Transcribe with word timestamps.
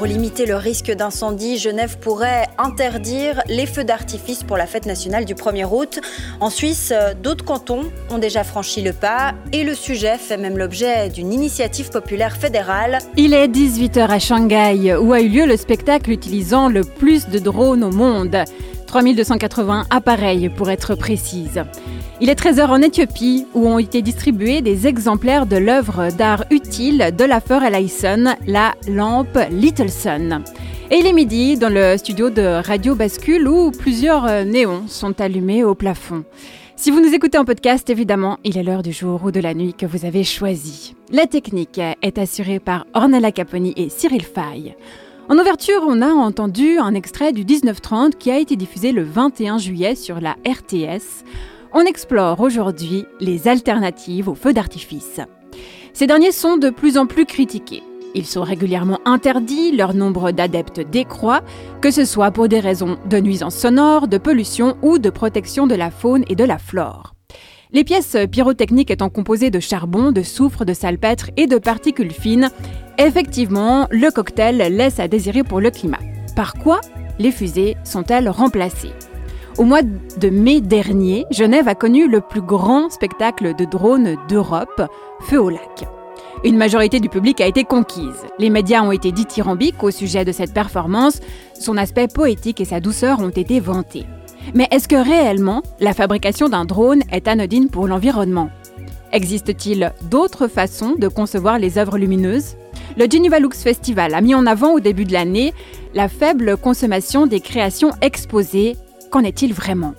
Pour 0.00 0.06
limiter 0.06 0.46
le 0.46 0.56
risque 0.56 0.90
d'incendie, 0.90 1.58
Genève 1.58 1.98
pourrait 1.98 2.48
interdire 2.56 3.42
les 3.48 3.66
feux 3.66 3.84
d'artifice 3.84 4.44
pour 4.44 4.56
la 4.56 4.64
fête 4.64 4.86
nationale 4.86 5.26
du 5.26 5.34
1er 5.34 5.66
août. 5.70 6.00
En 6.40 6.48
Suisse, 6.48 6.94
d'autres 7.22 7.44
cantons 7.44 7.82
ont 8.08 8.16
déjà 8.16 8.42
franchi 8.42 8.80
le 8.80 8.94
pas 8.94 9.34
et 9.52 9.62
le 9.62 9.74
sujet 9.74 10.16
fait 10.16 10.38
même 10.38 10.56
l'objet 10.56 11.10
d'une 11.10 11.34
initiative 11.34 11.90
populaire 11.90 12.34
fédérale. 12.38 13.00
Il 13.18 13.34
est 13.34 13.48
18h 13.48 14.08
à 14.08 14.18
Shanghai, 14.18 14.94
où 14.94 15.12
a 15.12 15.20
eu 15.20 15.28
lieu 15.28 15.44
le 15.44 15.58
spectacle 15.58 16.10
utilisant 16.10 16.70
le 16.70 16.82
plus 16.82 17.28
de 17.28 17.38
drones 17.38 17.84
au 17.84 17.90
monde. 17.90 18.38
3280 18.86 19.84
appareils 19.90 20.48
pour 20.48 20.70
être 20.70 20.94
précise. 20.94 21.62
Il 22.22 22.28
est 22.28 22.38
13h 22.38 22.66
en 22.66 22.82
Éthiopie 22.82 23.46
où 23.54 23.66
ont 23.66 23.78
été 23.78 24.02
distribués 24.02 24.60
des 24.60 24.86
exemplaires 24.86 25.46
de 25.46 25.56
l'œuvre 25.56 26.10
d'art 26.10 26.44
utile 26.50 27.14
de 27.16 27.24
la 27.24 27.40
Ellison, 27.66 28.34
la 28.46 28.74
lampe 28.86 29.38
Little 29.50 29.88
Sun. 29.88 30.44
Et 30.90 30.96
il 30.96 31.06
est 31.06 31.14
midi 31.14 31.56
dans 31.56 31.72
le 31.72 31.96
studio 31.96 32.28
de 32.28 32.62
Radio 32.62 32.94
Bascule 32.94 33.48
où 33.48 33.70
plusieurs 33.70 34.26
euh, 34.26 34.44
néons 34.44 34.86
sont 34.86 35.18
allumés 35.18 35.64
au 35.64 35.74
plafond. 35.74 36.24
Si 36.76 36.90
vous 36.90 37.00
nous 37.00 37.14
écoutez 37.14 37.38
en 37.38 37.46
podcast, 37.46 37.88
évidemment, 37.88 38.38
il 38.44 38.58
est 38.58 38.64
l'heure 38.64 38.82
du 38.82 38.92
jour 38.92 39.24
ou 39.24 39.30
de 39.30 39.40
la 39.40 39.54
nuit 39.54 39.72
que 39.72 39.86
vous 39.86 40.04
avez 40.04 40.22
choisi. 40.22 40.94
La 41.10 41.26
technique 41.26 41.80
est 42.02 42.18
assurée 42.18 42.58
par 42.60 42.84
Ornella 42.92 43.32
Caponi 43.32 43.72
et 43.76 43.88
Cyril 43.88 44.24
Fay. 44.24 44.76
En 45.30 45.38
ouverture, 45.38 45.82
on 45.86 46.02
a 46.02 46.08
entendu 46.08 46.76
un 46.76 46.92
extrait 46.92 47.32
du 47.32 47.46
1930 47.46 48.18
qui 48.18 48.30
a 48.30 48.38
été 48.38 48.56
diffusé 48.56 48.92
le 48.92 49.04
21 49.04 49.56
juillet 49.56 49.94
sur 49.94 50.20
la 50.20 50.36
RTS. 50.46 51.24
On 51.72 51.82
explore 51.82 52.40
aujourd'hui 52.40 53.06
les 53.20 53.46
alternatives 53.46 54.28
aux 54.28 54.34
feux 54.34 54.52
d'artifice. 54.52 55.20
Ces 55.92 56.08
derniers 56.08 56.32
sont 56.32 56.56
de 56.56 56.70
plus 56.70 56.98
en 56.98 57.06
plus 57.06 57.26
critiqués. 57.26 57.82
Ils 58.14 58.26
sont 58.26 58.42
régulièrement 58.42 58.98
interdits, 59.04 59.70
leur 59.76 59.94
nombre 59.94 60.32
d'adeptes 60.32 60.80
décroît, 60.80 61.42
que 61.80 61.92
ce 61.92 62.04
soit 62.04 62.32
pour 62.32 62.48
des 62.48 62.58
raisons 62.58 62.98
de 63.08 63.18
nuisance 63.18 63.54
sonore, 63.54 64.08
de 64.08 64.18
pollution 64.18 64.76
ou 64.82 64.98
de 64.98 65.10
protection 65.10 65.68
de 65.68 65.76
la 65.76 65.92
faune 65.92 66.24
et 66.28 66.34
de 66.34 66.42
la 66.42 66.58
flore. 66.58 67.14
Les 67.72 67.84
pièces 67.84 68.16
pyrotechniques 68.32 68.90
étant 68.90 69.10
composées 69.10 69.50
de 69.50 69.60
charbon, 69.60 70.10
de 70.10 70.22
soufre, 70.22 70.64
de 70.64 70.74
salpêtre 70.74 71.30
et 71.36 71.46
de 71.46 71.58
particules 71.58 72.12
fines, 72.12 72.50
effectivement, 72.98 73.86
le 73.92 74.10
cocktail 74.10 74.56
laisse 74.56 74.98
à 74.98 75.06
désirer 75.06 75.44
pour 75.44 75.60
le 75.60 75.70
climat. 75.70 76.00
Par 76.34 76.54
quoi 76.54 76.80
les 77.20 77.30
fusées 77.30 77.76
sont-elles 77.84 78.28
remplacées? 78.28 78.90
Au 79.60 79.64
mois 79.64 79.82
de 79.82 80.30
mai 80.30 80.62
dernier, 80.62 81.26
Genève 81.30 81.68
a 81.68 81.74
connu 81.74 82.08
le 82.08 82.22
plus 82.22 82.40
grand 82.40 82.88
spectacle 82.88 83.54
de 83.54 83.66
drones 83.66 84.16
d'Europe, 84.26 84.88
Feu 85.20 85.38
au 85.38 85.50
lac. 85.50 85.86
Une 86.44 86.56
majorité 86.56 86.98
du 86.98 87.10
public 87.10 87.42
a 87.42 87.46
été 87.46 87.64
conquise. 87.64 88.24
Les 88.38 88.48
médias 88.48 88.80
ont 88.80 88.90
été 88.90 89.12
dithyrambiques 89.12 89.82
au 89.82 89.90
sujet 89.90 90.24
de 90.24 90.32
cette 90.32 90.54
performance, 90.54 91.20
son 91.52 91.76
aspect 91.76 92.08
poétique 92.08 92.62
et 92.62 92.64
sa 92.64 92.80
douceur 92.80 93.20
ont 93.20 93.28
été 93.28 93.60
vantés. 93.60 94.06
Mais 94.54 94.66
est-ce 94.70 94.88
que 94.88 94.96
réellement 94.96 95.62
la 95.78 95.92
fabrication 95.92 96.48
d'un 96.48 96.64
drone 96.64 97.02
est 97.12 97.28
anodine 97.28 97.68
pour 97.68 97.86
l'environnement? 97.86 98.48
Existe-t-il 99.12 99.92
d'autres 100.10 100.48
façons 100.48 100.94
de 100.98 101.08
concevoir 101.08 101.58
les 101.58 101.76
œuvres 101.76 101.98
lumineuses? 101.98 102.56
Le 102.96 103.04
Geneva 103.10 103.38
Lux 103.38 103.62
Festival 103.62 104.14
a 104.14 104.22
mis 104.22 104.34
en 104.34 104.46
avant 104.46 104.72
au 104.72 104.80
début 104.80 105.04
de 105.04 105.12
l'année 105.12 105.52
la 105.92 106.08
faible 106.08 106.56
consommation 106.56 107.26
des 107.26 107.40
créations 107.40 107.90
exposées 108.00 108.78
Qu'en 109.10 109.24
est-il 109.24 109.52
vraiment? 109.52 109.94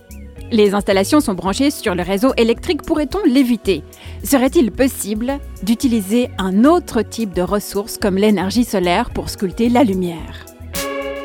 Les 0.52 0.74
installations 0.74 1.20
sont 1.20 1.34
branchées 1.34 1.70
sur 1.70 1.96
le 1.96 2.02
réseau 2.02 2.34
électrique, 2.38 2.84
pourrait-on 2.84 3.24
l'éviter? 3.26 3.84
Serait-il 4.24 4.72
possible 4.72 5.40
d'utiliser 5.64 6.30
un 6.38 6.64
autre 6.64 7.02
type 7.02 7.34
de 7.34 7.42
ressource 7.42 7.98
comme 7.98 8.16
l'énergie 8.16 8.64
solaire 8.64 9.10
pour 9.10 9.30
sculpter 9.30 9.68
la 9.68 9.84
lumière? 9.84 10.46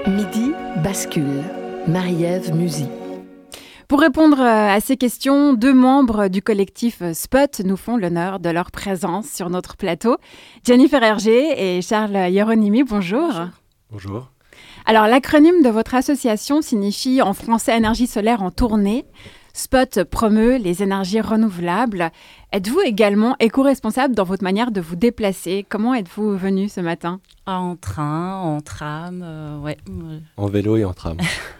Midi 0.06 0.52
bascule. 0.82 1.42
Marie-Ève 1.86 2.54
Musy. 2.54 2.86
Pour 3.86 4.00
répondre 4.00 4.40
à 4.40 4.80
ces 4.80 4.96
questions, 4.96 5.54
deux 5.54 5.74
membres 5.74 6.26
du 6.26 6.42
collectif 6.42 7.04
Spot 7.12 7.60
nous 7.64 7.76
font 7.76 7.96
l'honneur 7.96 8.40
de 8.40 8.50
leur 8.50 8.72
présence 8.72 9.28
sur 9.28 9.48
notre 9.48 9.76
plateau. 9.76 10.16
Jennifer 10.64 11.00
Hergé 11.00 11.76
et 11.76 11.82
Charles 11.82 12.30
Hieronymi, 12.30 12.82
bonjour. 12.82 13.30
Bonjour. 13.92 14.28
Alors, 14.88 15.08
l'acronyme 15.08 15.64
de 15.64 15.68
votre 15.68 15.96
association 15.96 16.62
signifie 16.62 17.20
en 17.20 17.34
français 17.34 17.76
énergie 17.76 18.06
solaire 18.06 18.40
en 18.40 18.52
tournée. 18.52 19.04
Spot 19.52 20.04
promeut 20.04 20.58
les 20.58 20.80
énergies 20.84 21.20
renouvelables. 21.20 22.12
Êtes-vous 22.52 22.82
également 22.82 23.34
éco-responsable 23.40 24.14
dans 24.14 24.22
votre 24.22 24.44
manière 24.44 24.70
de 24.70 24.80
vous 24.80 24.94
déplacer? 24.94 25.66
Comment 25.68 25.92
êtes-vous 25.92 26.36
venu 26.36 26.68
ce 26.68 26.80
matin? 26.80 27.18
En 27.46 27.74
train, 27.74 28.36
en 28.36 28.60
tram, 28.60 29.22
euh, 29.24 29.58
ouais. 29.58 29.76
En 30.36 30.46
vélo 30.46 30.76
et 30.76 30.84
en 30.84 30.92
tram. 30.92 31.16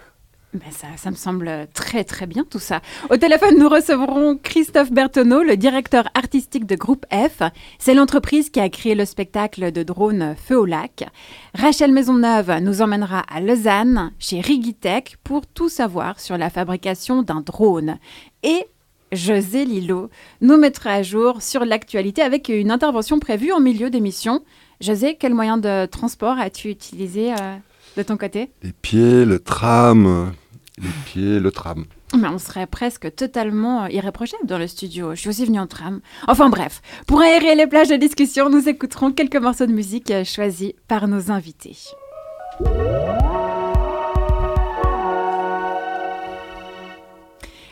Ben, 0.58 0.96
ça, 0.96 1.10
me 1.10 1.16
semble 1.16 1.68
très 1.74 2.04
très 2.04 2.26
bien 2.26 2.44
tout 2.48 2.58
ça. 2.58 2.80
Au 3.10 3.16
téléphone, 3.16 3.58
nous 3.58 3.68
recevrons 3.68 4.38
Christophe 4.42 4.90
Bertonneau, 4.90 5.42
le 5.42 5.56
directeur 5.56 6.08
artistique 6.14 6.66
de 6.66 6.76
Groupe 6.76 7.04
F. 7.12 7.42
C'est 7.78 7.94
l'entreprise 7.94 8.48
qui 8.48 8.60
a 8.60 8.68
créé 8.68 8.94
le 8.94 9.04
spectacle 9.04 9.72
de 9.72 9.82
drone 9.82 10.34
Feu 10.36 10.58
au 10.58 10.64
lac. 10.64 11.06
Rachel 11.54 11.92
Maisonneuve 11.92 12.60
nous 12.62 12.80
emmènera 12.80 13.24
à 13.28 13.40
Lausanne, 13.40 14.12
chez 14.18 14.40
Rigitech, 14.40 15.16
pour 15.22 15.46
tout 15.46 15.68
savoir 15.68 16.20
sur 16.20 16.38
la 16.38 16.48
fabrication 16.48 17.22
d'un 17.22 17.40
drone. 17.40 17.98
Et 18.42 18.66
José 19.12 19.64
Lillo 19.64 20.10
nous 20.40 20.56
mettra 20.56 20.90
à 20.90 21.02
jour 21.02 21.42
sur 21.42 21.64
l'actualité 21.64 22.22
avec 22.22 22.48
une 22.48 22.70
intervention 22.70 23.18
prévue 23.18 23.52
en 23.52 23.60
milieu 23.60 23.90
d'émission. 23.90 24.42
José, 24.80 25.16
quel 25.18 25.34
moyen 25.34 25.58
de 25.58 25.86
transport 25.86 26.38
as-tu 26.38 26.70
utilisé 26.70 27.32
euh, 27.32 27.56
de 27.96 28.02
ton 28.02 28.16
côté? 28.16 28.50
Les 28.62 28.72
pieds, 28.72 29.24
le 29.24 29.38
tram, 29.38 30.32
les 30.78 30.88
pieds, 31.06 31.40
le 31.40 31.50
tram. 31.50 31.84
Mais 32.18 32.28
on 32.28 32.38
serait 32.38 32.66
presque 32.66 33.14
totalement 33.14 33.84
euh, 33.84 33.88
irréprochable 33.88 34.46
dans 34.46 34.58
le 34.58 34.66
studio. 34.66 35.14
Je 35.14 35.20
suis 35.20 35.28
aussi 35.30 35.46
venue 35.46 35.58
en 35.58 35.66
tram. 35.66 36.00
Enfin 36.28 36.50
bref, 36.50 36.82
pour 37.06 37.20
aérer 37.20 37.54
les 37.54 37.66
plages 37.66 37.88
de 37.88 37.96
discussion, 37.96 38.50
nous 38.50 38.68
écouterons 38.68 39.12
quelques 39.12 39.36
morceaux 39.36 39.66
de 39.66 39.72
musique 39.72 40.10
euh, 40.10 40.24
choisis 40.24 40.72
par 40.88 41.08
nos 41.08 41.30
invités. 41.30 41.76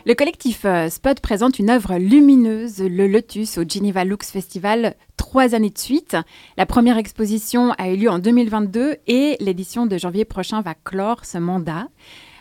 Le 0.07 0.15
collectif 0.15 0.67
euh, 0.67 0.91
Spot 0.91 1.19
présente 1.21 1.59
une 1.59 1.71
œuvre 1.71 1.97
lumineuse, 1.97 2.81
le 2.81 3.07
Lotus, 3.07 3.57
au 3.57 3.65
Geneva 3.67 4.05
Lux 4.05 4.31
Festival, 4.31 4.97
trois 5.17 5.55
années 5.55 5.71
de 5.71 5.79
suite. 5.79 6.17
La 6.59 6.67
première 6.67 6.99
exposition 6.99 7.73
a 7.79 7.89
eu 7.89 7.97
lieu 7.97 8.11
en 8.11 8.19
2022 8.19 8.97
et 9.07 9.37
l'édition 9.41 9.87
de 9.87 9.97
janvier 9.97 10.27
prochain 10.27 10.61
va 10.61 10.75
clore 10.75 11.25
ce 11.25 11.39
mandat. 11.39 11.89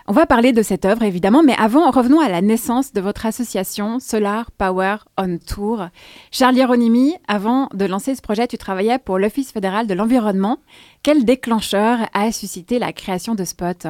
On 0.06 0.12
va 0.12 0.26
parler 0.26 0.52
de 0.52 0.62
cette 0.62 0.84
œuvre 0.84 1.04
évidemment, 1.04 1.44
mais 1.44 1.56
avant, 1.58 1.90
revenons 1.90 2.20
à 2.20 2.28
la 2.28 2.42
naissance 2.42 2.92
de 2.92 3.00
votre 3.00 3.26
association 3.26 4.02
Solar 4.02 4.52
Power 4.52 4.98
on 5.18 5.38
Tour. 5.38 5.88
Charles 6.30 6.58
Hieronymi, 6.58 7.16
avant 7.30 7.70
de 7.74 7.86
lancer 7.86 8.14
ce 8.14 8.22
projet, 8.22 8.46
tu 8.48 8.58
travaillais 8.58 9.00
pour 9.00 9.18
l'Office 9.18 9.54
fédéral 9.54 9.88
de 9.88 9.94
l'environnement. 9.94 10.60
Quel 11.04 11.24
déclencheur 11.24 12.00
a 12.14 12.34
suscité 12.34 12.80
la 12.80 12.92
création 12.92 13.34
de 13.34 13.46
Spot? 13.46 13.88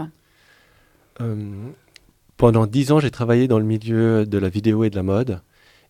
Euh, 1.19 1.35
Pendant 2.38 2.68
dix 2.68 2.91
ans, 2.91 3.00
j'ai 3.00 3.09
travaillé 3.09 3.47
dans 3.47 3.57
le 3.57 3.66
milieu 3.66 4.28
de 4.28 4.38
la 4.38 4.50
vidéo 4.50 4.84
et 4.84 4.91
de 4.91 4.95
la 4.95 5.03
mode. 5.03 5.42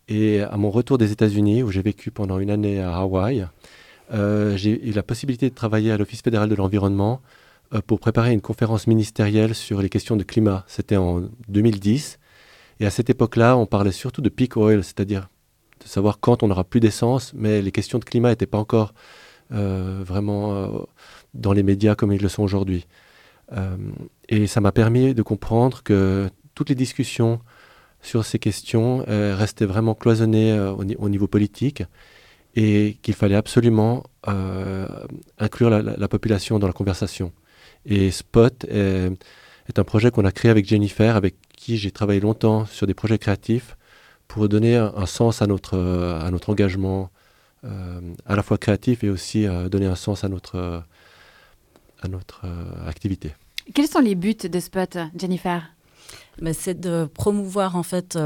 Et 0.08 0.40
à 0.40 0.56
mon 0.56 0.72
retour 0.72 0.98
des 0.98 1.12
États-Unis, 1.12 1.64
où 1.64 1.72
j'ai 1.72 1.82
vécu 1.82 2.12
pendant 2.12 2.40
une 2.40 2.50
année 2.50 2.82
à 2.82 2.96
Hawaï, 2.96 3.46
euh, 4.14 4.56
j'ai 4.56 4.88
eu 4.88 4.94
la 4.94 5.04
possibilité 5.04 5.50
de 5.50 5.56
travailler 5.56 5.92
à 5.92 5.98
l'Office 5.98 6.22
fédéral 6.22 6.48
de 6.48 6.56
l'environnement 6.56 7.20
pour 7.82 8.00
préparer 8.00 8.34
une 8.34 8.42
conférence 8.42 8.88
ministérielle 8.88 9.56
sur 9.56 9.82
les 9.82 9.90
questions 9.90 10.16
de 10.16 10.24
climat. 10.24 10.64
C'était 10.68 10.98
en 10.98 11.24
2010. 11.48 12.20
Et 12.80 12.86
à 12.86 12.90
cette 12.90 13.10
époque-là, 13.10 13.58
on 13.58 13.66
parlait 13.66 13.92
surtout 13.92 14.22
de 14.22 14.30
peak 14.30 14.58
oil, 14.58 14.84
c'est-à-dire 14.84 15.30
de 15.82 15.88
savoir 15.88 16.20
quand 16.20 16.44
on 16.44 16.48
n'aura 16.48 16.64
plus 16.64 16.80
d'essence, 16.80 17.34
mais 17.34 17.62
les 17.62 17.72
questions 17.72 18.00
de 18.00 18.06
climat 18.06 18.30
n'étaient 18.30 18.46
pas 18.46 18.58
encore 18.58 18.94
euh, 19.52 20.02
vraiment 20.06 20.54
euh, 20.54 20.68
dans 21.34 21.54
les 21.54 21.64
médias 21.64 21.96
comme 21.96 22.12
ils 22.12 22.22
le 22.22 22.30
sont 22.30 22.44
aujourd'hui. 22.44 22.86
et 24.30 24.48
ça 24.48 24.62
m'a 24.62 24.72
permis 24.72 25.14
de 25.14 25.22
comprendre 25.22 25.84
que 25.84 26.30
toutes 26.56 26.70
les 26.70 26.76
discussions 26.76 27.40
sur 28.02 28.26
ces 28.26 28.40
questions 28.40 29.06
restaient 29.08 29.68
vraiment 29.68 29.94
cloisonnées 29.94 30.58
au, 30.60 31.10
niveau 31.10 31.28
politique 31.28 31.84
et 32.56 32.98
qu'il 33.04 33.14
fallait 33.14 33.36
absolument 33.36 34.04
inclure 35.38 35.70
la 35.70 36.08
population 36.08 36.58
dans 36.58 36.68
la 36.68 36.74
conversation. 36.74 37.32
Et 37.86 38.12
Spot 38.12 38.66
est, 38.66 39.10
un 39.78 39.84
projet 39.84 40.12
qu'on 40.12 40.26
a 40.26 40.32
créé 40.32 40.52
avec 40.52 40.68
Jennifer, 40.68 41.16
avec 41.16 41.36
qui 41.56 41.78
j'ai 41.78 41.92
travaillé 41.92 42.20
longtemps 42.20 42.66
sur 42.66 42.88
des 42.88 42.94
projets 42.94 43.18
créatifs 43.18 43.78
pour 44.28 44.50
donner 44.50 44.76
un, 44.78 45.06
sens 45.06 45.42
à 45.42 45.48
notre, 45.48 45.78
à 45.78 46.32
notre 46.32 46.50
engagement, 46.50 47.12
à 47.64 48.36
la 48.36 48.44
fois 48.44 48.58
créatif 48.58 49.04
et 49.04 49.10
aussi 49.10 49.46
donner 49.70 49.86
un 49.86 49.96
sens 49.96 50.24
à 50.24 50.30
notre, 50.30 50.84
à 52.02 52.08
notre 52.08 52.42
activité. 52.88 53.34
Quels 53.74 53.88
sont 53.88 54.00
les 54.00 54.16
buts 54.16 54.34
de 54.34 54.60
Spot, 54.60 54.98
Jennifer? 55.16 55.72
Ben, 56.42 56.54
C'est 56.54 56.80
de 56.80 57.06
promouvoir 57.14 57.76
en 57.76 57.84
fait 57.84 58.18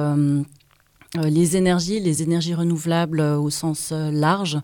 les 1.15 1.55
énergies, 1.55 1.99
les 1.99 2.21
énergies 2.21 2.53
renouvelables 2.53 3.21
au 3.21 3.49
sens 3.49 3.91
large, 3.91 4.59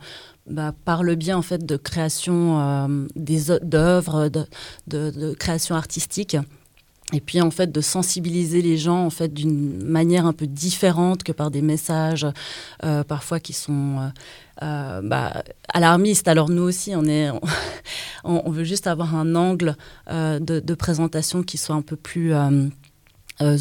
bah, 0.46 0.74
par 0.84 1.04
le 1.04 1.16
bien 1.16 1.38
en 1.38 1.42
fait 1.42 1.66
de 1.66 1.78
création 1.78 2.60
euh, 2.60 3.08
d'œuvres, 3.62 4.28
de, 4.28 4.46
de, 4.88 5.34
création 5.36 5.76
artistique. 5.76 6.36
Et 7.14 7.22
puis 7.22 7.42
en 7.42 7.52
fait 7.52 7.72
de 7.72 7.80
sensibiliser 7.80 8.62
les 8.62 8.78
gens 8.78 9.06
en 9.06 9.10
fait 9.10 9.34
d'une 9.34 9.82
manière 9.84 10.26
un 10.26 10.34
peu 10.34 10.48
différente 10.48 11.24
que 11.24 11.32
par 11.32 11.50
des 11.52 11.62
messages 11.62 12.26
euh, 12.84 13.04
parfois 13.04 13.40
qui 13.40 13.54
sont 13.54 14.12
euh, 14.62 15.02
bah, 15.02 15.44
alarmistes. 15.70 16.28
Alors 16.28 16.50
nous 16.50 16.64
aussi 16.64 16.94
on 16.96 17.06
est 17.06 17.30
on, 18.26 18.50
veut 18.52 18.64
juste 18.66 18.88
avoir 18.88 19.16
un 19.16 19.36
angle 19.36 19.78
de, 20.10 20.74
présentation 20.74 21.44
qui 21.44 21.58
soit 21.58 21.76
un 21.76 21.82
peu 21.82 21.96
plus 21.96 22.34
euh, 22.34 22.68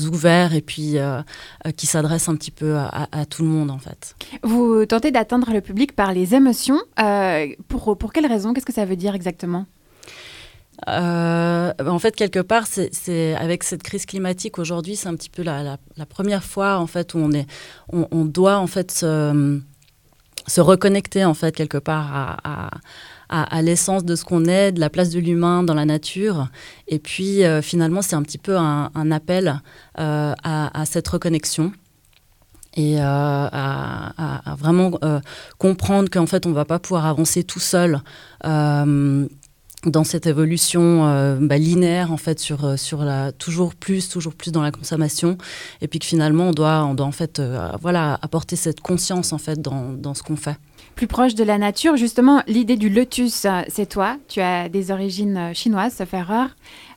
ouverts 0.08 0.55
et 0.55 0.61
puis 0.61 0.99
euh, 0.99 1.20
euh, 1.67 1.70
qui 1.73 1.87
s'adressent 1.87 2.29
un 2.29 2.37
petit 2.37 2.50
peu 2.50 2.76
à, 2.76 3.26
tout 3.29 3.43
le 3.43 3.49
monde 3.49 3.70
en 3.70 3.79
fait. 3.79 4.14
Vous 4.43 4.84
tentez 4.87 5.11
d'atteindre 5.11 5.52
le 5.52 5.61
public 5.61 5.94
par 5.94 6.12
les 6.12 6.34
émotions. 6.34 6.81
pour, 7.69 7.96
pour 7.96 8.12
quelles 8.12 8.26
raisons 8.26 8.52
Qu'est-ce 8.52 8.67
que 8.67 8.73
ça 8.73 8.84
veut 8.84 8.96
dire 8.96 9.14
exactement? 9.14 9.67
En 10.87 11.99
fait, 12.00 12.17
quelque 12.17 12.40
part, 12.40 12.67
c'est 12.67 13.34
avec 13.37 13.62
cette 13.62 13.82
crise 13.82 14.05
climatique 14.05 14.58
aujourd'hui, 14.58 14.96
c'est 14.96 15.08
un 15.08 15.14
petit 15.14 15.31
peu 15.31 15.43
la, 15.43 15.79
la, 15.96 16.06
première 16.06 16.43
fois 16.43 16.79
en 16.79 16.88
fait 16.88 17.14
où 17.14 17.19
on 17.19 17.31
est, 17.32 17.46
on, 17.88 18.25
doit 18.25 18.56
en 18.56 18.67
fait 18.67 18.90
se, 18.90 19.61
se, 20.49 20.61
reconnecter 20.61 21.25
en 21.25 21.34
fait 21.34 21.55
quelque 21.55 21.79
part 21.79 22.11
à 22.12 22.37
à, 22.67 22.70
l'essence 23.62 24.05
de 24.05 24.14
ce 24.14 24.25
qu'on 24.25 24.44
est, 24.44 24.73
de 24.73 24.81
la 24.81 24.90
place 24.90 25.11
de 25.11 25.19
l'humain 25.19 25.62
dans 25.62 25.75
la 25.75 25.84
nature. 25.84 26.49
Et 26.88 26.99
puis 26.99 27.44
euh, 27.44 27.62
finalement, 27.62 28.02
c'est 28.02 28.17
un 28.17 28.23
petit 28.23 28.38
peu 28.38 28.56
un, 28.56 29.11
appel 29.11 29.61
euh, 29.99 30.34
à, 30.43 30.84
cette 30.87 31.08
reconnexion 31.08 31.73
et 32.75 33.00
euh, 33.00 33.05
à, 33.05 34.55
vraiment 34.58 34.93
comprendre 35.58 36.08
qu'en 36.11 36.26
fait, 36.26 36.46
on 36.46 36.50
ne 36.50 36.55
va 36.55 36.64
pas 36.64 36.79
pouvoir 36.79 37.06
avancer 37.06 37.44
tout 37.44 37.61
seul 37.61 38.00
dans 38.44 40.05
cette 40.05 40.26
évolution 40.26 41.38
bah, 41.40 41.58
linéaire 41.58 42.12
en 42.12 42.17
fait 42.17 42.38
sur 42.38 42.79
sur 42.79 43.05
la 43.05 43.32
toujours 43.32 43.75
plus 43.75 44.08
toujours 44.08 44.32
plus 44.32 44.52
dans 44.52 44.62
la 44.62 44.70
consommation 44.70 45.37
et 45.81 45.88
puis 45.88 45.99
que 45.99 46.06
finalement 46.06 46.50
on 46.50 46.52
doit 46.52 46.84
on 46.84 46.94
doit 46.94 47.06
en 47.06 47.11
fait 47.11 47.43
voilà 47.81 48.17
apporter 48.23 48.55
cette 48.55 48.81
conscience 48.81 49.32
en 49.32 49.38
fait 49.38 49.61
dans, 49.61 49.93
dans 49.93 50.14
ce 50.14 50.23
qu'on 50.23 50.37
fait 50.37 50.56
plus 51.03 51.09
proche 51.09 51.35
de 51.35 51.43
la 51.43 51.59
nature. 51.59 51.97
Justement, 51.97 52.45
l'idée 52.47 52.77
du 52.77 52.89
lotus, 52.89 53.45
c'est 53.67 53.89
toi. 53.89 54.19
Tu 54.29 54.41
as 54.41 54.69
des 54.69 54.93
origines 54.93 55.37
euh, 55.37 55.53
chinoises, 55.53 55.95
sauf 55.95 56.15
erreur. 56.15 56.51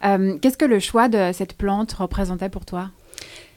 Euh, 0.03 0.37
Qu'est-ce 0.39 0.59
que 0.59 0.65
le 0.65 0.79
choix 0.79 1.09
de 1.09 1.31
cette 1.33 1.53
plante 1.57 1.91
représentait 1.93 2.49
pour 2.49 2.65
toi? 2.65 2.91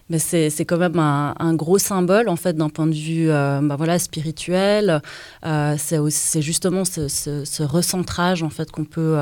Mais 0.08 0.18
c'est, 0.18 0.48
quand 0.64 0.78
même 0.78 0.98
un, 0.98 1.52
gros 1.52 1.76
symbole 1.76 2.30
en 2.30 2.36
fait 2.36 2.56
d'un 2.56 2.70
point 2.70 2.86
de 2.86 2.94
vue 2.94 3.28
euh, 3.28 3.60
bah 3.62 3.76
voilà 3.76 3.98
spirituel. 3.98 5.02
Euh, 5.44 5.74
c'est, 5.76 6.40
justement 6.40 6.86
ce, 6.86 7.08
ce, 7.08 7.62
recentrage 7.62 8.42
en 8.42 8.48
fait 8.48 8.70
qu'on 8.70 8.86
peut 8.86 9.18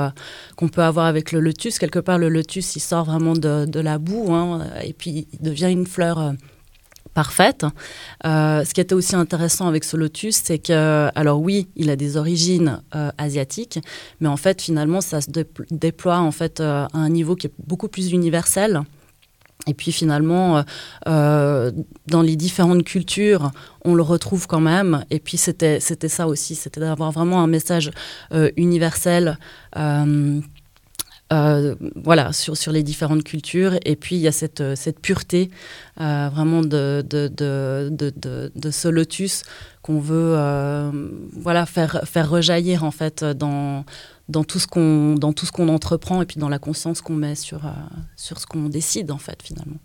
qu'on 0.55 0.69
peut 0.69 0.85
avoir 0.85 1.07
avec 1.07 1.33
le 1.33 1.41
lotus. 1.41 1.81
Quelque 1.81 1.99
part, 1.99 2.19
le 2.19 2.29
lotus 2.29 2.77
il 2.77 2.81
sort 2.81 3.05
vraiment 3.05 3.33
de, 3.33 3.65
de 3.67 3.81
la 3.81 3.99
boue 3.99 4.33
hein, 4.33 4.65
et 4.85 4.93
puis 4.93 5.27
il 5.33 5.41
devient 5.41 5.73
une 5.73 5.89
fleur 5.89 6.35
parfaite. 7.17 7.65
Euh, 8.27 8.63
ce 8.63 8.75
qui 8.75 8.81
était 8.83 8.95
aussi 8.95 9.17
intéressant 9.17 9.67
avec 9.67 9.85
ce 9.85 9.97
lotus, 9.97 10.37
c'est 10.45 10.59
que, 10.59 11.09
alors 11.15 11.41
oui, 11.41 11.67
il 11.75 11.89
a 11.89 11.97
des 11.97 12.19
origines 12.19 12.83
euh, 12.95 13.11
asiatiques, 13.17 13.79
mais 14.21 14.29
en 14.29 14.37
fait, 14.37 14.61
finalement, 14.61 15.01
ça 15.01 15.23
se 15.23 15.31
déploie 15.71 16.19
en 16.19 16.31
fait 16.31 16.61
euh, 16.61 16.85
à 16.93 16.99
un 16.99 17.09
niveau 17.09 17.35
qui 17.35 17.47
est 17.47 17.55
beaucoup 17.67 17.89
plus 17.89 18.13
universel. 18.13 18.83
Et 19.67 19.75
puis 19.75 19.91
finalement, 19.91 20.63
dans 21.07 22.23
les 22.23 22.37
différentes 22.37 22.85
cultures, 22.85 23.51
on 23.85 23.95
le 23.95 24.03
retrouve 24.03 24.47
quand 24.47 24.61
même. 24.61 25.05
Et 25.11 25.19
puis 25.19 25.39
c'était 25.39 25.81
ça 25.81 26.29
aussi, 26.29 26.55
c'était 26.55 26.79
d'avoir 26.79 27.11
vraiment 27.11 27.43
un 27.43 27.49
message 27.49 27.91
universel. 28.57 29.39
Euh, 31.33 31.75
voilà, 31.97 32.33
sur, 32.33 32.57
sur 32.57 32.71
les 32.71 32.85
différentes 32.85 33.25
cultures. 33.25 33.79
Et 33.85 33.97
puis, 33.97 34.15
il 34.15 34.21
y 34.21 34.29
a 34.29 34.33
cette, 34.33 34.61
euh, 34.61 34.77
cette 34.77 35.01
pureté 35.01 35.51
euh, 36.01 36.29
vraiment 36.33 36.61
de, 36.61 37.05
de, 37.09 37.27
de, 37.27 38.53
de, 38.55 38.71
ce 38.71 38.87
lotus 38.87 39.43
qu'on 39.83 39.99
veut 39.99 40.37
voilà, 41.33 41.67
faire, 41.67 42.03
faire 42.05 42.31
rejaillir 42.31 42.85
en 42.85 42.93
fait 42.93 43.25
dans, 43.25 43.85
dans 44.29 44.45
tout 44.45 44.59
ce 44.59 44.67
qu'on 44.67 45.15
dans 45.15 45.33
tout 45.33 45.47
ce 45.47 45.53
qu'on 45.53 45.69
entreprend 45.69 46.23
et 46.23 46.27
puis 46.27 46.39
dans 46.39 46.49
la 46.49 46.59
conscience 46.59 47.01
qu'on 47.01 47.15
met 47.15 47.37
sur, 47.37 47.63
sur 48.17 48.39
ce 48.41 48.47
qu'on 48.47 48.69
décide 48.69 49.11
en 49.11 49.19
fait 49.19 49.43
finalement. 49.43 49.79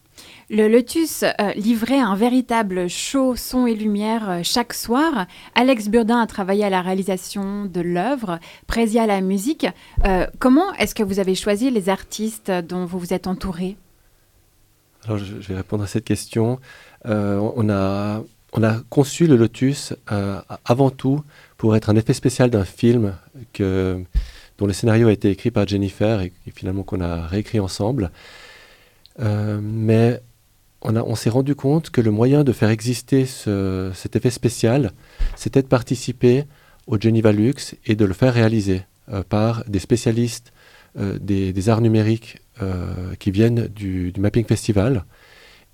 Le 0.53 0.67
Lotus 0.67 1.23
euh, 1.23 1.53
livrait 1.53 2.01
un 2.01 2.13
véritable 2.13 2.89
show 2.89 3.37
son 3.37 3.67
et 3.67 3.73
lumière 3.73 4.29
euh, 4.29 4.39
chaque 4.43 4.73
soir. 4.73 5.25
Alex 5.55 5.87
Burdin 5.87 6.19
a 6.19 6.27
travaillé 6.27 6.65
à 6.65 6.69
la 6.69 6.81
réalisation 6.81 7.63
de 7.63 7.79
l'œuvre, 7.79 8.37
Présia 8.67 9.03
à 9.03 9.05
la 9.07 9.21
musique. 9.21 9.65
Euh, 10.03 10.27
comment 10.39 10.73
est-ce 10.73 10.93
que 10.93 11.03
vous 11.03 11.19
avez 11.19 11.35
choisi 11.35 11.71
les 11.71 11.87
artistes 11.87 12.51
dont 12.51 12.83
vous 12.83 12.99
vous 12.99 13.13
êtes 13.13 13.27
entouré? 13.27 13.77
Alors, 15.05 15.19
je, 15.19 15.35
vais 15.35 15.55
répondre 15.55 15.85
à 15.85 15.87
cette 15.87 16.03
question. 16.03 16.59
on, 17.05 17.69
a, 17.69 18.21
on 18.51 18.61
a 18.61 18.81
conçu 18.89 19.27
le 19.27 19.37
Lotus 19.37 19.93
avant 20.65 20.89
tout 20.89 21.23
pour 21.57 21.77
être 21.77 21.89
un 21.89 21.95
effet 21.95 22.13
spécial 22.13 22.49
d'un 22.49 22.65
film 22.65 23.15
dont 23.57 24.65
le 24.67 24.73
scénario 24.73 25.07
a 25.07 25.13
été 25.13 25.29
écrit 25.29 25.49
par 25.49 25.65
Jennifer 25.65 26.19
et, 26.19 26.33
et 26.45 26.51
finalement 26.51 26.83
qu'on 26.83 26.99
a 26.99 27.25
réécrit 27.25 27.61
ensemble. 27.61 28.11
mais 29.17 30.21
on, 30.81 31.15
s'est 31.15 31.29
rendu 31.29 31.55
compte 31.55 31.89
que 31.89 32.01
le 32.01 32.11
moyen 32.11 32.43
de 32.43 32.51
faire 32.51 32.69
exister 32.69 33.25
cet 33.25 34.15
effet 34.15 34.29
spécial, 34.29 34.91
c'était 35.35 35.61
de 35.61 35.67
participer 35.67 36.45
au 36.87 36.99
Geneva 36.99 37.31
Lux 37.31 37.75
et 37.85 37.95
de 37.95 38.05
le 38.05 38.13
faire 38.13 38.33
réaliser 38.33 38.81
euh, 39.11 39.23
par 39.23 39.63
des 39.67 39.79
spécialistes 39.79 40.53
euh, 40.97 41.17
des, 41.19 41.69
arts 41.69 41.81
numériques 41.81 42.39
euh, 42.61 43.15
qui 43.19 43.31
viennent 43.31 43.67
du, 43.67 44.13
Mapping 44.17 44.45
Festival. 44.45 45.05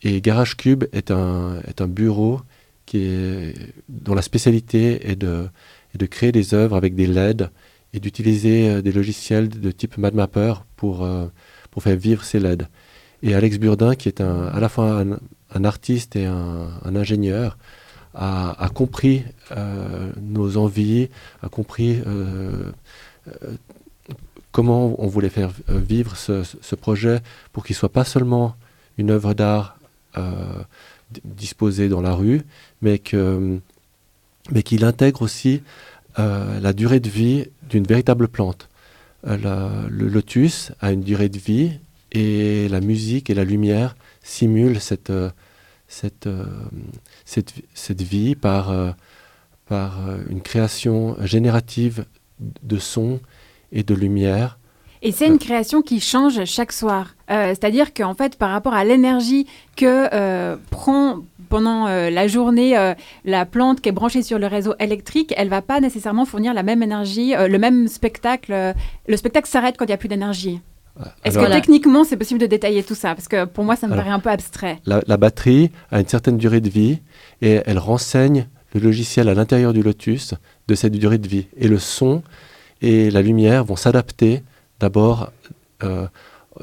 Et 0.04 0.21
Garage 0.21 0.56
Cube 0.57 0.86
est 0.94 1.12
un, 1.12 1.62
bureau 1.88 2.42
dont 2.94 4.16
la 4.16 4.21
spécialité 4.21 5.09
est 5.09 5.16
de, 5.16 5.49
créer 6.09 6.31
des 6.31 6.54
œuvres 6.54 6.76
avec 6.76 6.95
des 6.95 7.07
LED 7.07 7.49
et 7.94 7.99
d'utiliser 7.99 8.81
des 8.81 8.92
logiciels 8.92 9.49
de 9.49 9.71
type 9.71 9.97
MadMapper 9.97 10.54
pour, 10.76 11.07
pour 11.71 11.83
faire 11.83 11.97
vivre 11.97 12.23
ces 12.23 12.40
LED. 12.40 12.68
Et 13.24 13.33
Alex 13.33 13.57
Burdin, 13.57 13.95
qui 13.95 14.09
est 14.09 14.21
à 14.21 14.59
la 14.59 14.69
fois 14.69 15.04
un, 15.54 15.64
artiste 15.64 16.16
et 16.16 16.26
un, 16.26 16.95
ingénieur, 16.95 17.57
a, 18.14 18.69
compris 18.74 19.24
euh, 19.52 20.12
nos 20.21 20.57
envies, 20.57 21.09
a 21.44 21.50
compris 21.50 22.02
euh, 22.06 22.71
euh, 23.28 23.52
comment 24.52 24.95
on 24.97 25.07
voulait 25.07 25.30
faire 25.30 25.52
vivre 25.68 26.16
ce, 26.16 26.76
projet 26.76 27.21
pour 27.54 27.64
qu'il 27.66 27.76
soit 27.76 27.92
pas 27.92 28.04
seulement 28.04 28.56
une 28.97 29.12
œuvre 29.12 29.33
d'art 29.33 29.78
disposée 31.24 31.90
dans 31.90 32.02
la 32.02 32.14
rue, 32.14 32.42
mais 32.81 33.02
mais 34.52 34.64
qu'il 34.64 34.83
intègre 34.86 35.21
aussi 35.21 35.62
la 36.18 36.74
durée 36.74 37.00
de 37.00 37.09
vie 37.09 37.45
d'une 37.69 37.83
véritable 37.83 38.28
plante. 38.28 38.69
le 39.24 40.07
lotus 40.07 40.71
a 40.80 40.92
une 40.92 41.02
durée 41.02 41.30
de 41.30 41.38
vie 41.38 41.80
et 42.11 42.68
la 42.69 42.81
musique 42.81 43.30
et 43.30 43.33
la 43.33 43.44
lumière 43.44 43.95
simulent 44.21 44.80
cette, 44.80 45.09
euh, 45.09 45.30
cette, 45.87 46.28
euh, 46.28 46.45
cette, 47.26 47.54
cette 47.73 48.02
vie 48.02 48.35
par, 48.35 48.71
euh, 48.71 48.92
par 49.68 49.99
une 50.30 50.42
création 50.42 51.16
générative 51.26 52.06
de 52.40 52.78
son 52.78 53.19
et 53.71 53.83
de 53.83 53.94
lumière. 53.94 54.59
Et 55.04 55.11
c'est 55.11 55.28
une 55.28 55.37
création 55.37 55.81
qui 55.81 55.99
change 55.99 56.44
chaque 56.45 56.71
soir. 56.71 57.16
C'est-à-dire 57.28 57.94
qu'en 57.94 58.16
fait, 58.16 58.35
par 58.35 58.49
rapport 58.49 58.73
à 58.73 58.83
l'énergie 58.83 59.45
que 59.76 60.56
prend 60.71 61.19
pendant 61.49 61.85
la 61.85 62.28
journée 62.28 62.94
la 63.23 63.45
plante 63.45 63.81
qui 63.81 63.90
est 63.90 63.92
branchée 63.92 64.23
sur 64.23 64.40
le 64.40 64.47
réseau 64.47 64.73
électrique, 64.80 65.35
elle 65.37 65.49
va 65.49 65.61
pas 65.61 65.81
nécessairement 65.81 66.26
fournir 66.26 66.56
la 66.56 66.64
même 66.64 66.81
énergie, 66.81 67.35
le 67.37 67.57
même 67.59 67.87
spectacle. 67.87 68.73
le 69.07 69.18
spectacle 69.18 69.47
s'arrête 69.47 69.76
quand 69.78 69.85
il 69.85 69.90
n'y 69.90 69.94
a 69.94 69.97
plus 69.97 70.09
d'énergie. 70.09 70.61
Est-ce 71.23 71.37
que 71.37 71.51
techniquement, 71.51 72.04
c'est 72.04 72.18
possible 72.18 72.39
de 72.39 72.45
détailler 72.45 72.83
tout 72.83 72.95
ça? 72.95 73.16
Parce 73.16 73.27
que 73.27 73.45
pour 73.45 73.63
moi, 73.63 73.75
ça 73.75 73.87
me 73.87 73.95
paraît 73.95 74.09
un 74.09 74.19
peu 74.19 74.30
abstrait. 74.30 74.80
La, 74.85 75.18
batterie 75.18 75.71
a 75.92 75.99
une 75.99 76.07
certaine 76.07 76.37
durée 76.37 76.61
de 76.61 76.69
vie 76.69 76.99
et 77.42 77.61
elle 77.66 77.80
renseigne 77.80 78.47
le 78.73 78.81
logiciel 78.81 79.30
à 79.30 79.33
l'intérieur 79.33 79.73
du 79.73 79.81
Lotus 79.81 80.33
de 80.68 80.75
cette 80.75 80.94
durée 80.94 81.18
de 81.18 81.27
vie. 81.27 81.47
Et 81.57 81.68
le 81.68 81.80
son 81.80 82.23
et 82.81 83.09
la 83.09 83.21
lumière 83.21 83.63
vont 83.63 83.75
s'adapter 83.75 84.44
d'abord, 84.80 85.31
euh, 85.83 86.07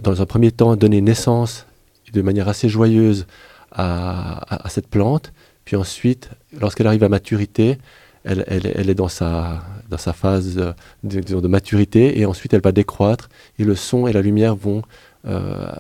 dans 0.01 0.23
un 0.23 0.27
premier 0.27 0.53
temps, 0.53 0.77
donner 0.77 1.01
naissance 1.01 1.67
de 2.13 2.23
manière 2.23 2.49
assez 2.49 2.69
joyeuse 2.69 3.27
à, 3.73 4.69
cette 4.69 4.89
plante. 4.89 5.33
Puis 5.65 5.77
ensuite, 5.77 6.31
lorsqu'elle 6.59 6.87
arrive 6.87 7.03
à 7.03 7.09
maturité, 7.09 7.79
elle, 8.25 8.45
est 8.89 8.95
dans 8.95 9.09
sa, 9.09 9.63
dans 9.89 9.99
sa 9.99 10.13
phase 10.13 10.57
de, 11.03 11.21
de, 11.21 11.49
maturité 11.49 12.19
et 12.19 12.27
ensuite 12.27 12.55
elle 12.55 12.63
va 12.63 12.73
décroître 12.73 13.29
et 13.59 13.65
le 13.65 13.75
son 13.75 14.07
et 14.07 14.13
la 14.13 14.23
lumière 14.23 14.57
vont 14.57 14.83
euh, 15.27 15.73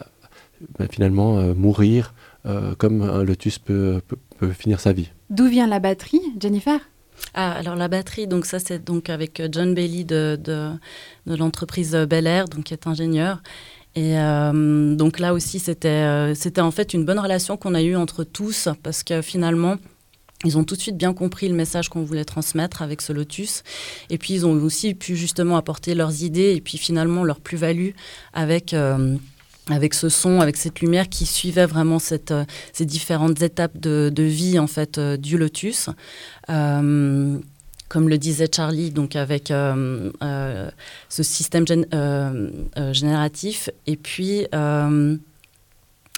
ben, 0.78 0.88
finalement 0.90 1.38
euh, 1.38 1.54
mourir 1.54 2.14
euh, 2.46 2.74
comme 2.76 3.02
un 3.02 3.22
lotus 3.22 3.58
peut, 3.58 4.00
peut, 4.38 4.50
finir 4.50 4.80
sa 4.80 4.92
vie. 4.92 5.10
D'où 5.30 5.46
vient 5.46 5.66
la 5.66 5.80
batterie, 5.80 6.20
Jennifer? 6.38 6.78
Ah, 7.32 7.52
alors 7.52 7.76
la 7.76 7.88
batterie, 7.88 8.26
donc 8.26 8.44
ça 8.44 8.58
c'est 8.58 8.84
donc 8.84 9.08
avec 9.08 9.42
John 9.50 9.74
Bailey 9.74 10.04
de, 10.04 10.38
de, 10.42 10.70
de 11.26 11.36
l'entreprise 11.36 11.94
Bel 12.08 12.26
Air, 12.26 12.46
donc 12.46 12.64
qui 12.64 12.74
est 12.74 12.86
ingénieur. 12.86 13.40
Et 13.96 14.18
euh, 14.18 14.94
donc 14.96 15.20
là 15.20 15.32
aussi, 15.32 15.58
c'était 15.58 15.88
euh, 15.88 16.34
c'était 16.34 16.60
en 16.60 16.72
fait 16.72 16.94
une 16.94 17.04
bonne 17.04 17.18
relation 17.18 17.56
qu'on 17.56 17.74
a 17.74 17.82
eue 17.82 17.94
entre 17.94 18.24
tous, 18.24 18.68
parce 18.82 19.04
que 19.04 19.22
finalement, 19.22 19.76
ils 20.44 20.58
ont 20.58 20.64
tout 20.64 20.76
de 20.76 20.80
suite 20.80 20.96
bien 20.96 21.12
compris 21.12 21.48
le 21.48 21.54
message 21.54 21.88
qu'on 21.88 22.02
voulait 22.02 22.24
transmettre 22.24 22.82
avec 22.82 23.00
ce 23.00 23.12
lotus. 23.12 23.62
Et 24.10 24.18
puis, 24.18 24.34
ils 24.34 24.46
ont 24.46 24.52
aussi 24.52 24.94
pu 24.94 25.16
justement 25.16 25.56
apporter 25.56 25.94
leurs 25.94 26.22
idées 26.22 26.54
et 26.54 26.60
puis 26.60 26.78
finalement 26.78 27.24
leur 27.24 27.40
plus-value 27.40 27.90
avec... 28.32 28.74
Euh, 28.74 29.16
avec 29.70 29.94
ce 29.94 30.10
son, 30.10 30.42
avec 30.42 30.58
cette 30.58 30.80
lumière 30.80 31.08
qui 31.08 31.24
suivait 31.24 31.64
vraiment 31.64 31.98
cette, 31.98 32.34
ces 32.74 32.84
différentes 32.84 33.40
étapes 33.40 33.78
de, 33.78 34.12
de 34.14 34.22
vie 34.22 34.58
en 34.58 34.66
fait 34.66 35.00
du 35.00 35.38
lotus 35.38 35.88
comme 37.94 38.08
le 38.08 38.18
disait 38.18 38.48
Charlie, 38.52 38.90
donc 38.90 39.14
avec 39.14 39.52
euh, 39.52 40.10
euh, 40.20 40.68
ce 41.08 41.22
système 41.22 41.64
euh, 41.94 42.50
génératif. 42.92 43.70
Et 43.86 43.96
puis, 43.96 44.46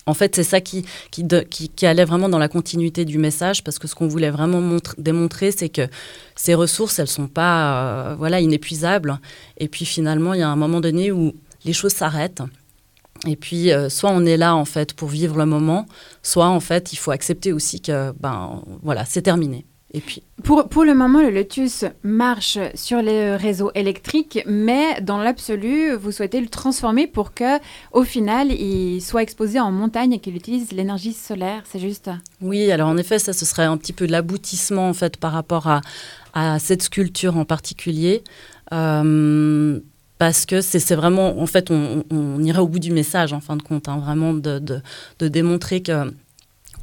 en 0.07 0.15
fait, 0.15 0.37
c'est 0.37 0.45
ça 0.45 0.61
qui, 0.61 0.85
qui, 1.11 1.27
qui, 1.51 1.87
allait 1.87 2.05
vraiment 2.05 2.29
dans 2.29 2.39
la 2.39 2.49
continuité 2.49 3.05
du 3.05 3.19
message, 3.19 3.65
parce 3.65 3.79
que 3.79 3.89
ce 3.89 3.95
qu'on 3.95 4.07
voulait 4.07 4.31
vraiment 4.31 4.79
démontrer, 4.99 5.51
c'est 5.51 5.69
que 5.69 5.89
ces 6.37 6.55
ressources, 6.55 6.99
elles 6.99 7.07
ne 7.07 7.11
sont 7.11 7.29
pas 7.29 8.15
voilà, 8.17 8.41
inépuisables. 8.41 9.19
Et 9.59 9.69
puis 9.69 9.85
finalement, 9.85 10.35
il 10.35 10.41
y 10.41 10.45
a 10.45 10.49
un 10.49 10.57
moment 10.57 10.81
donné 10.81 11.11
où 11.11 11.35
les 11.65 11.73
choses 11.73 11.93
s'arrêtent. 11.93 12.43
Et 13.27 13.35
puis, 13.35 13.71
soit 13.89 14.11
on 14.11 14.25
est 14.25 14.37
là, 14.37 14.55
en 14.55 14.65
fait, 14.65 14.93
pour 14.93 15.09
vivre 15.09 15.37
le 15.37 15.47
moment, 15.47 15.87
soit, 16.23 16.47
en 16.47 16.61
fait, 16.61 16.93
il 16.93 16.97
faut 16.97 17.11
accepter 17.11 17.53
aussi 17.53 17.81
que, 17.81 18.13
ben, 18.21 18.63
voilà, 18.83 19.05
c'est 19.05 19.23
terminé. 19.23 19.67
Pour, 20.43 20.85
le 20.85 20.95
moment, 20.95 21.23
le 21.23 21.31
Lotus 21.31 21.85
marche 22.03 22.59
sur 22.75 23.03
les 23.03 23.37
réseaux 23.37 23.71
électriques, 23.75 24.41
mais 24.47 25.00
dans 25.00 25.19
l'absolu, 25.19 25.95
vous 25.95 26.12
souhaitez 26.12 26.41
le 26.41 26.49
transformer 26.49 27.07
pour 27.07 27.35
que, 27.35 27.59
au 27.93 28.05
final, 28.05 28.53
il 28.53 29.00
soit 29.00 29.23
exposé 29.23 29.59
en 29.59 29.73
montagne 29.73 30.12
et 30.12 30.19
qu'il 30.19 30.37
utilise 30.37 30.73
l'énergie 30.73 31.12
solaire, 31.12 31.62
c'est 31.65 31.79
juste? 31.79 32.11
Oui, 32.41 32.71
alors 32.71 32.88
en 32.88 32.97
effet, 32.97 33.19
ça, 33.19 33.33
ce 33.33 33.45
serait 33.45 33.65
un 33.65 33.76
petit 33.76 33.93
peu 33.93 34.07
l'aboutissement 34.07 34.88
en 34.88 34.95
fait 34.95 35.17
par 35.17 35.33
rapport 35.33 35.67
à, 35.69 35.81
cette 36.59 36.83
sculpture 36.83 37.37
en 37.38 37.47
particulier. 37.47 38.23
Euh, 38.73 39.81
parce 40.19 40.45
que 40.47 40.61
c'est 40.61 40.95
vraiment, 40.95 41.41
en 41.41 41.47
fait, 41.47 41.71
on, 41.71 42.05
on, 42.11 42.43
irait 42.43 42.61
au 42.61 42.69
bout 42.69 42.79
du 42.79 42.93
message, 42.93 43.33
en 43.33 43.41
fin 43.41 43.57
de 43.57 43.62
compte, 43.62 43.88
hein, 43.88 43.99
vraiment 43.99 44.35
de 44.35 44.83
démontrer 45.21 45.83
que 45.83 46.12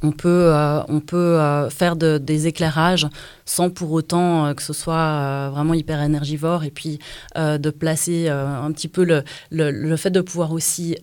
on 0.02 0.12
peut, 0.12 0.52
euh, 0.52 0.82
on 0.88 1.00
peut 1.00 1.16
euh, 1.16 1.70
faire 1.70 1.96
des 1.96 2.46
éclairages 2.46 3.06
sans 3.44 3.70
pour 3.70 3.92
autant 3.92 4.46
euh, 4.46 4.54
que 4.54 4.62
ce 4.62 4.72
soit 4.72 5.50
vraiment 5.50 5.74
hyper 5.74 6.02
énergivore 6.02 6.64
et 6.64 6.70
puis 6.70 6.98
de 7.36 7.70
placer 7.70 8.28
un 8.28 8.70
petit 8.72 8.88
peu 8.88 9.04
le, 9.04 9.22
le, 9.50 9.96
fait 9.96 10.10
de 10.10 10.20
pouvoir 10.20 10.52
aussi 10.52 10.96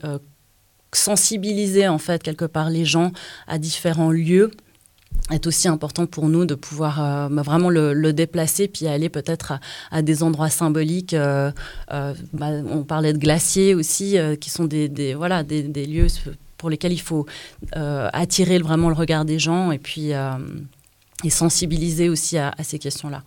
sensibiliser 0.93 1.87
en 1.87 1.97
fait 1.97 2.21
quelque 2.23 2.45
part 2.45 2.69
les 2.69 2.85
gens 2.85 3.11
à 3.47 3.57
différents 3.57 4.11
lieux 4.11 4.51
est 5.29 5.45
aussi 5.47 5.67
important 5.67 6.05
pour 6.05 6.29
nous 6.29 6.45
de 6.45 6.55
pouvoir 6.55 7.29
bah, 7.29 7.41
vraiment 7.41 7.69
le, 7.69 8.11
déplacer 8.11 8.67
puis 8.67 8.87
aller 8.87 9.09
peut-être 9.09 9.53
à, 9.91 10.01
des 10.01 10.23
endroits 10.23 10.49
symboliques. 10.49 11.15
Bah, 11.15 12.13
on 12.39 12.83
parlait 12.83 13.13
de 13.13 13.17
glaciers 13.17 13.75
aussi, 13.75 14.17
qui 14.39 14.49
sont 14.49 14.65
des, 14.65 15.13
voilà, 15.15 15.43
des 15.43 15.85
lieux 15.85 16.07
pour 16.61 16.69
lesquels 16.69 16.93
il 16.93 17.01
faut 17.01 17.25
euh, 17.75 18.07
attirer 18.13 18.59
vraiment 18.59 18.87
le 18.87 18.93
regard 18.93 19.25
des 19.25 19.39
gens 19.39 19.71
et 19.71 19.79
puis 19.79 20.13
euh, 20.13 20.33
et 21.23 21.31
sensibiliser 21.31 22.07
aussi 22.07 22.37
à, 22.37 22.53
ces 22.61 22.77
questions-là. 22.77 23.23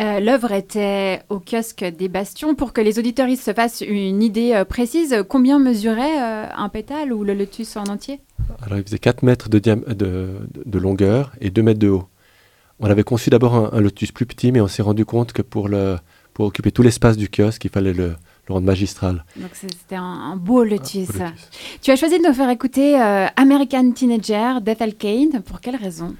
Euh, 0.00 0.20
l'œuvre 0.20 0.52
était 0.52 1.20
au 1.28 1.38
kiosque 1.38 1.84
des 1.84 2.08
Bastions. 2.08 2.54
Pour 2.54 2.72
que 2.72 2.80
les 2.80 2.98
auditeurs 2.98 3.28
se 3.36 3.52
fassent 3.52 3.82
une 3.82 4.22
idée 4.22 4.62
précise, 4.66 5.22
combien 5.28 5.58
mesurait 5.58 6.18
un 6.18 6.68
pétale 6.70 7.12
ou 7.12 7.24
le 7.24 7.34
lotus 7.34 7.76
en 7.76 7.84
entier? 7.84 8.20
Alors, 8.62 8.78
il 8.78 8.84
faisait 8.84 8.98
4 8.98 9.22
mètres 9.22 9.48
de, 9.50 9.58
de, 9.58 10.28
de, 10.64 10.78
longueur 10.78 11.32
et 11.40 11.50
2 11.50 11.62
mètres 11.62 11.80
de 11.80 11.88
haut. 11.88 12.08
On 12.80 12.88
avait 12.88 13.02
conçu 13.02 13.28
d'abord 13.28 13.54
un, 13.54 13.70
un, 13.72 13.80
lotus 13.80 14.12
plus 14.12 14.24
petit, 14.24 14.52
mais 14.52 14.60
on 14.60 14.68
s'est 14.68 14.82
rendu 14.82 15.04
compte 15.04 15.32
que 15.32 15.42
pour, 15.42 15.68
le, 15.68 15.96
pour 16.32 16.46
occuper 16.46 16.70
tout 16.70 16.82
l'espace 16.82 17.16
du 17.16 17.28
kiosque, 17.28 17.64
il 17.64 17.70
fallait 17.70 17.92
le, 17.92 18.14
le 18.56 18.60
magistral. 18.60 19.24
Donc 19.36 19.50
c'était 19.52 19.96
un, 19.96 20.36
beau 20.36 20.64
lotus. 20.64 21.08
Tu 21.82 21.90
as 21.90 21.96
choisi 21.96 22.18
de 22.18 22.26
nous 22.26 22.34
faire 22.34 22.50
écouter 22.50 23.00
euh, 23.00 23.26
American 23.36 23.92
Teenager 23.92 24.60
d'Ethel 24.62 24.94
Kane. 24.94 25.42
Pour 25.44 25.60
quelle 25.60 25.76
raison? 25.76 26.14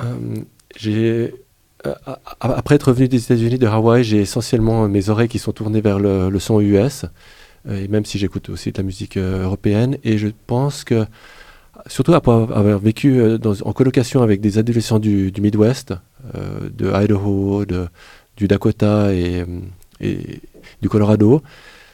Euh, 0.00 0.36
J'ai 0.76 1.34
euh, 1.86 1.94
après 2.40 2.76
être 2.76 2.88
revenu 2.88 3.08
des 3.08 3.22
États-Unis, 3.22 3.58
de 3.58 3.66
Hawaï, 3.66 4.04
j'ai 4.04 4.20
essentiellement 4.20 4.88
mes 4.88 5.10
oreilles 5.10 5.28
qui 5.28 5.38
sont 5.38 5.52
tournées 5.52 5.80
vers 5.82 5.98
le, 5.98 6.38
son 6.38 6.60
US, 6.60 7.04
et 7.70 7.88
même 7.88 8.04
si 8.04 8.18
j'écoute 8.18 8.48
aussi 8.48 8.72
de 8.72 8.78
la 8.78 8.84
musique 8.84 9.18
européenne. 9.18 9.98
Et 10.02 10.16
je 10.16 10.28
pense 10.46 10.82
que, 10.82 11.04
surtout 11.86 12.14
après 12.14 12.32
avoir 12.32 12.78
vécu 12.78 13.22
en 13.44 13.72
colocation 13.74 14.22
avec 14.22 14.40
des 14.40 14.56
adolescents 14.56 14.98
du, 14.98 15.30
Midwest, 15.38 15.92
de 16.32 16.90
Idaho, 16.90 17.66
de, 17.66 17.86
du 18.38 18.48
Dakota 18.48 19.12
et, 19.12 19.44
et, 20.00 20.40
du 20.82 20.88
Colorado, 20.88 21.42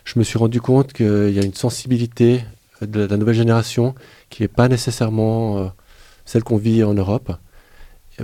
je 0.04 0.18
me 0.18 0.24
suis 0.24 0.38
rendu 0.38 0.60
compte 0.60 0.92
qu'il 0.92 1.30
y 1.30 1.38
a 1.38 1.44
une 1.44 1.54
sensibilité 1.54 2.42
de 2.82 3.04
la 3.04 3.16
nouvelle 3.16 3.34
génération 3.34 3.94
qui 4.28 4.42
n'est 4.42 4.48
pas 4.48 4.68
nécessairement 4.68 5.58
euh, 5.58 5.66
celle 6.24 6.42
qu'on 6.42 6.56
vit 6.56 6.82
en 6.82 6.94
Europe, 6.94 7.32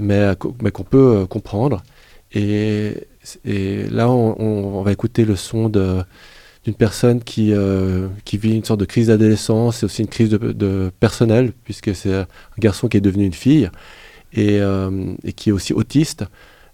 mais, 0.00 0.32
mais 0.62 0.70
qu'on 0.70 0.84
peut 0.84 1.16
euh, 1.18 1.26
comprendre. 1.26 1.82
Et, 2.32 3.06
là, 3.44 4.10
on, 4.10 4.82
va 4.82 4.92
écouter 4.92 5.24
le 5.24 5.36
son 5.36 5.68
d'une 5.68 6.74
personne 6.76 7.22
qui, 7.22 7.52
euh, 7.52 8.08
vit 8.32 8.56
une 8.56 8.64
sorte 8.64 8.80
de 8.80 8.84
crise 8.84 9.08
d'adolescence 9.08 9.82
et 9.82 9.86
aussi 9.86 10.02
une 10.02 10.08
crise 10.08 10.30
de, 10.30 10.92
personnel, 11.00 11.52
puisque 11.64 11.94
c'est 11.94 12.14
un 12.14 12.26
garçon 12.58 12.88
qui 12.88 12.96
est 12.96 13.00
devenu 13.00 13.24
une 13.24 13.32
fille 13.32 13.70
et, 14.32 14.60
et 15.24 15.32
qui 15.32 15.48
est 15.48 15.52
aussi 15.52 15.72
autiste, 15.72 16.24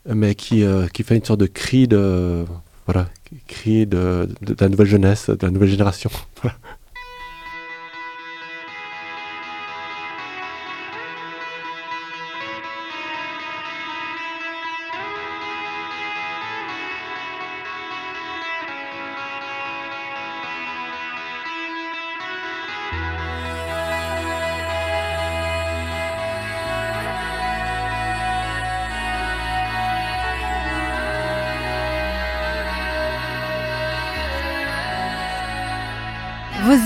mais 0.06 0.34
qui, 0.34 0.64
qui 0.92 1.02
fait 1.04 1.16
une 1.16 1.24
sorte 1.24 1.40
de 1.40 1.46
cri 1.46 1.86
de, 1.86 2.44
voilà, 2.86 3.08
cri 3.46 3.86
de, 3.86 4.28
la 4.60 4.68
nouvelle 4.68 4.86
jeunesse, 4.86 5.30
de 5.30 5.46
la 5.46 5.50
nouvelle 5.50 5.68
génération. 5.70 6.10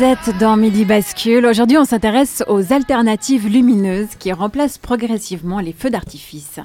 êtes 0.07 0.39
dans 0.39 0.57
Midi 0.57 0.85
Bascule. 0.85 1.47
Aujourd'hui, 1.47 1.79
on 1.79 1.85
s'intéresse 1.85 2.45
aux 2.47 2.73
alternatives 2.73 3.49
lumineuses 3.49 4.15
qui 4.21 4.33
remplacent 4.33 4.79
progressivement 4.79 5.59
les 5.59 5.73
feux 5.73 5.91
d'artifice. 5.91 6.61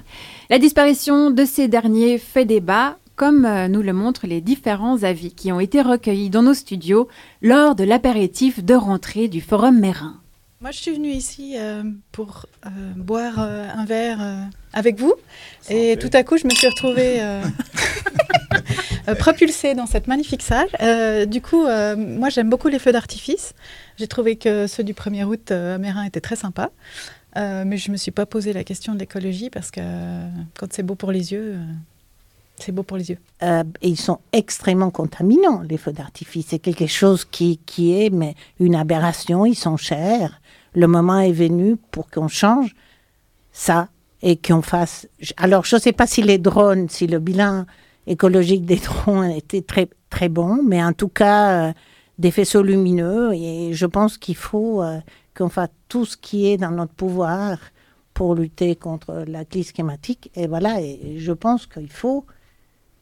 La 0.51 0.59
disparition 0.59 1.31
de 1.31 1.43
ces 1.43 1.67
derniers 1.67 2.19
fait 2.19 2.45
débat, 2.45 2.99
comme 3.15 3.45
euh, 3.45 3.67
nous 3.67 3.81
le 3.81 3.93
montrent 3.93 4.27
les 4.27 4.41
différents 4.41 5.01
avis 5.01 5.33
qui 5.33 5.51
ont 5.51 5.59
été 5.59 5.81
recueillis 5.81 6.29
dans 6.29 6.43
nos 6.43 6.53
studios 6.53 7.07
lors 7.41 7.73
de 7.73 7.83
l'apéritif 7.83 8.63
de 8.63 8.75
rentrée 8.75 9.27
du 9.27 9.41
Forum 9.41 9.79
Mérin. 9.79 10.17
Moi, 10.59 10.69
je 10.69 10.77
suis 10.77 10.93
venue 10.93 11.09
ici 11.09 11.55
euh, 11.57 11.81
pour 12.11 12.45
euh, 12.67 12.69
boire 12.95 13.39
un 13.39 13.85
verre 13.85 14.19
avec 14.71 14.99
vous. 14.99 15.15
et 15.67 15.97
tout 15.97 16.11
à 16.13 16.21
coup, 16.21 16.37
je 16.37 16.45
me 16.45 16.51
suis 16.51 16.67
retrouvée 16.67 17.19
Euh, 19.07 19.15
propulsé 19.15 19.73
dans 19.73 19.85
cette 19.85 20.07
magnifique 20.07 20.41
salle. 20.41 20.67
Euh, 20.81 21.25
du 21.25 21.41
coup, 21.41 21.65
euh, 21.65 21.95
moi, 21.95 22.29
j'aime 22.29 22.49
beaucoup 22.49 22.67
les 22.67 22.79
feux 22.79 22.91
d'artifice. 22.91 23.53
J'ai 23.97 24.07
trouvé 24.07 24.35
que 24.35 24.67
ceux 24.67 24.83
du 24.83 24.93
1er 24.93 25.23
août 25.23 25.51
à 25.51 25.77
Mérin 25.77 26.03
étaient 26.03 26.21
très 26.21 26.35
sympas. 26.35 26.69
mais 27.35 27.77
je 27.77 27.89
ne 27.89 27.93
me 27.93 27.97
suis 27.97 28.11
pas 28.11 28.25
posé 28.25 28.53
la 28.53 28.63
question 28.63 28.93
de 28.93 28.99
l'écologie 28.99 29.49
parce 29.49 29.71
que 29.71 29.81
quand 30.57 30.71
c'est 30.71 30.83
beau 30.83 30.95
pour 30.95 31.11
les 31.11 31.33
yeux, 31.33 31.57
C'est 32.57 32.71
beau 32.71 32.83
pour 32.83 32.97
les 32.97 33.09
yeux. 33.09 33.17
Et 33.41 33.89
ils 33.89 33.99
sont 33.99 34.19
extrêmement 34.33 34.91
contaminants, 34.91 35.61
les 35.67 35.77
feux 35.77 35.93
d'artifice. 35.93 36.47
C'est 36.49 36.59
quelque 36.59 36.87
chose 36.87 37.25
qui, 37.25 37.59
qui 37.65 37.99
est 37.99 38.11
mais 38.11 38.35
une 38.59 38.75
aberration. 38.75 39.45
Ils 39.45 39.55
sont 39.55 39.77
chers. 39.77 40.41
Le 40.75 40.87
moment 40.87 41.19
est 41.19 41.31
venu 41.31 41.75
pour 41.91 42.09
qu'on 42.09 42.27
change 42.27 42.75
ça 43.51 43.89
et 44.21 44.37
qu'on 44.37 44.61
fasse. 44.61 45.07
Alors, 45.37 45.65
je 45.65 45.75
ne 45.75 45.81
sais 45.81 45.91
pas 45.93 46.07
si 46.07 46.21
les 46.21 46.37
drones, 46.37 46.87
si 46.89 47.07
le 47.07 47.19
bilan 47.19 47.65
écologique 48.07 48.65
des 48.65 48.75
drones 49.05 49.31
était 49.31 49.61
très, 49.61 49.89
très 50.09 50.29
bon, 50.29 50.61
mais 50.63 50.83
en 50.83 50.93
tout 50.93 51.09
cas, 51.09 51.69
euh, 51.69 51.73
des 52.17 52.31
faisceaux 52.31 52.63
lumineux. 52.63 53.33
Et 53.33 53.73
je 53.73 53.85
pense 53.85 54.17
qu'il 54.17 54.35
faut 54.35 54.81
euh, 54.83 54.99
qu'on 55.35 55.49
fasse 55.49 55.69
tout 55.89 56.05
ce 56.05 56.17
qui 56.17 56.47
est 56.47 56.57
dans 56.57 56.71
notre 56.71 56.93
pouvoir 56.93 57.57
pour 58.13 58.35
lutter 58.35 58.75
contre 58.75 59.23
la 59.27 59.45
crise 59.45 59.71
climatique. 59.71 60.31
Et 60.35 60.47
voilà, 60.47 60.81
et 60.81 61.17
je 61.17 61.31
pense 61.31 61.65
qu'il 61.65 61.91
faut 61.91 62.25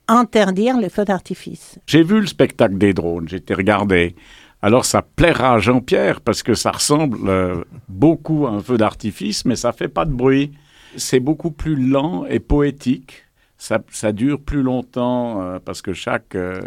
interdire 0.08 0.77
les 0.77 0.89
feux 0.89 1.06
d'artifice. 1.06 1.79
J'ai 1.86 2.03
vu 2.03 2.20
le 2.20 2.27
spectacle 2.27 2.77
des 2.77 2.94
drones, 2.94 3.27
été 3.32 3.53
regardé. 3.53 4.15
Alors 4.62 4.86
ça 4.86 5.01
plaira 5.01 5.53
à 5.53 5.60
Jean-Pierre 5.60 6.20
parce 6.20 6.44
que 6.44 6.53
ça 6.53 6.72
ressemble 6.72 7.18
euh, 7.29 7.63
beaucoup 7.88 8.46
à 8.46 8.51
un 8.51 8.60
feu 8.60 8.77
d'artifice, 8.77 9.46
mais 9.46 9.56
ça 9.56 9.72
fait 9.72 9.88
pas 9.88 10.06
de 10.06 10.12
bruit. 10.12 10.51
C'est 10.98 11.20
beaucoup 11.20 11.51
plus 11.51 11.75
lent 11.75 12.25
et 12.25 12.39
poétique. 12.39 13.24
Ça, 13.59 14.11
dure 14.13 14.39
plus 14.39 14.63
longtemps 14.63 15.41
euh, 15.41 15.59
parce 15.63 15.81
que 15.81 15.93
chaque, 15.93 16.33
euh, 16.33 16.61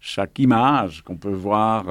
chaque 0.00 0.38
image 0.38 1.02
qu'on 1.02 1.16
peut 1.16 1.28
voir 1.28 1.84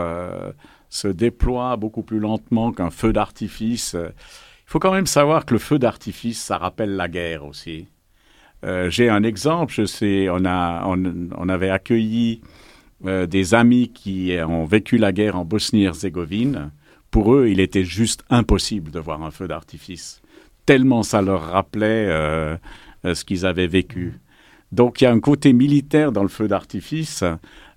se 0.90 1.08
déploie 1.08 1.78
beaucoup 1.78 2.02
plus 2.02 2.20
lentement 2.20 2.72
qu'un 2.72 2.90
feu 2.90 3.14
d'artifice. 3.14 3.96
Il 3.96 4.12
faut 4.66 4.80
quand 4.80 4.92
même 4.92 5.06
savoir 5.06 5.46
que 5.46 5.54
le 5.54 5.60
feu 5.60 5.80
d'artifice, 5.80 6.42
ça 6.42 6.58
rappelle 6.58 6.96
la 6.96 7.08
guerre 7.08 7.46
aussi. 7.46 7.88
Euh, 8.66 8.90
j'ai 8.90 9.10
un 9.10 9.24
exemple, 9.24 9.74
je 9.74 10.30
on, 10.30 10.46
a, 10.46 10.84
on, 10.86 11.50
avait 11.50 11.70
accueilli 11.70 12.42
euh, 13.06 13.28
des 13.28 13.54
amis 13.54 13.92
qui 13.94 14.36
ont 14.46 14.66
vécu 14.66 14.98
la 14.98 15.12
guerre 15.12 15.38
en 15.38 15.46
Bosnie-Herzégovine. 15.46 16.72
Pour 17.12 17.34
eux, 17.36 17.48
il 17.50 17.60
était 17.60 17.84
juste 17.84 18.24
impossible 18.30 18.92
de 18.92 19.00
voir 19.00 19.24
un 19.24 19.32
feu 19.32 19.48
d'artifice, 19.48 20.22
tellement 20.66 21.04
ça 21.04 21.22
leur 21.22 21.52
rappelait 21.52 22.08
euh, 22.10 22.58
ce 23.04 23.24
qu'ils 23.24 23.46
avaient 23.46 23.68
vécu. 23.68 24.20
Donc 24.72 25.02
il 25.02 25.06
y 25.06 25.08
a 25.08 25.12
un 25.12 25.20
côté 25.20 25.54
militaire 25.54 26.12
dans 26.12 26.24
le 26.24 26.30
feu 26.30 26.48
d'artifice. 26.48 27.24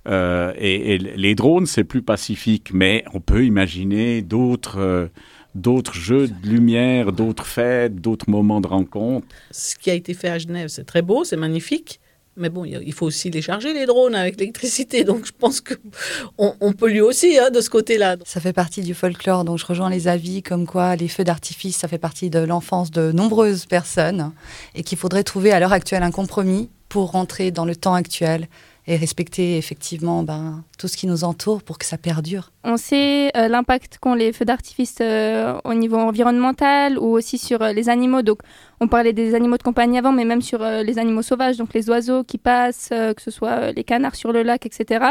et, 0.07 0.99
les 0.99 1.35
drones, 1.35 1.67
c'est 1.67 1.85
plus 1.85 2.03
pacifique, 2.03 2.71
mais 2.73 3.05
on 3.15 3.21
peut 3.21 3.45
imaginer 3.45 4.23
d'autres 4.23 5.11
d'autres 5.55 5.95
jeux 5.95 6.29
de 6.29 6.49
lumière, 6.49 7.13
d'autres 7.13 7.47
fêtes, 7.47 7.97
d'autres 7.97 8.31
moments 8.31 8.61
de 8.61 8.67
rencontre. 8.67 9.27
Ce 9.51 9.75
qui 9.77 9.91
a 9.91 9.95
été 9.95 10.15
fait 10.15 10.29
à 10.29 10.39
Genève, 10.39 10.69
c'est 10.69 10.85
très 10.85 11.03
beau, 11.03 11.25
c'est 11.25 11.37
magnifique. 11.37 12.01
Mais 12.41 12.49
bon, 12.49 12.65
il 12.65 12.93
faut 12.93 13.07
aussi 13.07 13.31
les 13.31 13.43
charger, 13.43 13.73
les 13.73 13.87
drones, 13.87 14.15
avec 14.15 14.41
l'électricité. 14.41 15.05
Donc 15.11 15.27
je 15.27 15.33
pense 15.39 15.61
qu'on 15.61 16.57
on 16.61 16.73
peut 16.73 16.89
lui 16.89 17.01
aussi 17.01 17.39
hein, 17.39 17.51
de 17.51 17.61
ce 17.61 17.71
côté-là. 17.71 18.17
Ça 18.25 18.41
fait 18.41 18.53
partie 18.53 18.83
du 18.83 18.95
folklore, 18.95 19.45
donc 19.45 19.59
je 19.59 19.67
rejoins 19.67 19.91
les 19.91 20.09
avis 20.09 20.43
comme 20.43 20.67
quoi 20.67 20.97
les 20.97 21.09
feux 21.09 21.25
d'artifice, 21.25 21.77
ça 21.77 21.89
fait 21.89 21.99
partie 21.99 22.31
de 22.31 22.39
l'enfance 22.41 22.91
de 22.91 23.13
nombreuses 23.13 23.67
personnes 23.67 24.33
et 24.75 24.83
qu'il 24.83 24.99
faudrait 24.99 25.23
trouver 25.23 25.53
à 25.53 25.61
l'heure 25.61 25.73
actuelle 25.73 26.03
un 26.03 26.11
compromis 26.11 26.71
pour 26.89 27.13
rentrer 27.13 27.51
dans 27.51 27.65
le 27.65 27.77
temps 27.77 27.95
actuel 27.95 28.49
et 28.91 28.97
respecter 28.97 29.57
effectivement 29.57 30.25
ben, 30.25 30.65
tout 30.77 30.89
ce 30.89 30.97
qui 30.97 31.07
nous 31.07 31.23
entoure 31.23 31.63
pour 31.63 31.79
que 31.79 31.87
ça 31.87 31.97
perdure. 31.97 32.51
On 32.65 32.77
sait 32.77 33.31
euh, 33.37 33.47
l'impact 33.47 33.99
qu'ont 34.01 34.15
les 34.15 34.33
feux 34.33 34.45
d'artifice 34.45 34.97
euh, 35.01 35.57
au 35.63 35.75
niveau 35.75 35.97
environnemental 35.97 36.99
ou 36.99 37.05
aussi 37.05 37.39
sur 37.39 37.63
euh, 37.63 37.73
les 37.73 37.89
animaux. 37.89 38.23
Donc, 38.23 38.41
on 38.81 38.89
parlait 38.89 39.13
des 39.13 39.37
animaux 39.37 39.59
de 39.59 39.63
compagnie 39.63 39.97
avant, 39.97 40.11
mais 40.11 40.25
même 40.25 40.43
sur 40.43 40.59
les 40.65 40.99
animaux 40.99 41.23
sauvages, 41.23 41.57
donc 41.57 41.73
les 41.73 41.89
oiseaux 41.89 42.25
qui 42.25 42.39
passent, 42.39 42.89
que 42.89 43.21
ce 43.23 43.31
soit 43.31 43.73
les 43.73 43.85
canards 43.85 44.15
sur 44.17 44.33
le 44.33 44.43
lac, 44.43 44.65
etc. 44.65 45.05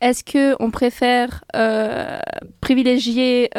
Est-ce 0.00 0.22
qu'on 0.22 0.70
préfère 0.70 1.42
privilégier, 2.60 3.50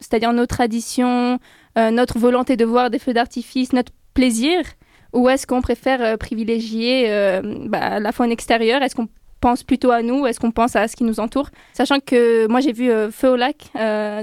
c'est-à-dire 0.00 0.32
nos 0.32 0.46
traditions, 0.46 1.38
notre 1.76 2.18
volonté 2.18 2.56
de 2.56 2.64
voir 2.64 2.90
des 2.90 2.98
feux 2.98 3.14
d'artifice, 3.14 3.72
notre 3.72 3.92
plaisir 4.14 4.64
ou 5.12 5.28
est-ce 5.28 5.46
qu'on 5.46 5.60
préfère 5.60 6.02
euh, 6.02 6.16
privilégier 6.16 7.10
euh, 7.10 7.42
bah, 7.66 8.00
la 8.00 8.12
faune 8.12 8.30
extérieure? 8.30 8.82
Est-ce 8.82 8.94
qu'on 8.94 9.08
pense 9.40 9.62
plutôt 9.62 9.90
à 9.90 10.02
nous? 10.02 10.26
Est-ce 10.26 10.38
qu'on 10.40 10.50
pense 10.50 10.76
à 10.76 10.86
ce 10.88 10.96
qui 10.96 11.04
nous 11.04 11.20
entoure? 11.20 11.50
Sachant 11.72 12.00
que 12.00 12.46
moi 12.46 12.60
j'ai 12.60 12.72
vu 12.72 12.90
euh, 12.90 13.10
Feu 13.10 13.30
au 13.30 13.36
lac, 13.36 13.70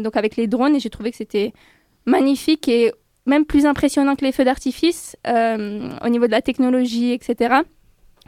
donc 0.01 0.15
avec 0.15 0.35
les 0.35 0.47
drones, 0.47 0.75
et 0.75 0.79
j'ai 0.79 0.89
trouvé 0.89 1.11
que 1.11 1.17
c'était 1.17 1.53
magnifique 2.05 2.67
et 2.67 2.91
même 3.25 3.45
plus 3.45 3.65
impressionnant 3.65 4.15
que 4.15 4.23
les 4.23 4.31
feux 4.31 4.45
d'artifice 4.45 5.17
au 5.25 6.09
niveau 6.09 6.27
de 6.27 6.31
la 6.31 6.41
technologie, 6.41 7.11
etc. 7.11 7.55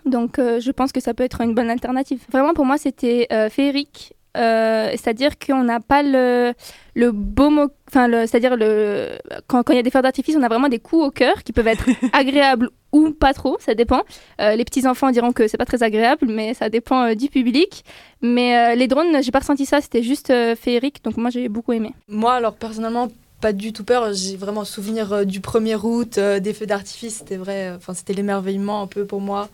Donc 0.05 0.38
je 0.38 0.71
pense 0.71 0.91
que 0.91 0.99
ça 0.99 1.13
peut 1.13 1.23
être 1.23 1.39
une 1.39 1.53
bonne 1.53 1.69
alternative. 1.69 2.19
Vraiment 2.29 2.53
pour 2.53 2.65
moi 2.65 2.77
c'était 2.77 3.27
féerique 3.49 4.13
euh, 4.39 4.89
c'est-à-dire 4.91 5.38
qu'on 5.38 5.63
n'a 5.63 5.80
pas 5.80 6.02
le, 6.04 6.54
le 6.95 7.12
beau 7.12 7.49
mot, 7.49 7.67
enfin, 7.88 8.10
c'est-à-dire 8.25 8.56
le, 8.56 9.10
quand 9.47 9.63
il 9.69 9.75
y 9.75 9.80
a 9.80 9.84
des 9.84 9.89
feux 9.89 10.02
d'artifice, 10.02 10.36
on 10.38 10.43
a 10.43 10.47
vraiment 10.47 10.69
des 10.69 10.80
coups 10.80 11.06
au 11.06 11.12
cœur 11.12 11.43
qui 11.43 11.52
peuvent 11.52 11.67
être 11.67 11.86
agréables 12.13 12.69
ou 12.91 13.12
pas 13.12 13.34
trop, 13.34 13.58
ça 13.60 13.75
dépend. 13.75 14.04
Euh, 14.41 14.56
les 14.56 14.65
petits 14.65 14.88
enfants 14.88 15.12
diront 15.12 15.34
que 15.34 15.47
c'est 15.47 15.58
pas 15.58 15.65
très 15.65 15.84
agréable, 15.84 16.28
mais 16.28 16.54
ça 16.54 16.69
dépend 16.69 17.04
euh, 17.04 17.15
du 17.15 17.30
public. 17.30 17.84
Mais 18.21 18.75
les 18.75 18.88
drones, 18.88 19.23
j'ai 19.23 19.32
pas 19.32 19.39
ressenti 19.39 19.65
ça, 19.65 19.80
c'était 19.80 20.04
juste 20.04 20.34
féerique, 20.56 21.04
donc 21.04 21.15
moi 21.15 21.30
j'ai 21.30 21.47
beaucoup 21.47 21.71
aimé. 21.71 21.93
Moi, 22.10 22.34
alors 22.34 22.54
personnellement, 22.54 23.08
pas 23.39 23.54
du 23.54 23.71
tout 23.71 23.86
peur. 23.86 24.12
J'ai 24.13 24.36
vraiment 24.36 24.65
souvenir 24.65 25.25
du 25.25 25.39
1er 25.39 25.78
août, 25.82 26.19
des 26.19 26.54
feux 26.54 26.65
d'artifice. 26.65 27.19
C'était 27.19 27.38
vrai, 27.38 27.71
enfin 27.78 27.93
c'était 27.93 28.12
l'émerveillement 28.12 28.82
un 28.82 28.88
peu 28.88 29.06
pour 29.06 29.21
moi 29.21 29.47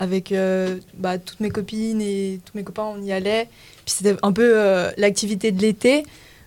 avec 0.00 0.32
euh, 0.32 0.78
bah, 0.94 1.18
toutes 1.18 1.40
mes 1.40 1.50
copines 1.50 2.00
et 2.00 2.40
tous 2.44 2.56
mes 2.56 2.64
copains, 2.64 2.84
on 2.84 3.00
y 3.02 3.12
allait. 3.12 3.48
Puis 3.90 3.96
c'était 4.04 4.20
un 4.22 4.30
peu 4.30 4.52
euh, 4.54 4.88
l'activité 4.98 5.50
de 5.50 5.60
l'été. 5.60 6.04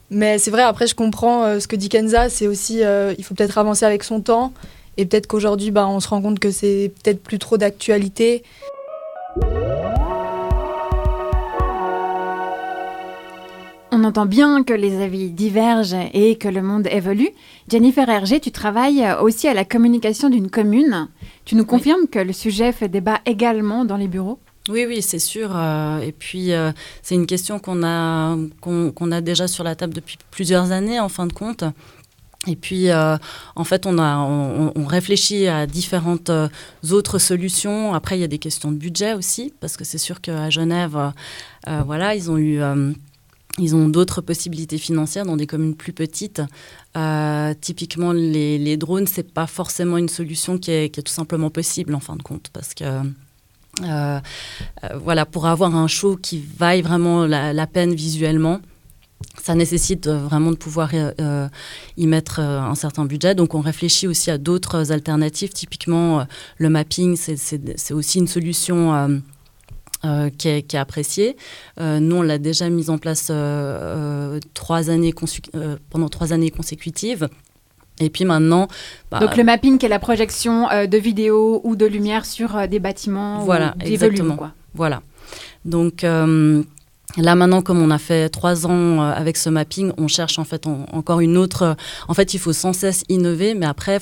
Mais 0.10 0.38
c'est 0.38 0.50
vrai, 0.50 0.62
après, 0.62 0.88
je 0.88 0.96
comprends 0.96 1.44
euh, 1.44 1.60
ce 1.60 1.68
que 1.68 1.76
dit 1.76 1.90
Kenza, 1.90 2.30
c'est 2.30 2.48
aussi, 2.48 2.80
il 2.80 3.24
faut 3.24 3.36
peut-être 3.36 3.58
avancer 3.58 3.86
avec 3.86 4.06
son 4.06 4.22
temps. 4.22 4.54
Et 4.96 5.06
peut-être 5.06 5.28
qu'aujourd'hui, 5.28 5.70
bah, 5.70 5.86
on 5.88 6.00
se 6.00 6.08
rend 6.08 6.22
compte 6.22 6.40
que 6.40 6.52
c'est 6.52 6.94
peut-être 7.04 7.22
plus 7.22 7.40
trop 7.40 7.58
d'actualité. 7.58 8.44
On 13.92 14.06
entend 14.06 14.26
bien 14.26 14.64
que 14.64 14.74
les 14.74 15.02
avis 15.02 15.30
divergent 15.30 16.10
et 16.14 16.38
que 16.38 16.48
le 16.48 16.62
monde 16.62 16.88
évolue. 16.90 17.30
Jennifer 17.68 18.08
Hergé, 18.08 18.40
tu 18.40 18.52
travailles 18.52 19.06
aussi 19.22 19.50
à 19.50 19.54
la 19.54 19.66
communication 19.66 20.30
d'une 20.30 20.50
commune. 20.50 21.10
Tu 21.44 21.56
nous 21.56 21.66
confirmes 21.66 22.08
que 22.08 22.20
le 22.20 22.32
sujet 22.32 22.72
fait 22.72 22.88
débat 22.88 23.20
également 23.26 23.84
dans 23.84 23.98
les 23.98 24.08
bureaux? 24.08 24.40
Oui, 24.70 24.86
oui, 24.88 25.02
c'est 25.02 25.20
sûr. 25.20 25.52
Euh, 25.56 26.00
et 26.00 26.14
puis, 26.14 26.54
euh, 26.54 26.72
c'est 27.02 27.16
une 27.16 27.28
question 27.28 27.60
qu'on 27.60 27.84
a, 27.84 28.36
a 28.36 29.22
déjà 29.22 29.48
sur 29.48 29.64
la 29.64 29.76
table 29.76 29.94
depuis 29.94 30.18
plusieurs 30.32 30.72
années, 30.72 31.00
en 31.02 31.10
fin 31.10 31.28
de 31.28 31.34
compte. 31.34 31.66
Et 32.48 32.56
puis, 32.56 32.90
euh, 32.90 33.18
en 33.56 33.64
fait, 33.66 33.86
on, 33.86 33.98
a, 33.98 34.18
on, 34.18 34.86
réfléchit 34.86 35.48
à 35.48 35.66
différentes 35.66 36.32
autres 36.92 37.18
solutions. 37.18 37.94
Après, 37.94 38.18
il 38.18 38.22
y 38.22 38.26
a 38.26 38.28
des 38.28 38.40
questions 38.40 38.72
de 38.72 38.78
budget 38.78 39.14
aussi, 39.14 39.54
parce 39.60 39.78
que 39.78 39.84
c'est 39.84 39.98
sûr 39.98 40.22
qu'à 40.22 40.50
Genève, 40.50 40.98
voilà, 41.66 42.16
ils 42.16 42.30
ont 42.30 42.38
eu 42.38 42.60
ils 43.60 43.76
ont 43.76 43.88
d'autres 43.88 44.20
possibilités 44.20 44.78
financières 44.78 45.26
dans 45.26 45.38
des 45.38 45.48
communes 45.48 45.76
plus 45.76 45.94
petites. 45.94 46.42
Typiquement, 47.62 48.12
les, 48.12 48.58
les 48.58 48.76
drones, 48.76 49.08
c'est 49.08 49.32
pas 49.32 49.48
forcément 49.48 49.98
une 49.98 50.10
solution 50.10 50.58
qui 50.58 50.72
est, 50.72 50.90
qui 50.90 51.00
est, 51.00 51.04
tout 51.04 51.14
simplement 51.14 51.50
possible 51.50 51.96
en 51.96 52.02
fin 52.02 52.18
de 52.18 52.24
compte, 52.24 52.50
parce 52.52 52.74
que 52.74 52.84
euh, 53.82 54.20
euh, 54.84 54.88
voilà, 55.04 55.26
pour 55.26 55.48
avoir 55.48 55.76
un 55.76 55.88
show 55.88 56.16
qui 56.16 56.44
vaille 56.58 56.82
vraiment 56.82 57.26
la, 57.26 57.68
peine 57.68 57.94
visuellement, 57.94 58.60
ça 59.42 59.56
nécessite 59.56 60.08
vraiment 60.08 60.52
de 60.52 60.58
pouvoir 60.58 60.92
y 61.98 62.08
mettre 62.08 62.40
un 62.40 62.76
certain 62.76 63.06
budget. 63.06 63.36
Donc, 63.36 63.56
on 63.56 63.62
réfléchit 63.62 64.08
aussi 64.08 64.30
à 64.30 64.38
d'autres 64.38 64.92
alternatives. 64.92 65.50
Typiquement, 65.50 66.26
le 66.58 66.70
mapping, 66.70 67.16
c'est 67.18 67.94
aussi 67.94 68.20
une 68.20 68.28
solution 68.28 69.22
euh, 70.06 70.30
qui, 70.30 70.50
est. 70.50 71.38
Euh, 71.80 72.00
nous, 72.02 72.18
on 72.18 72.22
l'a 72.24 72.38
déjà 72.38 72.70
mis 72.70 72.90
en 72.90 72.98
place 72.98 73.30
euh, 73.30 74.38
trois 74.54 74.90
années 74.90 75.14
pendant 75.90 76.10
trois 76.10 76.34
années 76.34 76.52
consécutives. 76.52 77.30
Et 78.00 78.10
puis 78.10 78.26
maintenant. 78.26 78.68
Bah, 79.12 79.20
Donc 79.20 79.38
le 79.38 79.44
mapping, 79.44 79.78
qui 79.78 79.86
est 79.86 79.90
la 79.90 80.00
projection 80.00 80.68
de 80.88 80.98
vidéos 80.98 81.62
ou 81.64 81.76
de 81.76 81.86
lumière 81.86 82.26
sur 82.26 82.68
des 82.68 82.80
bâtiments 82.80 83.40
voilà, 83.40 83.76
ou 83.76 83.84
des 83.84 83.94
exactement. 83.94 84.36
Quoi. 84.36 84.52
Voilà. 84.74 85.02
Donc. 85.66 86.06
Là 87.18 87.36
maintenant, 87.36 87.62
comme 87.62 87.80
on 87.80 87.92
a 87.92 88.00
fait 88.00 88.28
trois 88.30 88.66
ans 88.66 89.02
avec 89.02 89.38
ce 89.38 89.48
mapping, 89.50 89.92
on 89.98 90.08
cherche 90.08 90.40
en 90.40 90.46
fait 90.46 90.66
encore 90.66 91.20
une 91.20 91.38
autre. 91.38 91.76
En 92.08 92.16
fait, 92.16 92.34
il 92.34 92.40
faut 92.40 92.54
sans 92.54 92.74
cesse 92.74 93.04
innover, 93.08 93.54
mais 93.54 93.68
après, 93.68 94.00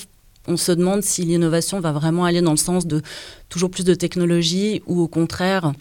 on 0.47 0.57
se 0.57 0.71
demande 0.71 1.03
si 1.03 1.23
l'innovation 1.23 1.79
va 1.79 1.91
vraiment 1.91 2.25
aller 2.25 2.41
dans 2.41 2.51
le 2.51 2.57
sens 2.57 2.87
de 2.87 3.01
toujours 3.49 3.69
plus 3.69 3.83
de 3.83 3.93
technologie 3.93 4.81
ou 4.87 5.01
au 5.01 5.07
contraire 5.07 5.73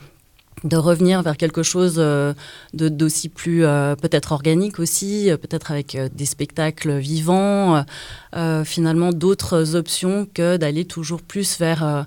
de 0.65 0.77
revenir 0.77 1.23
vers 1.23 1.37
quelque 1.37 1.63
chose 1.63 1.97
euh, 1.99 2.35
d'aussi 2.73 3.29
plus 3.29 3.65
euh, 3.65 3.97
peut-être 3.97 4.33
organique 4.33 4.79
aussi, 4.79 5.31
euh, 5.31 5.37
peut-être 5.37 5.71
avec 5.71 5.97
des 6.15 6.27
spectacles 6.27 6.99
vivants, 6.99 7.85
finalement 8.65 9.13
d'autres 9.13 9.75
options 9.77 10.27
que 10.33 10.57
d'aller 10.57 10.85
toujours 10.85 11.23
plus 11.23 11.59
vers 11.59 12.07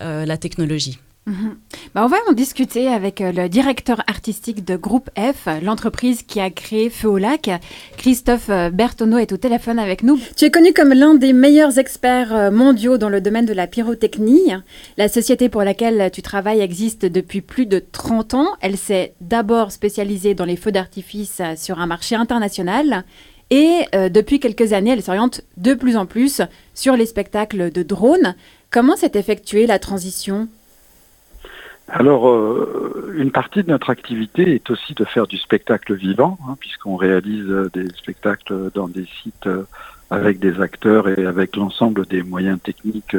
la 0.00 0.36
technologie. 0.36 0.98
Mhm. 1.28 1.58
Bah, 1.94 2.04
on 2.04 2.08
va 2.08 2.16
en 2.28 2.32
discuter 2.32 2.88
avec 2.88 3.20
euh, 3.20 3.32
le 3.32 3.50
directeur 3.50 4.02
artistique 4.06 4.64
de 4.64 4.76
Groupe 4.76 5.10
F, 5.14 5.46
l'entreprise 5.62 6.22
qui 6.22 6.40
a 6.40 6.48
créé 6.48 6.88
Feu 6.88 7.08
au 7.08 7.18
lac. 7.18 7.50
Christophe 7.98 8.48
euh, 8.48 8.70
Bertonneau 8.70 9.18
est 9.18 9.32
au 9.32 9.36
téléphone 9.36 9.78
avec 9.78 10.02
nous. 10.02 10.18
Tu 10.36 10.46
es 10.46 10.50
connu 10.50 10.72
comme 10.72 10.94
l'un 10.94 11.14
des 11.14 11.34
meilleurs 11.34 11.78
experts 11.78 12.34
euh, 12.34 12.50
mondiaux 12.50 12.96
dans 12.96 13.10
le 13.10 13.20
domaine 13.20 13.44
de 13.44 13.52
la 13.52 13.66
pyrotechnie. 13.66 14.52
La 14.96 15.08
société 15.08 15.50
pour 15.50 15.62
laquelle 15.64 16.10
tu 16.10 16.22
travailles 16.22 16.60
existe 16.60 17.04
depuis 17.04 17.42
plus 17.42 17.66
de 17.66 17.78
30 17.92 18.32
ans. 18.32 18.48
Elle 18.62 18.78
s'est 18.78 19.12
d'abord 19.20 19.70
spécialisée 19.70 20.34
dans 20.34 20.46
les 20.46 20.56
feux 20.56 20.72
d'artifice 20.72 21.42
sur 21.56 21.78
un 21.78 21.86
marché 21.86 22.14
international. 22.14 23.04
Et 23.50 23.86
depuis 24.10 24.40
quelques 24.40 24.74
années, 24.74 24.90
elle 24.90 25.02
s'oriente 25.02 25.40
de 25.56 25.72
plus 25.72 25.96
en 25.96 26.04
plus 26.04 26.42
sur 26.74 26.96
les 26.96 27.06
spectacles 27.06 27.70
de 27.70 27.82
drones. 27.82 28.34
Comment 28.70 28.96
s'est 28.96 29.12
effectuée 29.14 29.66
la 29.66 29.78
transition? 29.78 30.48
Alors, 31.90 32.28
euh, 32.28 33.14
une 33.16 33.30
partie 33.30 33.62
de 33.62 33.70
notre 33.70 33.88
activité 33.88 34.54
est 34.54 34.70
aussi 34.70 34.92
de 34.92 35.04
faire 35.04 35.26
du 35.26 35.38
spectacle 35.38 35.94
vivant, 35.94 36.38
hein, 36.46 36.56
puisqu'on 36.60 36.96
réalise 36.96 37.48
euh, 37.48 37.70
des 37.72 37.88
spectacles 37.96 38.70
dans 38.74 38.88
des 38.88 39.06
sites 39.22 39.46
euh, 39.46 39.64
avec 40.10 40.38
des 40.38 40.60
acteurs 40.60 41.08
et 41.08 41.24
avec 41.24 41.56
l'ensemble 41.56 42.06
des 42.06 42.22
moyens 42.22 42.58
techniques 42.62 43.16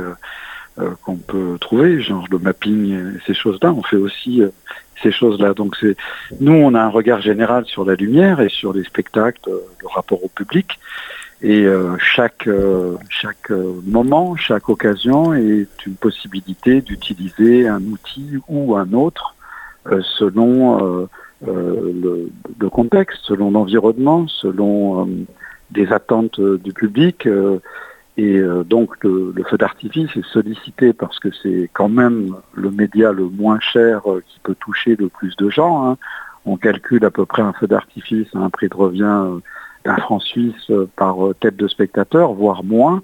qu'on 1.04 1.18
peut 1.18 1.58
trouver, 1.60 2.02
genre 2.02 2.26
le 2.32 2.40
mapping 2.40 2.94
et 2.94 3.20
ces 3.28 3.34
choses-là. 3.34 3.72
On 3.74 3.84
fait 3.84 3.98
aussi 3.98 4.42
ces 5.04 5.12
choses-là. 5.12 5.54
Donc, 5.54 5.76
c'est 5.80 5.96
nous, 6.40 6.54
on 6.54 6.74
a 6.74 6.82
un 6.82 6.90
regard 6.90 7.22
général 7.22 7.66
sur 7.66 7.86
la 7.86 7.94
lumière 7.94 8.40
et 8.40 8.50
sur 8.50 8.74
les 8.74 8.84
spectacles, 8.84 9.42
le 9.46 9.88
rapport 9.88 10.24
au 10.24 10.30
public. 10.30 10.80
Et 11.42 11.64
euh, 11.66 11.96
chaque, 12.00 12.48
euh, 12.48 12.98
chaque 13.08 13.50
euh, 13.52 13.80
moment, 13.86 14.36
chaque 14.36 14.68
occasion 14.68 15.34
est 15.34 15.86
une 15.86 15.96
possibilité 15.96 16.82
d'utiliser 16.82 17.68
un 17.68 17.82
outil 17.84 18.38
ou 18.50 18.76
un 18.76 18.92
autre 18.94 19.36
selon 20.20 21.08
le, 21.48 22.30
le, 22.60 22.70
contexte, 22.70 23.22
selon 23.24 23.50
l'environnement, 23.50 24.28
selon 24.28 25.10
des 25.72 25.92
attentes 25.92 26.40
du 26.40 26.74
public. 26.74 27.28
et 28.18 28.42
donc 28.66 29.04
le, 29.04 29.34
le 29.36 29.44
feu 29.46 29.58
d'artifice 29.58 30.16
est 30.16 30.26
sollicité 30.26 30.94
parce 30.94 31.18
que 31.18 31.30
c'est 31.42 31.72
quand 31.74 31.90
même 31.90 32.36
le 32.54 32.70
média 32.70 33.12
le 33.12 33.30
moins 33.30 33.60
cher 33.62 34.02
qui 34.28 34.40
peut 34.44 34.56
toucher 34.60 34.96
le 34.96 35.08
plus 35.08 35.36
de 35.38 35.50
gens. 35.50 35.88
Hein. 35.88 35.98
On 36.46 36.58
calcule 36.58 37.04
à 37.06 37.10
peu 37.10 37.26
près 37.26 37.42
un 37.42 37.54
feu 37.54 37.66
d'artifice 37.66 38.28
à 38.36 38.40
un 38.40 38.52
prix 38.52 38.68
de 38.68 38.76
revient 38.76 39.40
d'un 39.86 39.98
franc 39.98 40.20
suisse 40.20 40.72
par 40.96 41.24
euh, 41.26 41.36
tête 41.40 41.56
de 41.56 41.68
spectateur, 41.68 42.34
voire 42.34 42.64
moins, 42.64 43.04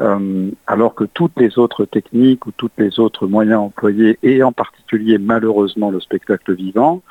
euh, 0.00 0.50
alors 0.66 0.94
que 0.94 1.04
toutes 1.04 1.38
les 1.38 1.58
autres 1.58 1.84
techniques 1.84 2.46
ou 2.46 2.52
tous 2.52 2.70
les 2.78 2.98
autres 3.00 3.26
moyens 3.26 3.60
employés, 3.60 4.18
et 4.22 4.42
en 4.42 4.52
particulier 4.52 5.18
malheureusement 5.18 5.90
le 5.90 6.00
spectacle 6.00 6.54
vivant, 6.54 7.02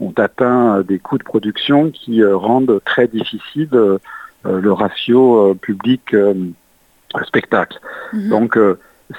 ont 0.00 0.14
atteint 0.16 0.80
des 0.82 1.00
coûts 1.00 1.18
de 1.18 1.24
production 1.24 1.90
qui 1.90 2.22
euh, 2.22 2.36
rendent 2.36 2.80
très 2.84 3.08
difficile 3.08 3.98
le 4.44 4.72
ratio 4.72 5.56
public-spectacle. 5.56 7.80
Mhm. 8.12 8.28
Donc 8.28 8.56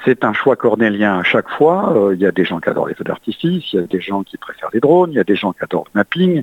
c'est 0.04 0.24
un 0.24 0.32
choix 0.32 0.56
cornélien 0.56 1.18
à 1.18 1.22
chaque 1.22 1.48
fois. 1.48 1.92
Euh, 1.96 2.14
il 2.14 2.20
y 2.20 2.26
a 2.26 2.32
des 2.32 2.44
gens 2.44 2.60
qui 2.60 2.68
adorent 2.68 2.88
les 2.88 2.94
feux 2.94 3.04
d'artifice, 3.04 3.72
il 3.72 3.80
y 3.80 3.82
a 3.82 3.86
des 3.86 4.00
gens 4.00 4.22
qui 4.22 4.36
préfèrent 4.36 4.70
les 4.72 4.80
drones, 4.80 5.10
il 5.10 5.16
y 5.16 5.20
a 5.20 5.24
des 5.24 5.34
gens 5.34 5.52
qui 5.52 5.62
adorent 5.62 5.86
le 5.92 5.98
mapping. 5.98 6.42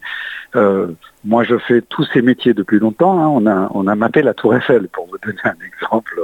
Euh, 0.55 0.87
moi, 1.23 1.43
je 1.43 1.57
fais 1.57 1.81
tous 1.81 2.03
ces 2.13 2.21
métiers 2.21 2.53
depuis 2.53 2.79
longtemps. 2.79 3.19
Hein. 3.19 3.69
On, 3.73 3.87
a, 3.87 3.95
mappé 3.95 4.21
la 4.21 4.33
Tour 4.33 4.55
Eiffel, 4.55 4.89
pour 4.89 5.07
vous 5.07 5.17
donner 5.23 5.39
un 5.45 5.55
exemple. 5.65 6.19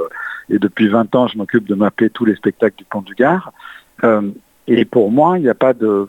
Et 0.50 0.58
depuis 0.58 0.88
20 0.88 1.14
ans, 1.14 1.26
je 1.26 1.38
m'occupe 1.38 1.66
de 1.66 1.74
mapper 1.74 2.10
tous 2.10 2.26
les 2.26 2.34
spectacles 2.34 2.76
du 2.76 2.84
Pont 2.84 3.00
du 3.00 3.14
Gard. 3.14 3.52
Euh, 4.04 4.30
et 4.66 4.84
pour 4.84 5.10
moi, 5.10 5.38
il 5.38 5.42
n'y 5.42 5.48
a 5.48 5.54
pas 5.54 5.72
de, 5.72 6.06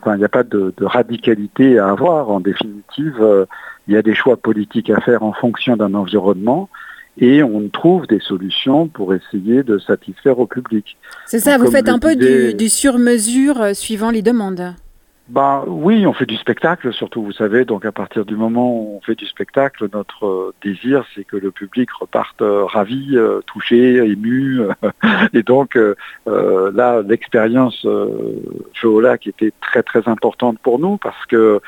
radicalité 0.81 1.79
à 1.79 1.89
avoir. 1.89 2.29
En 2.29 2.41
définitive, 2.41 3.45
il 3.87 3.93
y 3.93 3.97
a 3.97 4.01
des 4.01 4.15
choix 4.15 4.37
politiques 4.37 4.89
à 4.89 4.99
faire 4.99 5.23
en 5.23 5.33
fonction 5.33 5.77
d'un 5.77 5.93
environnement 5.93 6.69
et 7.17 7.43
on 7.43 7.69
trouve 7.69 8.07
des 8.07 8.19
solutions 8.19 8.87
pour 8.87 9.13
essayer 9.13 9.63
de 9.63 9.77
satisfaire 9.77 10.39
au 10.39 10.47
public. 10.47 10.97
C'est 11.25 11.39
ça, 11.39 11.57
vous 11.57 11.71
faites 11.71 11.89
un 11.89 11.99
peu 11.99 12.15
du, 12.15 12.69
sur-mesure 12.69 13.61
euh, 13.61 13.73
suivant 13.73 14.11
les 14.11 14.21
demandes 14.21 14.75
bah 15.27 15.63
oui, 15.65 16.05
on 16.05 16.13
fait 16.13 16.27
du 16.27 16.35
spectacle 16.37 16.93
surtout, 16.93 17.23
vous 17.23 17.31
savez. 17.31 17.65
Donc 17.65 17.83
à 17.83 17.91
partir 17.91 18.25
du 18.25 18.35
moment 18.35 18.71
où 18.71 18.97
on 18.97 19.01
fait 19.01 19.15
du 19.15 19.25
spectacle, 19.25 19.87
notre 19.91 20.27
euh, 20.27 20.53
désir 20.63 21.03
c'est 21.15 21.23
que 21.23 21.35
le 21.35 21.49
public 21.49 21.91
reparte 21.91 22.43
euh, 22.43 22.65
ravi, 22.65 23.17
touché, 23.47 23.95
ému. 23.95 24.61
et 25.33 25.41
donc 25.41 25.79
là, 26.27 27.01
l'expérience 27.01 27.85
euh, 27.85 29.17
qui 29.19 29.29
était 29.29 29.51
très 29.61 29.81
très 29.81 30.07
importante 30.07 30.59
pour 30.59 30.77
nous 30.77 30.97
parce 30.97 31.25
que 31.25 31.59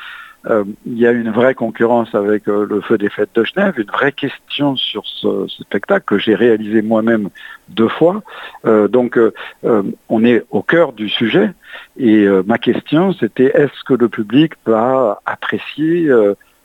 euh, 0.48 0.64
il 0.86 0.98
y 0.98 1.06
a 1.06 1.12
une 1.12 1.30
vraie 1.30 1.54
concurrence 1.54 2.14
avec 2.14 2.48
euh, 2.48 2.66
le 2.68 2.80
feu 2.80 2.96
des 2.96 3.10
fêtes 3.10 3.30
de 3.34 3.44
Genève, 3.44 3.74
une 3.76 3.90
vraie 3.90 4.12
question 4.12 4.76
sur 4.76 5.04
ce, 5.06 5.46
spectacle 5.48 6.04
que 6.06 6.18
j'ai 6.18 6.34
réalisé 6.34 6.80
moi-même 6.80 7.28
deux 7.68 7.88
fois. 7.88 8.22
Euh, 8.64 8.88
donc 8.88 9.18
on 9.62 10.24
est 10.24 10.44
au 10.50 10.62
cœur 10.62 10.92
du 10.92 11.08
sujet 11.08 11.50
et 11.98 12.26
ma 12.46 12.58
question 12.58 13.12
c'était 13.12 13.50
est-ce 13.54 13.84
que 13.84 13.94
le 13.94 14.08
public 14.08 14.52
va 14.64 15.20
apprécier 15.26 16.10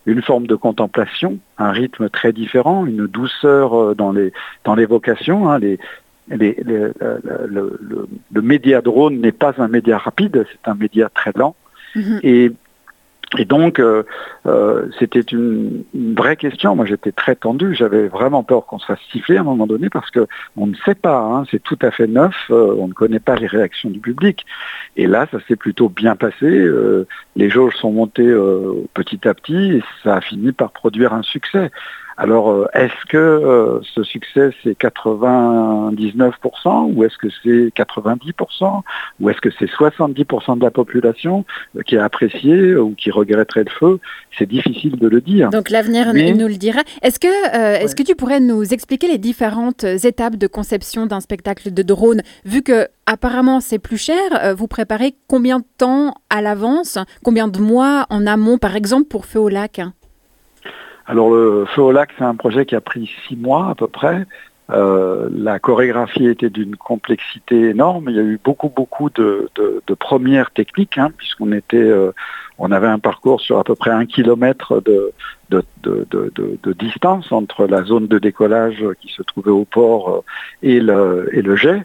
une 0.05 0.21
forme 0.21 0.47
de 0.47 0.55
contemplation, 0.55 1.39
un 1.57 1.71
rythme 1.71 2.09
très 2.09 2.31
différent, 2.31 2.85
une 2.85 3.07
douceur 3.07 3.95
dans 3.95 4.11
les 4.11 4.31
dans 4.63 4.75
l'évocation. 4.75 5.49
Hein, 5.49 5.59
les, 5.59 5.79
les, 6.29 6.55
le, 6.65 6.93
le, 7.47 8.07
le, 8.31 8.41
média 8.41 8.81
drone 8.81 9.19
n'est 9.19 9.33
pas 9.33 9.53
un 9.57 9.67
média 9.67 9.97
rapide, 9.97 10.45
c'est 10.51 10.69
un 10.69 10.75
média 10.75 11.09
très 11.13 11.31
lent. 11.35 11.55
Mm-hmm. 11.95 12.19
Et 12.23 12.51
et 13.37 13.45
donc, 13.45 13.79
euh, 13.79 14.03
euh, 14.45 14.87
c'était 14.99 15.19
une, 15.19 15.83
vraie 15.93 16.35
question. 16.35 16.75
Moi, 16.75 16.85
j'étais 16.85 17.11
très 17.11 17.35
tendu. 17.35 17.73
J'avais 17.73 18.07
vraiment 18.07 18.43
peur 18.43 18.65
qu'on 18.65 18.79
se 18.79 18.85
fasse 18.85 18.99
siffler 19.11 19.37
à 19.37 19.41
un 19.41 19.43
moment 19.43 19.67
donné 19.67 19.89
parce 19.89 20.11
que 20.11 20.27
on 20.55 20.67
ne 20.67 20.75
sait 20.85 20.95
pas. 20.95 21.19
Hein, 21.19 21.45
c'est 21.49 21.61
tout 21.61 21.79
à 21.81 21.91
fait 21.91 22.07
neuf. 22.07 22.35
Euh, 22.51 22.75
on 22.77 22.87
ne 22.87 22.93
connaît 22.93 23.19
pas 23.19 23.35
les 23.35 23.47
réactions 23.47 23.89
du 23.89 23.99
public. 23.99 24.45
Et 24.95 25.07
là, 25.07 25.27
ça 25.31 25.39
s'est 25.47 25.55
plutôt 25.55 25.89
bien 25.89 26.15
passé. 26.15 26.67
les 27.35 27.49
jauges 27.49 27.75
sont 27.75 27.91
montées 27.91 28.33
petit 28.93 29.27
à 29.27 29.33
petit 29.33 29.77
et 29.77 29.83
ça 30.03 30.15
a 30.15 30.21
fini 30.21 30.51
par 30.51 30.71
produire 30.71 31.13
un 31.13 31.23
succès. 31.23 31.71
Alors, 32.17 32.51
euh, 32.51 32.67
est-ce 32.73 33.05
que 33.09 33.17
euh, 33.17 33.79
ce 33.95 34.03
succès, 34.03 34.51
c'est 34.63 34.77
99% 34.77 36.93
ou 36.93 37.03
est-ce 37.03 37.17
que 37.17 37.27
c'est 37.43 37.71
90% 37.75 38.81
ou 39.19 39.29
est-ce 39.29 39.41
que 39.41 39.49
c'est 39.57 39.69
70% 39.69 40.59
de 40.59 40.63
la 40.63 40.71
population 40.71 41.45
euh, 41.75 41.81
qui 41.81 41.97
a 41.97 42.03
apprécié 42.03 42.75
ou 42.75 42.93
qui 42.95 43.11
regretterait 43.11 43.63
le 43.63 43.71
feu? 43.71 43.99
C'est 44.37 44.47
difficile 44.47 44.97
de 44.97 45.07
le 45.07 45.21
dire. 45.21 45.49
Donc 45.49 45.69
l'avenir 45.69 46.13
nous 46.13 46.47
le 46.47 46.55
dira. 46.55 46.81
Est-ce 47.01 47.19
que, 47.19 47.83
est-ce 47.83 47.95
que 47.95 48.03
tu 48.03 48.15
pourrais 48.15 48.39
nous 48.39 48.73
expliquer 48.73 49.07
les 49.07 49.17
différentes 49.17 49.83
étapes 49.83 50.35
de 50.35 50.47
conception 50.47 51.05
d'un 51.05 51.19
spectacle 51.19 51.73
de 51.73 51.83
drone? 51.83 52.21
Vu 52.45 52.61
que 52.61 52.87
apparemment 53.05 53.59
c'est 53.59 53.79
plus 53.79 53.97
cher, 53.97 54.55
vous 54.55 54.67
préparez 54.67 55.15
combien 55.27 55.59
de 55.59 55.65
temps 55.77 56.15
à 56.29 56.41
l'avance? 56.41 56.97
Combien 57.23 57.47
de 57.47 57.59
mois 57.59 58.05
en 58.09 58.25
amont, 58.25 58.57
par 58.57 58.75
exemple, 58.75 59.07
pour 59.07 59.25
Feu 59.25 59.39
au 59.39 59.49
lac? 59.49 59.81
Alors 61.05 61.29
le 61.29 61.65
Feu 61.65 61.81
au 61.81 61.91
lac, 61.91 62.11
c'est 62.17 62.23
un 62.23 62.35
projet 62.35 62.65
qui 62.65 62.75
a 62.75 62.81
pris 62.81 63.11
six 63.27 63.35
mois 63.35 63.69
à 63.69 63.75
peu 63.75 63.87
près. 63.87 64.25
Euh, 64.69 65.29
la 65.31 65.59
chorégraphie 65.59 66.27
était 66.27 66.49
d'une 66.49 66.77
complexité 66.77 67.69
énorme. 67.69 68.05
Il 68.09 68.15
y 68.15 68.19
a 68.19 68.23
eu 68.23 68.39
beaucoup, 68.41 68.69
beaucoup 68.69 69.09
de, 69.09 69.49
premières 69.99 70.51
techniques, 70.51 70.97
hein, 70.97 71.11
puisqu'on 71.15 71.51
était, 71.51 71.77
euh, 71.77 72.11
on 72.65 72.71
avait 72.71 72.87
un 72.87 72.99
parcours 72.99 73.41
sur 73.41 73.59
à 73.59 73.63
peu 73.63 73.75
près 73.75 73.91
un 73.91 74.05
kilomètre 74.05 74.81
de, 74.81 75.13
distance 76.79 77.31
entre 77.31 77.67
la 77.67 77.83
zone 77.83 78.07
de 78.07 78.17
décollage 78.19 78.83
qui 79.01 79.09
se 79.13 79.21
trouvait 79.21 79.51
au 79.51 79.65
port 79.65 80.09
euh, 80.09 80.21
et 80.63 80.79
le, 80.79 81.29
et 81.31 81.41
le 81.41 81.55
jet. 81.55 81.83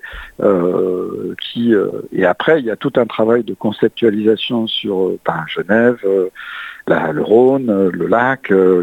qui, 1.42 1.74
et 2.12 2.24
après, 2.24 2.60
il 2.60 2.66
y 2.66 2.70
a 2.70 2.76
tout 2.76 2.92
un 2.96 3.06
travail 3.06 3.44
de 3.44 3.54
conceptualisation 3.54 4.66
sur 4.66 5.12
ben, 5.26 5.44
Genève 5.48 5.98
le 7.12 7.22
Rhône, 7.22 7.90
le 7.92 8.06
lac, 8.06 8.50
euh, 8.50 8.82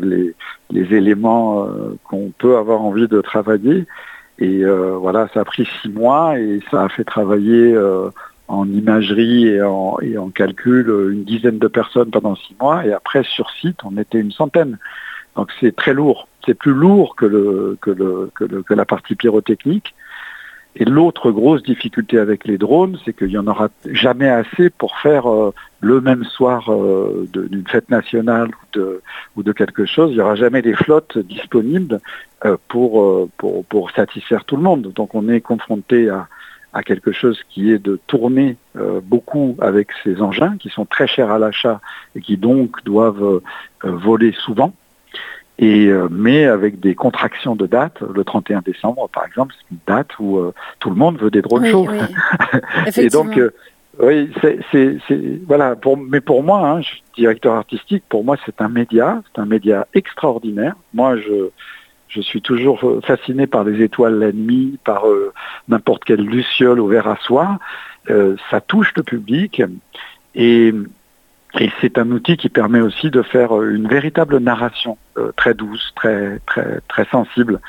les, 0.72 0.96
éléments 0.96 1.66
euh, 1.66 1.98
qu'on 2.04 2.32
peut 2.38 2.58
avoir 2.58 2.82
envie 2.82 3.08
de 3.08 3.22
travailler. 3.22 3.86
Et 4.40 4.64
euh, 4.64 4.98
voilà, 4.98 5.28
ça 5.34 5.42
a 5.42 5.46
pris 5.46 5.68
six 5.82 5.90
mois 5.90 6.38
et 6.40 6.60
ça 6.70 6.84
a 6.84 6.90
fait 6.90 7.06
travailler 7.06 7.76
en 8.48 8.68
imagerie 8.70 9.48
et 9.48 9.62
en, 9.62 10.30
calcul 10.34 10.88
une 11.12 11.24
dizaine 11.24 11.60
de 11.60 11.68
personnes 11.68 12.12
pendant 12.12 12.36
six 12.36 12.56
mois. 12.60 12.86
Et 12.86 12.94
après, 12.94 13.24
sur 13.24 13.50
site, 13.52 13.80
on 13.84 13.98
était 13.98 14.20
une 14.20 14.32
centaine. 14.32 14.78
Donc 15.36 15.52
c'est 15.60 15.76
très 15.76 15.94
lourd. 15.94 16.28
C'est 16.46 16.54
plus 16.54 16.74
lourd 16.74 17.16
que, 17.16 17.78
la 18.70 18.86
partie 18.86 19.16
pyrotechnique. 19.16 19.96
Et 20.78 20.84
l'autre 20.84 21.32
grosse 21.32 21.64
difficulté 21.64 22.20
avec 22.20 22.46
les 22.46 22.58
drones, 22.58 22.98
c'est 23.06 23.14
qu'il 23.14 23.30
n'y 23.30 23.38
en 23.38 23.48
aura 23.48 23.70
jamais 23.86 24.30
assez 24.30 24.70
pour 24.70 24.98
faire 24.98 25.26
le 25.86 26.02
même 26.02 26.24
soir 26.24 26.74
euh, 26.74 27.28
d'une 27.32 27.68
fête 27.68 27.90
nationale 27.90 28.50
ou 29.36 29.44
de, 29.44 29.52
quelque 29.52 29.86
chose, 29.86 30.10
il 30.10 30.16
n'y 30.16 30.22
aura 30.22 30.36
jamais 30.36 30.64
des 30.64 30.74
flottes 30.74 31.20
disponibles 31.20 32.00
euh, 32.44 32.58
euh, 32.76 33.26
pour, 33.38 33.92
satisfaire 33.92 34.46
tout 34.46 34.58
le 34.58 34.64
monde. 34.64 34.92
Donc 34.94 35.14
on 35.14 35.30
est 35.30 35.42
confronté 35.42 36.10
à, 36.10 36.28
à 36.76 36.84
quelque 36.84 37.14
chose 37.14 37.40
qui 37.50 37.72
est 37.72 37.80
de 37.80 38.00
tourner 38.06 38.58
euh, 38.76 39.00
beaucoup 39.02 39.56
avec 39.62 39.88
ces 40.04 40.22
engins 40.22 40.58
qui 40.60 40.70
sont 40.70 40.86
très 40.86 41.08
chers 41.08 41.32
à 41.32 41.40
l'achat 41.40 41.80
et 42.16 42.22
qui 42.22 42.36
donc 42.36 42.84
doivent 42.84 43.24
euh, 43.24 43.42
voler 43.84 44.34
souvent. 44.34 44.74
Et, 45.58 45.88
euh, 45.88 46.10
mais 46.12 46.44
avec 46.46 46.82
des 46.82 46.94
contractions 46.94 47.56
de 47.56 47.66
date, 47.66 48.02
le 48.02 48.24
31 48.26 48.60
décembre 48.62 49.08
par 49.08 49.26
exemple, 49.26 49.56
c'est 49.58 49.72
une 49.72 49.80
date 49.88 50.20
où 50.20 50.38
tout 50.80 50.90
le 50.90 50.98
monde 50.98 51.18
veut 51.18 51.32
des 51.32 51.42
drones 51.42 51.64
Oui, 51.64 51.72
chauds. 51.72 51.88
oui. 51.90 52.00
et 52.98 53.08
donc, 53.08 53.40
oui, 54.00 54.30
c'est- 54.72 55.00
voilà. 55.48 55.78
Pour, 55.78 55.96
mais 55.98 56.20
pour 56.20 56.44
moi, 56.44 56.68
hein, 56.70 56.82
je 56.82 56.88
suis 56.88 57.04
directeur 57.16 57.54
artistique. 57.54 58.04
Pour 58.10 58.26
moi, 58.26 58.36
c'est 58.46 58.60
un 58.62 58.68
média, 58.68 59.22
c'est 59.34 59.42
un 59.42 59.46
média 59.46 59.88
extraordinaire. 59.94 60.76
Moi, 60.94 61.16
je, 61.18 61.50
je 62.16 62.22
suis 62.22 62.42
toujours 62.42 62.80
euh, 62.84 63.02
fasciné 63.02 63.46
par 63.46 63.64
les 63.66 63.84
étoiles 63.84 64.18
la 64.20 64.32
nuit, 64.32 64.80
par 64.86 65.08
euh, 65.08 65.34
n'importe 65.68 66.06
quelle 66.06 66.22
luciole 66.22 66.80
au 66.80 66.88
verre 66.88 67.08
à 67.08 67.18
soie. 67.18 67.60
Euh, 68.10 68.36
ça 68.50 68.62
touche 68.62 68.94
le 68.96 69.04
public 69.04 69.62
et, 70.34 70.74
et 71.60 71.70
c'est 71.82 71.98
un 71.98 72.10
outil 72.12 72.38
qui 72.38 72.50
permet 72.50 72.82
aussi 72.82 73.10
de 73.10 73.22
faire 73.22 73.62
une 73.62 73.88
véritable 73.88 74.38
narration 74.38 74.98
euh, 75.18 75.32
très 75.36 75.54
douce, 75.54 75.92
très 75.96 76.40
très 76.46 76.80
très 76.88 77.06
sensible. 77.06 77.60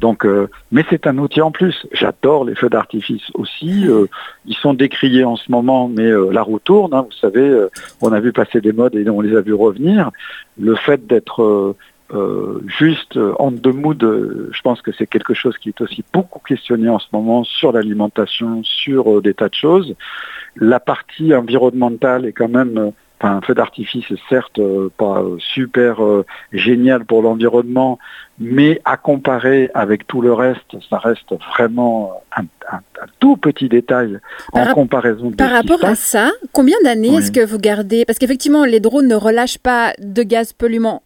Donc, 0.00 0.26
euh, 0.26 0.48
mais 0.72 0.84
c'est 0.90 1.06
un 1.06 1.16
outil 1.18 1.40
en 1.42 1.52
plus. 1.52 1.86
J'adore 1.92 2.44
les 2.44 2.56
feux 2.56 2.68
d'artifice 2.68 3.22
aussi. 3.34 3.86
Euh, 3.86 4.06
ils 4.46 4.56
sont 4.56 4.74
décriés 4.74 5.22
en 5.24 5.36
ce 5.36 5.48
moment, 5.52 5.88
mais 5.88 6.10
euh, 6.10 6.32
la 6.32 6.42
roue 6.42 6.58
tourne. 6.58 6.92
hein. 6.92 7.02
vous 7.08 7.16
savez, 7.20 7.66
on 8.00 8.10
a 8.12 8.18
vu 8.18 8.32
passer 8.32 8.60
des 8.60 8.72
modes 8.72 8.96
et 8.96 9.08
on 9.08 9.20
les 9.20 9.36
a 9.36 9.40
vus 9.42 9.54
revenir. 9.54 10.10
Le 10.58 10.74
fait 10.74 11.06
d'être 11.06 11.76
euh, 12.12 12.60
juste 12.66 13.16
euh, 13.16 13.34
en 13.38 13.50
deux 13.50 13.72
mood, 13.72 14.00
je 14.52 14.60
pense 14.62 14.82
que 14.82 14.92
c'est 14.92 15.06
quelque 15.06 15.32
chose 15.32 15.56
qui 15.56 15.70
est 15.70 15.80
aussi 15.80 16.04
beaucoup 16.12 16.40
questionné 16.40 16.88
en 16.88 16.98
ce 16.98 17.06
moment 17.12 17.42
sur 17.44 17.72
l'alimentation, 17.72 18.62
sur 18.64 19.18
euh, 19.18 19.22
des 19.22 19.32
tas 19.32 19.48
de 19.48 19.54
choses. 19.54 19.94
La 20.56 20.78
partie 20.78 21.34
environnementale 21.34 22.26
est 22.26 22.32
quand 22.32 22.48
même, 22.48 22.92
enfin, 23.18 23.36
un 23.36 23.40
feu 23.40 23.54
d'artifice 23.54 24.10
est 24.10 24.20
certes 24.28 24.60
pas 24.98 25.24
super 25.38 26.00
génial 26.52 27.06
pour 27.06 27.22
l'environnement, 27.22 27.98
mais 28.38 28.80
à 28.84 28.96
comparer 28.96 29.70
avec 29.74 30.06
tout 30.06 30.20
le 30.20 30.32
reste, 30.32 30.76
ça 30.88 30.98
reste 30.98 31.32
vraiment 31.54 32.12
un, 32.36 32.42
un- 32.72 32.76
un 32.76 33.06
tout 33.20 33.36
petit 33.36 33.68
détail 33.68 34.18
Par 34.52 34.68
en 34.68 34.74
comparaison 34.74 35.30
de 35.30 35.36
Par 35.36 35.50
rapport 35.50 35.84
à 35.84 35.94
ça, 35.94 36.30
combien 36.52 36.76
d'années 36.84 37.10
Oui. 37.10 37.16
est-ce 37.16 37.32
que 37.32 37.44
vous 37.44 37.58
gardez? 37.58 38.04
Parce 38.04 38.18
qu'effectivement, 38.18 38.64
les 38.64 38.80
drones 38.80 39.06
ne 39.08 39.14
relâchent 39.16 39.58
pas 39.58 39.92
de 39.98 40.22
gaz 40.22 40.52
polluants 40.52 41.02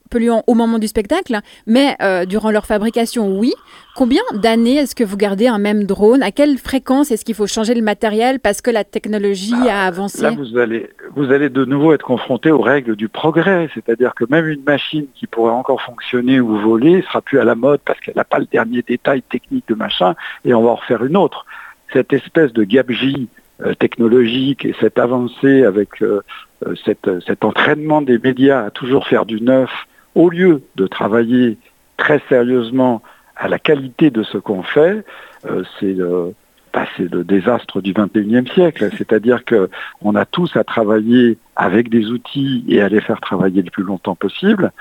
au 0.47 0.55
moment 0.55 0.79
du 0.79 0.87
spectacle, 0.89 1.39
mais 1.67 1.97
euh, 2.01 2.25
durant 2.27 2.51
leur 2.51 2.67
fabrication, 2.67 3.39
oui. 3.39 3.53
Combien 3.97 4.21
d'années 4.35 4.77
est-ce 4.77 4.95
que 4.95 5.05
vous 5.05 5.17
gardez 5.17 5.47
un 5.47 5.57
même 5.59 5.85
drone? 5.85 6.23
À 6.23 6.31
quelle 6.31 6.59
fréquence 6.59 7.11
est-ce 7.11 7.25
qu'il 7.25 7.35
faut 7.35 7.47
changer 7.47 7.75
le 7.75 7.81
matériel 7.81 8.41
parce 8.41 8.61
que 8.61 8.71
la 8.71 8.85
technologie 8.85 9.55
a 9.71 9.87
avancé? 9.87 10.21
Là, 10.23 10.33
vous 10.33 10.59
allez, 10.59 10.91
vous 11.15 11.33
allez 11.33 11.49
de 11.49 11.65
nouveau 11.65 11.95
être 11.95 12.05
confronté 12.05 12.51
aux 12.51 12.61
règles 12.61 12.95
du 12.95 13.09
progrès, 13.09 13.71
c'est-à-dire 13.73 14.15
que 14.15 14.25
même 14.29 14.47
une 14.49 14.63
machine 14.65 15.07
qui 15.15 15.27
pourrait 15.27 15.53
encore 15.53 15.81
fonctionner 15.81 16.41
ou 16.41 16.59
voler 16.59 17.01
sera 17.03 17.16
plus 17.21 17.39
à 17.39 17.45
la 17.45 17.55
mode 17.55 17.81
parce 17.85 18.01
qu'elle 18.01 18.17
n'a 18.17 18.25
pas 18.25 18.39
le 18.39 18.47
dernier 18.47 18.83
détail 18.83 19.23
technique 19.23 19.67
de 19.69 19.75
machin, 19.75 20.15
et 20.45 20.55
on 20.55 20.63
va 20.63 20.71
en 20.71 20.75
refaire 20.77 21.05
une 21.05 21.17
autre. 21.17 21.47
Cette 21.93 22.13
espèce 22.13 22.53
de 22.53 22.65
gabegie 22.65 23.29
euh, 23.63 23.75
technologique 23.75 24.67
et 24.67 24.75
cette 24.81 24.99
avancée 24.99 25.65
avec 25.65 26.03
euh, 26.03 26.23
euh, 26.67 26.75
cette, 26.85 27.09
cet 27.27 27.43
entraînement 27.43 28.03
des 28.03 28.19
médias 28.19 28.67
à 28.67 28.71
toujours 28.71 29.07
faire 29.07 29.25
du 29.25 29.41
neuf, 29.41 29.71
au 30.15 30.29
lieu 30.29 30.63
de 30.75 30.87
travailler 30.87 31.57
très 31.97 32.21
sérieusement 32.29 33.03
à 33.35 33.49
la 33.49 33.59
qualité 33.59 34.11
de 34.11 34.23
ce 34.23 34.39
qu'on 34.39 34.63
fait, 34.63 35.05
c'est 35.79 35.95
bah, 36.77 36.85
c'est 36.95 37.11
le 37.11 37.25
désastre 37.25 37.81
du 37.81 37.95
21e 37.95 38.53
siècle. 38.53 38.91
C'est-à-dire 38.99 39.47
que 39.47 39.71
on 40.03 40.15
a 40.15 40.27
tous 40.27 40.55
à 40.57 40.63
travailler 40.63 41.39
avec 41.57 41.89
des 41.89 42.09
outils 42.09 42.67
et 42.69 42.83
à 42.83 42.91
les 42.91 43.01
faire 43.01 43.19
travailler 43.19 43.63
le 43.63 43.71
plus 43.71 43.83
longtemps 43.83 44.15
possible. 44.15 44.73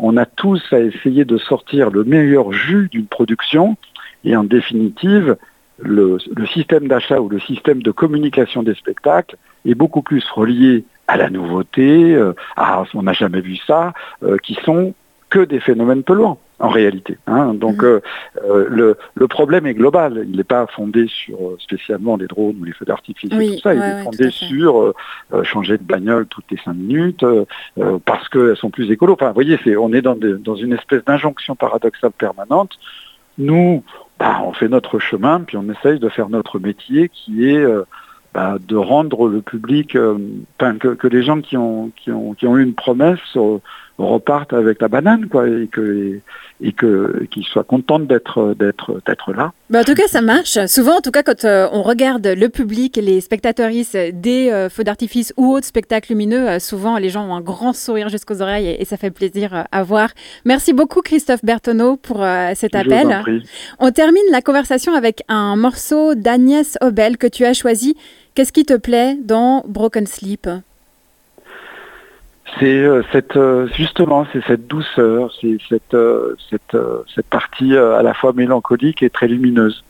On 0.00 0.16
a 0.16 0.26
tous 0.26 0.60
à 0.72 0.80
essayer 0.80 1.24
de 1.24 1.38
sortir 1.38 1.90
le 1.90 2.02
meilleur 2.02 2.52
jus 2.52 2.88
d'une 2.90 3.06
production 3.06 3.76
et 4.24 4.34
en 4.34 4.42
définitive, 4.42 5.36
le, 5.78 6.18
le 6.34 6.46
système 6.46 6.88
d'achat 6.88 7.20
ou 7.20 7.28
le 7.28 7.38
système 7.38 7.84
de 7.84 7.92
communication 7.92 8.64
des 8.64 8.74
spectacles 8.74 9.36
est 9.64 9.76
beaucoup 9.76 10.02
plus 10.02 10.24
relié 10.30 10.84
à 11.06 11.16
la 11.16 11.30
nouveauté, 11.30 12.16
euh, 12.16 12.32
à 12.56 12.82
on 12.94 13.02
n'a 13.04 13.12
jamais 13.12 13.40
vu 13.40 13.58
ça, 13.64 13.92
euh, 14.24 14.38
qui 14.42 14.54
sont 14.64 14.92
que 15.30 15.44
des 15.44 15.60
phénomènes 15.60 16.02
polluants 16.02 16.40
en 16.60 16.68
réalité. 16.68 17.18
hein. 17.26 17.52
Donc 17.54 17.82
euh, 17.82 18.00
euh, 18.44 18.66
le, 18.70 18.96
le 19.14 19.28
problème 19.28 19.66
est 19.66 19.74
global. 19.74 20.24
Il 20.28 20.36
n'est 20.36 20.44
pas 20.44 20.66
fondé 20.68 21.06
sur 21.08 21.36
euh, 21.36 21.56
spécialement 21.58 22.16
les 22.16 22.26
drones 22.26 22.56
ou 22.60 22.64
les 22.64 22.72
feux 22.72 22.84
d'artifice 22.84 23.30
Oui, 23.34 23.46
et 23.46 23.56
tout 23.56 23.62
ça. 23.62 23.74
Il 23.74 23.78
est 23.80 23.94
ouais, 23.96 24.02
fondé 24.04 24.30
sur 24.30 24.80
euh, 24.80 24.94
changer 25.42 25.78
de 25.78 25.82
bagnole 25.82 26.26
toutes 26.26 26.50
les 26.50 26.58
cinq 26.58 26.74
minutes 26.74 27.24
euh, 27.24 27.44
parce 28.04 28.28
qu'elles 28.28 28.56
sont 28.56 28.70
plus 28.70 28.90
écolo. 28.90 29.14
Enfin, 29.14 29.28
vous 29.28 29.34
voyez, 29.34 29.58
c'est, 29.64 29.76
on 29.76 29.92
est 29.92 30.02
dans, 30.02 30.14
des- 30.14 30.34
dans 30.38 30.54
une 30.56 30.72
espèce 30.72 31.04
d'injonction 31.04 31.56
paradoxale 31.56 32.12
permanente. 32.12 32.72
Nous, 33.36 33.82
bah, 34.20 34.40
on 34.44 34.52
fait 34.52 34.68
notre 34.68 35.00
chemin, 35.00 35.40
puis 35.40 35.56
on 35.56 35.68
essaye 35.70 35.98
de 35.98 36.08
faire 36.08 36.28
notre 36.28 36.60
métier 36.60 37.08
qui 37.08 37.48
est 37.50 37.66
bah, 38.32 38.56
de 38.60 38.76
rendre 38.76 39.28
le 39.28 39.42
public, 39.42 39.96
enfin, 40.60 40.76
que, 40.76 40.88
que 40.88 41.06
les 41.08 41.22
gens 41.22 41.40
qui 41.40 41.56
ont, 41.56 41.90
qui 41.96 42.10
ont, 42.12 42.34
qui 42.34 42.46
ont 42.46 42.56
eu 42.56 42.62
une 42.64 42.74
promesse 42.74 43.36
repartent 43.98 44.52
avec 44.52 44.80
la 44.82 44.88
banane, 44.88 45.28
quoi, 45.28 45.48
et 45.48 45.68
que 45.68 45.80
et 46.16 46.22
que 46.72 47.26
qu'ils 47.30 47.44
soient 47.44 47.64
contents 47.64 47.98
d'être 47.98 48.54
d'être 48.58 49.00
d'être 49.06 49.32
là. 49.32 49.52
En 49.74 49.82
tout 49.82 49.94
cas, 49.94 50.06
ça 50.06 50.20
marche. 50.20 50.58
Souvent, 50.66 50.98
en 50.98 51.00
tout 51.00 51.10
cas, 51.10 51.22
quand 51.22 51.44
euh, 51.44 51.68
on 51.72 51.82
regarde 51.82 52.26
le 52.26 52.48
public 52.48 52.96
et 52.96 53.00
les 53.00 53.20
spectateuristes 53.20 53.96
des 53.96 54.50
euh, 54.50 54.68
feux 54.68 54.84
d'artifice 54.84 55.32
ou 55.36 55.52
autres 55.52 55.66
spectacles 55.66 56.12
lumineux, 56.12 56.48
euh, 56.48 56.58
souvent 56.58 56.96
les 56.98 57.10
gens 57.10 57.28
ont 57.28 57.34
un 57.34 57.40
grand 57.40 57.72
sourire 57.72 58.08
jusqu'aux 58.08 58.40
oreilles 58.40 58.68
et, 58.68 58.82
et 58.82 58.84
ça 58.84 58.96
fait 58.96 59.10
plaisir 59.10 59.66
à 59.70 59.82
voir. 59.82 60.10
Merci 60.44 60.72
beaucoup, 60.72 61.00
Christophe 61.00 61.44
Bertonneau, 61.44 61.96
pour 61.96 62.24
cet 62.54 62.74
appel. 62.74 63.22
On 63.78 63.90
termine 63.90 64.22
la 64.30 64.42
conversation 64.42 64.94
avec 64.94 65.22
un 65.28 65.56
morceau 65.56 66.14
d'Agnès 66.14 66.78
Obel 66.80 67.18
que 67.18 67.26
tu 67.26 67.44
as 67.44 67.52
choisi. 67.54 67.96
Qu'est-ce 68.34 68.52
qui 68.52 68.64
te 68.64 68.74
plaît 68.74 69.16
dans 69.22 69.64
Broken 69.66 70.06
Sleep? 70.06 70.48
C'est 72.60 72.66
euh, 72.66 73.02
euh, 73.36 73.66
justement 73.68 74.26
cette 74.46 74.66
douceur, 74.66 75.32
c'est 75.40 75.58
cette 75.68 75.94
euh, 75.94 76.36
partie 77.30 77.76
à 77.76 78.02
la 78.02 78.14
fois 78.14 78.32
mélancolique 78.32 79.02
et 79.02 79.10
très 79.10 79.26
lumineuse. 79.26 79.82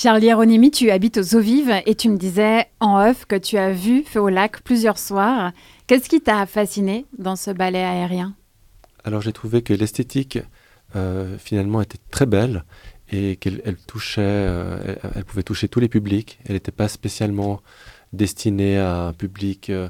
Charlie 0.00 0.26
Hieronymi, 0.28 0.70
tu 0.70 0.92
habites 0.92 1.18
aux 1.18 1.34
eaux 1.34 1.40
vives 1.40 1.74
et 1.84 1.96
tu 1.96 2.08
me 2.08 2.16
disais 2.16 2.66
en 2.78 3.04
off 3.04 3.24
que 3.24 3.34
tu 3.34 3.56
as 3.56 3.72
vu 3.72 4.04
Feu 4.04 4.20
au 4.20 4.28
lac 4.28 4.60
plusieurs 4.62 4.96
soirs. 4.96 5.50
Qu'est-ce 5.88 6.08
qui 6.08 6.20
t'a 6.20 6.46
fasciné 6.46 7.04
dans 7.18 7.34
ce 7.34 7.50
ballet 7.50 7.82
aérien? 7.82 8.36
Alors 9.02 9.22
j'ai 9.22 9.32
trouvé 9.32 9.60
que 9.60 9.74
l'esthétique 9.74 10.38
euh, 10.94 11.36
finalement 11.36 11.82
était 11.82 11.98
très 12.12 12.26
belle 12.26 12.62
et 13.10 13.34
qu'elle 13.34 13.60
elle 13.64 13.74
touchait, 13.74 14.20
euh, 14.22 14.94
elle 15.16 15.24
pouvait 15.24 15.42
toucher 15.42 15.66
tous 15.66 15.80
les 15.80 15.88
publics. 15.88 16.38
Elle 16.46 16.54
n'était 16.54 16.70
pas 16.70 16.86
spécialement 16.86 17.60
destinée 18.12 18.78
à 18.78 19.06
un 19.06 19.12
public 19.12 19.68
euh, 19.68 19.88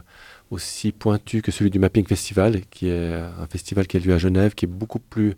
aussi 0.50 0.92
pointu 0.92 1.42
que 1.42 1.50
celui 1.50 1.68
du 1.68 1.78
Mapping 1.78 2.06
Festival, 2.06 2.62
qui 2.70 2.88
est 2.88 3.12
un 3.12 3.46
festival 3.46 3.86
qui 3.86 3.98
a 3.98 4.00
lieu 4.00 4.14
à 4.14 4.18
Genève, 4.18 4.54
qui 4.54 4.64
est 4.64 4.68
beaucoup 4.68 5.00
plus, 5.00 5.36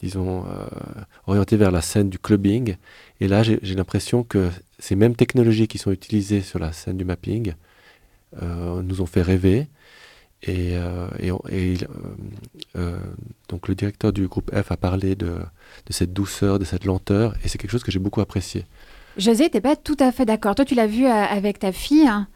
disons, 0.00 0.44
euh, 0.46 0.66
orienté 1.26 1.56
vers 1.56 1.70
la 1.70 1.80
scène 1.80 2.08
du 2.08 2.18
clubbing. 2.18 2.76
Et 3.20 3.28
là, 3.28 3.42
j'ai 3.42 3.74
l'impression 3.74 4.22
que 4.22 4.50
ces 4.78 4.96
mêmes 4.96 5.16
technologies 5.16 5.68
qui 5.68 5.78
sont 5.78 5.90
utilisées 5.90 6.40
sur 6.40 6.58
la 6.58 6.72
scène 6.72 6.96
du 6.96 7.04
mapping 7.04 7.54
euh, 8.42 8.82
nous 8.82 9.00
ont 9.00 9.06
fait 9.06 9.22
rêver. 9.22 9.66
Et, 10.42 10.76
euh, 10.76 11.08
euh, 12.76 12.98
donc 13.48 13.66
le 13.66 13.74
directeur 13.74 14.12
du 14.12 14.28
groupe 14.28 14.52
F 14.54 14.70
a 14.70 14.76
parlé 14.76 15.16
de, 15.16 15.38
cette 15.90 16.12
douceur, 16.12 16.60
de 16.60 16.64
cette 16.64 16.84
lenteur, 16.84 17.34
et 17.42 17.48
c'est 17.48 17.58
quelque 17.58 17.72
chose 17.72 17.82
que 17.82 17.90
j'ai 17.90 17.98
beaucoup 17.98 18.20
apprécié. 18.20 18.64
José, 19.16 19.50
t'es 19.50 19.60
pas 19.60 19.74
tout 19.74 19.96
à 19.98 20.12
fait 20.12 20.24
d'accord. 20.24 20.54
Toi, 20.54 20.64
tu 20.64 20.76
l'as 20.76 20.86
vu 20.86 21.06
avec 21.06 21.58
ta 21.58 21.72
fille 21.72 22.06
hein, 22.06 22.28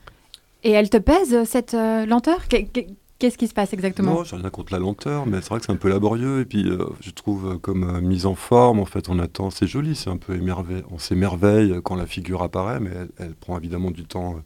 et 0.64 0.72
elle 0.72 0.90
te 0.90 0.96
pèse 0.96 1.44
cette 1.44 1.75
lenteur? 1.75 2.40
Qu'est-ce 3.22 3.38
qui 3.38 3.46
se 3.46 3.54
passe 3.54 3.72
exactement 3.72 4.14
Non, 4.14 4.24
j'ai 4.24 4.35
rien 4.35 4.50
contre 4.50 4.72
la 4.72 4.80
lenteur, 4.80 5.26
mais 5.26 5.40
c'est 5.42 5.50
vrai 5.50 5.61
que 5.61 5.66
c'est 5.66 5.70
un 5.70 5.76
peu 5.76 5.88
laborieux. 5.88 6.40
Et 6.40 6.44
puis, 6.44 6.68
euh, 6.68 6.87
je 7.00 7.12
trouve 7.12 7.52
euh, 7.52 7.56
comme 7.56 7.85
euh, 7.85 8.00
mise 8.00 8.26
en 8.26 8.35
forme, 8.35 8.80
en 8.80 8.85
fait, 8.85 9.08
on 9.08 9.20
attend. 9.20 9.50
C'est 9.50 9.68
joli, 9.68 9.94
c'est 9.94 10.11
un 10.11 10.16
peu 10.16 10.35
émerveillé. 10.35 10.82
On 10.90 10.98
s'émerveille 10.98 11.72
quand 11.85 11.94
la 11.94 12.06
figure 12.06 12.42
apparaît, 12.42 12.80
mais 12.80 12.90
elle, 13.20 13.35
prend 13.37 13.56
évidemment 13.56 13.92
du 13.92 14.02
temps 14.06 14.42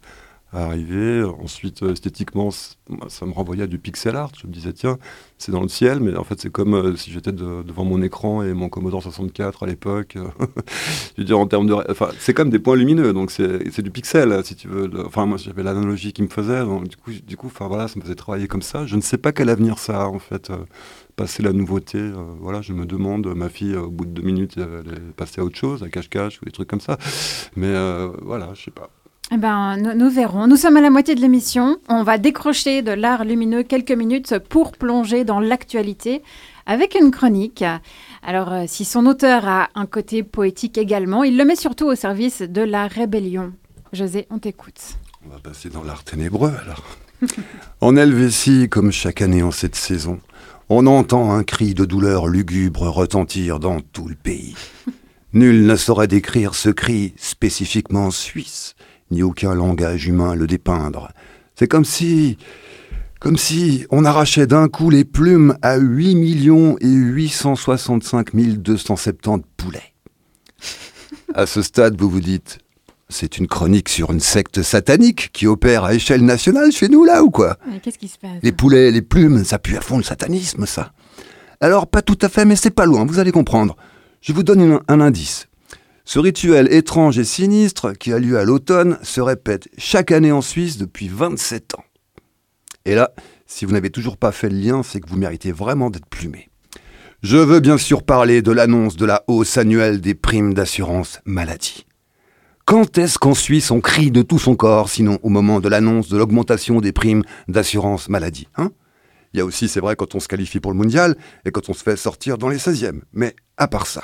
à 0.52 0.64
arriver. 0.66 1.22
Ensuite, 1.24 1.82
euh, 1.82 1.92
esthétiquement, 1.92 2.50
ça 2.50 3.26
me 3.26 3.32
renvoyait 3.32 3.64
à 3.64 3.66
du 3.66 3.78
pixel 3.78 4.16
art. 4.16 4.30
Je 4.40 4.46
me 4.46 4.52
disais, 4.52 4.72
tiens, 4.72 4.98
c'est 5.38 5.52
dans 5.52 5.60
le 5.62 5.68
ciel, 5.68 6.00
mais 6.00 6.16
en 6.16 6.24
fait, 6.24 6.40
c'est 6.40 6.50
comme 6.50 6.74
euh, 6.74 6.96
si 6.96 7.10
j'étais 7.10 7.32
de- 7.32 7.62
devant 7.62 7.84
mon 7.84 8.00
écran 8.02 8.42
et 8.42 8.54
mon 8.54 8.68
Commodore 8.68 9.02
64 9.02 9.64
à 9.64 9.66
l'époque. 9.66 10.16
je 11.18 11.24
veux 11.24 11.34
en 11.36 11.46
termes 11.46 11.66
de. 11.66 11.74
Enfin, 11.90 12.10
c'est 12.18 12.34
comme 12.34 12.50
des 12.50 12.58
points 12.58 12.76
lumineux, 12.76 13.12
donc 13.12 13.30
c'est 13.30 13.82
du 13.82 13.90
pixel, 13.90 14.40
si 14.44 14.54
tu 14.56 14.68
veux. 14.68 14.90
Enfin, 15.06 15.26
moi, 15.26 15.38
j'avais 15.38 15.62
l'analogie 15.62 16.12
qui 16.12 16.22
me 16.22 16.28
faisait. 16.28 16.62
Du 16.88 16.96
coup, 16.96 17.10
du 17.26 17.36
coup, 17.36 17.46
enfin, 17.48 17.68
voilà, 17.68 17.88
ça 17.88 17.94
me 17.96 18.02
faisait 18.02 18.14
travailler 18.14 18.48
comme 18.48 18.62
ça. 18.62 18.86
Je 18.86 18.96
ne 18.96 19.00
sais 19.00 19.18
pas 19.18 19.32
quel 19.32 19.48
avenir 19.48 19.78
ça 19.78 20.02
a, 20.04 20.06
en 20.06 20.18
fait. 20.18 20.50
euh, 20.50 20.58
passer 21.16 21.42
la 21.42 21.52
nouveauté, 21.52 21.98
euh, 21.98 22.14
voilà, 22.40 22.60
je 22.60 22.74
me 22.74 22.84
demande, 22.84 23.26
ma 23.34 23.48
fille, 23.48 23.72
euh, 23.74 23.82
au 23.84 23.90
bout 23.90 24.04
de 24.04 24.10
deux 24.10 24.22
minutes, 24.22 24.56
elle 24.58 24.92
est 24.92 25.12
passée 25.16 25.40
à 25.40 25.44
autre 25.44 25.56
chose, 25.56 25.82
à 25.82 25.88
cache-cache 25.88 26.40
ou 26.42 26.44
des 26.44 26.50
trucs 26.52 26.68
comme 26.68 26.80
ça. 26.80 26.98
Mais 27.56 27.68
euh, 27.68 28.10
voilà, 28.22 28.52
je 28.54 28.64
sais 28.64 28.70
pas. 28.70 28.90
Eh 29.32 29.38
ben, 29.38 29.76
nous, 29.76 29.94
nous 29.94 30.08
verrons. 30.08 30.46
Nous 30.46 30.56
sommes 30.56 30.76
à 30.76 30.80
la 30.80 30.90
moitié 30.90 31.16
de 31.16 31.20
l'émission. 31.20 31.78
On 31.88 32.04
va 32.04 32.16
décrocher 32.16 32.82
de 32.82 32.92
l'art 32.92 33.24
lumineux 33.24 33.64
quelques 33.64 33.90
minutes 33.90 34.38
pour 34.38 34.70
plonger 34.70 35.24
dans 35.24 35.40
l'actualité 35.40 36.22
avec 36.64 36.94
une 36.94 37.10
chronique. 37.10 37.64
Alors, 38.22 38.52
euh, 38.52 38.64
si 38.68 38.84
son 38.84 39.04
auteur 39.06 39.48
a 39.48 39.68
un 39.74 39.86
côté 39.86 40.22
poétique 40.22 40.78
également, 40.78 41.24
il 41.24 41.36
le 41.36 41.44
met 41.44 41.56
surtout 41.56 41.86
au 41.86 41.96
service 41.96 42.40
de 42.40 42.62
la 42.62 42.86
rébellion. 42.86 43.52
José, 43.92 44.28
on 44.30 44.38
t'écoute. 44.38 44.96
On 45.26 45.32
va 45.32 45.40
passer 45.40 45.70
dans 45.70 45.82
l'art 45.82 46.04
ténébreux 46.04 46.52
alors. 46.62 46.84
en 47.80 47.96
Helvétie, 47.96 48.68
comme 48.68 48.92
chaque 48.92 49.22
année 49.22 49.42
en 49.42 49.50
cette 49.50 49.74
saison, 49.74 50.20
on 50.68 50.86
entend 50.86 51.32
un 51.32 51.42
cri 51.42 51.74
de 51.74 51.84
douleur 51.84 52.28
lugubre 52.28 52.82
retentir 52.82 53.58
dans 53.58 53.80
tout 53.80 54.06
le 54.06 54.14
pays. 54.14 54.54
Nul 55.32 55.66
ne 55.66 55.74
saurait 55.74 56.06
décrire 56.06 56.54
ce 56.54 56.68
cri 56.68 57.12
spécifiquement 57.16 58.12
suisse, 58.12 58.75
ni 59.10 59.22
aucun 59.22 59.54
langage 59.54 60.06
humain 60.06 60.34
le 60.34 60.46
dépeindre. 60.46 61.10
C'est 61.54 61.68
comme 61.68 61.84
si, 61.84 62.36
comme 63.20 63.36
si 63.36 63.86
on 63.90 64.04
arrachait 64.04 64.46
d'un 64.46 64.68
coup 64.68 64.90
les 64.90 65.04
plumes 65.04 65.56
à 65.62 65.76
8 65.76 66.14
millions 66.16 66.76
et 66.80 66.88
865 66.88 68.34
270 68.34 69.42
poulets. 69.56 69.94
À 71.34 71.46
ce 71.46 71.62
stade, 71.62 72.00
vous 72.00 72.08
vous 72.10 72.20
dites, 72.20 72.58
c'est 73.08 73.38
une 73.38 73.46
chronique 73.46 73.88
sur 73.88 74.10
une 74.12 74.20
secte 74.20 74.62
satanique 74.62 75.30
qui 75.32 75.46
opère 75.46 75.84
à 75.84 75.94
échelle 75.94 76.24
nationale 76.24 76.72
chez 76.72 76.88
nous, 76.88 77.04
là, 77.04 77.22
ou 77.22 77.30
quoi? 77.30 77.56
Mais 77.70 77.80
Qu'est-ce 77.80 77.98
qui 77.98 78.08
se 78.08 78.18
passe? 78.18 78.38
Les 78.42 78.52
poulets, 78.52 78.90
les 78.90 79.02
plumes, 79.02 79.44
ça 79.44 79.58
pue 79.58 79.76
à 79.76 79.80
fond 79.80 79.96
le 79.98 80.02
satanisme, 80.02 80.66
ça. 80.66 80.92
Alors, 81.60 81.86
pas 81.86 82.02
tout 82.02 82.18
à 82.22 82.28
fait, 82.28 82.44
mais 82.44 82.56
c'est 82.56 82.70
pas 82.70 82.86
loin, 82.86 83.04
vous 83.06 83.18
allez 83.18 83.32
comprendre. 83.32 83.76
Je 84.20 84.32
vous 84.32 84.42
donne 84.42 84.60
une- 84.60 84.80
un 84.88 85.00
indice. 85.00 85.46
Ce 86.08 86.20
rituel 86.20 86.72
étrange 86.72 87.18
et 87.18 87.24
sinistre, 87.24 87.92
qui 87.92 88.12
a 88.12 88.20
lieu 88.20 88.38
à 88.38 88.44
l'automne, 88.44 88.96
se 89.02 89.20
répète 89.20 89.68
chaque 89.76 90.12
année 90.12 90.30
en 90.30 90.40
Suisse 90.40 90.78
depuis 90.78 91.08
27 91.08 91.74
ans. 91.74 91.84
Et 92.84 92.94
là, 92.94 93.10
si 93.44 93.64
vous 93.64 93.72
n'avez 93.72 93.90
toujours 93.90 94.16
pas 94.16 94.30
fait 94.30 94.48
le 94.48 94.56
lien, 94.56 94.84
c'est 94.84 95.00
que 95.00 95.08
vous 95.08 95.16
méritez 95.16 95.50
vraiment 95.50 95.90
d'être 95.90 96.06
plumé. 96.06 96.48
Je 97.24 97.36
veux 97.36 97.58
bien 97.58 97.76
sûr 97.76 98.04
parler 98.04 98.40
de 98.40 98.52
l'annonce 98.52 98.94
de 98.94 99.04
la 99.04 99.24
hausse 99.26 99.58
annuelle 99.58 100.00
des 100.00 100.14
primes 100.14 100.54
d'assurance 100.54 101.18
maladie. 101.24 101.86
Quand 102.66 102.98
est-ce 102.98 103.18
qu'en 103.18 103.34
Suisse 103.34 103.72
on 103.72 103.80
crie 103.80 104.12
de 104.12 104.22
tout 104.22 104.38
son 104.38 104.54
corps, 104.54 104.88
sinon 104.88 105.18
au 105.24 105.28
moment 105.28 105.58
de 105.58 105.68
l'annonce 105.68 106.08
de 106.08 106.16
l'augmentation 106.16 106.80
des 106.80 106.92
primes 106.92 107.24
d'assurance 107.48 108.08
maladie 108.08 108.46
hein? 108.56 108.70
Il 109.34 109.38
y 109.38 109.40
a 109.40 109.44
aussi, 109.44 109.68
c'est 109.68 109.80
vrai, 109.80 109.96
quand 109.96 110.14
on 110.14 110.20
se 110.20 110.28
qualifie 110.28 110.60
pour 110.60 110.70
le 110.70 110.78
mondial 110.78 111.16
et 111.44 111.50
quand 111.50 111.68
on 111.68 111.74
se 111.74 111.82
fait 111.82 111.96
sortir 111.96 112.38
dans 112.38 112.48
les 112.48 112.58
16e. 112.58 113.00
Mais 113.12 113.34
à 113.56 113.66
part 113.66 113.88
ça. 113.88 114.02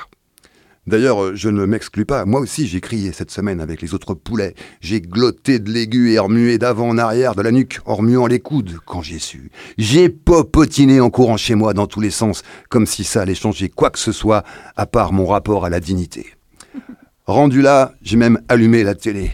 D'ailleurs, 0.89 1.23
euh, 1.23 1.33
je 1.37 1.49
ne 1.49 1.65
m'exclus 1.65 2.05
pas. 2.05 2.25
Moi 2.25 2.41
aussi, 2.41 2.67
j'ai 2.67 2.81
crié 2.81 3.13
cette 3.13 3.31
semaine 3.31 3.61
avec 3.61 3.81
les 3.83 3.95
autres 3.95 4.15
poulets. 4.15 4.55
J'ai 4.81 5.01
glotté 5.01 5.61
de 5.61 5.71
l'aigu 5.71 6.11
et 6.11 6.19
remué 6.19 6.59
d'avant 6.59 6.89
en 6.89 6.99
arrière 6.99 7.37
de 7.37 7.43
la 7.43 7.53
nuque 7.53 7.79
en 7.85 7.95
remuant 7.95 8.27
les 8.27 8.41
coudes 8.41 8.79
quand 8.85 9.01
j'ai 9.01 9.21
su. 9.21 9.53
J'ai 9.79 10.09
popotiné 10.09 11.01
en 11.01 11.09
courant 11.09 11.37
chez 11.37 11.55
moi 11.55 11.73
dans 11.73 11.87
tous 11.87 12.01
les 12.01 12.11
sens, 12.11 12.43
comme 12.69 12.87
si 12.87 13.05
ça 13.05 13.23
allait 13.23 13.37
changer 13.37 13.69
quoi 13.69 13.91
que 13.91 13.99
ce 14.01 14.11
soit 14.11 14.43
à 14.77 14.87
part 14.87 15.13
mon 15.13 15.27
rapport 15.27 15.65
à 15.65 15.71
la 15.71 15.79
dignité. 15.79 16.27
Rendu 17.27 17.63
là, 17.63 17.95
j'ai 18.03 18.17
même 18.17 18.41
allumé 18.49 18.83
la 18.83 18.97
télé. 18.97 19.31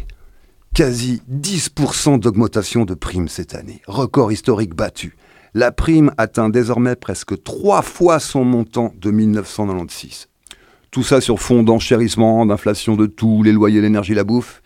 Quasi 0.75 1.23
10% 1.33 2.21
d'augmentation 2.21 2.85
de 2.85 2.93
primes 2.93 3.29
cette 3.29 3.55
année. 3.55 3.81
Record 3.87 4.33
historique 4.33 4.75
battu. 4.75 5.17
La 5.55 5.73
prime 5.73 6.13
atteint 6.19 6.51
désormais 6.51 6.95
presque 6.95 7.43
trois 7.43 7.81
fois 7.81 8.21
son 8.21 8.45
montant 8.45 8.93
de 9.01 9.11
1996. 9.11 10.28
Tout 10.99 11.05
ça 11.05 11.21
sur 11.21 11.39
fond 11.39 11.63
d'enchérissement, 11.63 12.45
d'inflation 12.45 12.97
de 12.97 13.07
tout, 13.07 13.45
les 13.45 13.53
loyers, 13.53 13.81
l'énergie, 13.81 14.15
la 14.15 14.25
bouffe. 14.25 14.63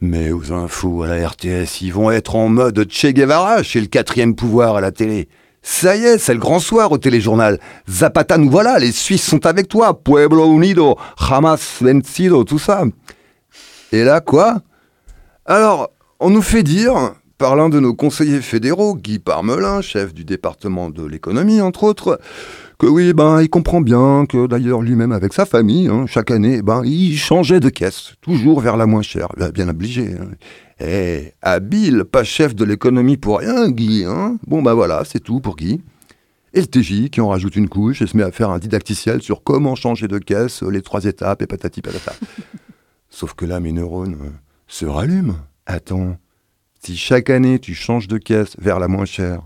Mais 0.00 0.32
aux 0.32 0.50
infos 0.50 1.02
à 1.02 1.08
la 1.08 1.28
RTS, 1.28 1.82
ils 1.82 1.92
vont 1.92 2.10
être 2.10 2.34
en 2.34 2.48
mode 2.48 2.86
Che 2.90 3.08
Guevara 3.08 3.62
chez 3.62 3.82
le 3.82 3.86
quatrième 3.86 4.34
pouvoir 4.34 4.76
à 4.76 4.80
la 4.80 4.90
télé. 4.90 5.28
Ça 5.60 5.94
y 5.94 6.04
est, 6.04 6.16
c'est 6.16 6.32
le 6.32 6.40
grand 6.40 6.60
soir 6.60 6.92
au 6.92 6.96
téléjournal. 6.96 7.60
Zapata, 7.90 8.38
nous 8.38 8.48
voilà, 8.48 8.78
les 8.78 8.90
Suisses 8.90 9.28
sont 9.28 9.44
avec 9.44 9.68
toi. 9.68 10.02
Pueblo 10.02 10.50
Unido, 10.50 10.96
Hamas 11.18 11.82
vencido, 11.82 12.44
tout 12.44 12.58
ça. 12.58 12.84
Et 13.92 14.02
là, 14.02 14.22
quoi? 14.22 14.62
Alors, 15.44 15.90
on 16.20 16.30
nous 16.30 16.40
fait 16.40 16.62
dire, 16.62 17.12
par 17.36 17.54
l'un 17.54 17.68
de 17.68 17.80
nos 17.80 17.92
conseillers 17.92 18.40
fédéraux, 18.40 18.94
Guy 18.94 19.18
Parmelin, 19.18 19.82
chef 19.82 20.14
du 20.14 20.24
département 20.24 20.88
de 20.88 21.04
l'économie, 21.04 21.60
entre 21.60 21.84
autres, 21.84 22.18
que 22.78 22.86
oui, 22.86 23.12
ben, 23.14 23.40
il 23.42 23.48
comprend 23.48 23.80
bien 23.80 24.26
que 24.28 24.46
d'ailleurs 24.46 24.82
lui-même 24.82 25.12
avec 25.12 25.32
sa 25.32 25.46
famille, 25.46 25.88
hein, 25.88 26.04
chaque 26.06 26.30
année, 26.30 26.60
ben, 26.62 26.82
il 26.84 27.16
changeait 27.16 27.60
de 27.60 27.68
caisse, 27.70 28.14
toujours 28.20 28.60
vers 28.60 28.76
la 28.76 28.86
moins 28.86 29.02
chère. 29.02 29.28
Ben, 29.36 29.50
Bien 29.50 29.68
obligé. 29.68 30.12
hein. 30.12 30.30
Eh, 30.80 31.32
habile, 31.40 32.04
pas 32.04 32.22
chef 32.22 32.54
de 32.54 32.64
l'économie 32.64 33.16
pour 33.16 33.38
rien, 33.38 33.70
Guy. 33.70 34.04
Hein 34.06 34.36
bon, 34.46 34.60
ben 34.60 34.74
voilà, 34.74 35.04
c'est 35.06 35.20
tout 35.20 35.40
pour 35.40 35.56
Guy. 35.56 35.80
Et 36.52 36.60
le 36.60 36.66
TJ 36.66 37.08
qui 37.10 37.20
en 37.22 37.28
rajoute 37.28 37.56
une 37.56 37.68
couche 37.68 38.02
et 38.02 38.06
se 38.06 38.16
met 38.16 38.22
à 38.22 38.30
faire 38.30 38.50
un 38.50 38.58
didacticiel 38.58 39.22
sur 39.22 39.42
comment 39.42 39.74
changer 39.74 40.06
de 40.08 40.18
caisse, 40.18 40.62
les 40.62 40.82
trois 40.82 41.04
étapes 41.04 41.40
et 41.42 41.46
patati 41.46 41.80
patata. 41.80 42.12
Sauf 43.10 43.32
que 43.34 43.46
là, 43.46 43.58
mes 43.60 43.72
neurones 43.72 44.16
euh, 44.22 44.30
se 44.66 44.84
rallument. 44.84 45.36
Attends, 45.64 46.16
si 46.82 46.96
chaque 46.96 47.30
année 47.30 47.58
tu 47.58 47.74
changes 47.74 48.08
de 48.08 48.18
caisse 48.18 48.54
vers 48.58 48.78
la 48.78 48.88
moins 48.88 49.06
chère, 49.06 49.42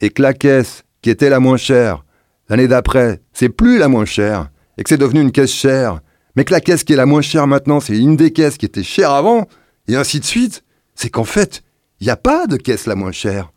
et 0.00 0.10
que 0.10 0.22
la 0.22 0.32
caisse 0.34 0.84
qui 1.00 1.10
était 1.10 1.30
la 1.30 1.40
moins 1.40 1.56
chère, 1.56 2.04
l'année 2.48 2.68
d'après, 2.68 3.20
c'est 3.32 3.48
plus 3.48 3.78
la 3.78 3.88
moins 3.88 4.04
chère, 4.04 4.50
et 4.78 4.82
que 4.82 4.88
c'est 4.88 4.98
devenu 4.98 5.20
une 5.20 5.32
caisse 5.32 5.52
chère, 5.52 6.00
mais 6.36 6.44
que 6.44 6.52
la 6.52 6.60
caisse 6.60 6.84
qui 6.84 6.92
est 6.92 6.96
la 6.96 7.06
moins 7.06 7.22
chère 7.22 7.46
maintenant, 7.46 7.80
c'est 7.80 7.96
une 7.96 8.16
des 8.16 8.32
caisses 8.32 8.56
qui 8.56 8.66
était 8.66 8.82
chère 8.82 9.10
avant, 9.10 9.46
et 9.88 9.96
ainsi 9.96 10.20
de 10.20 10.24
suite, 10.24 10.64
c'est 10.94 11.10
qu'en 11.10 11.24
fait, 11.24 11.62
il 12.00 12.04
n'y 12.04 12.10
a 12.10 12.16
pas 12.16 12.46
de 12.46 12.56
caisse 12.56 12.86
la 12.86 12.94
moins 12.94 13.12
chère. 13.12 13.52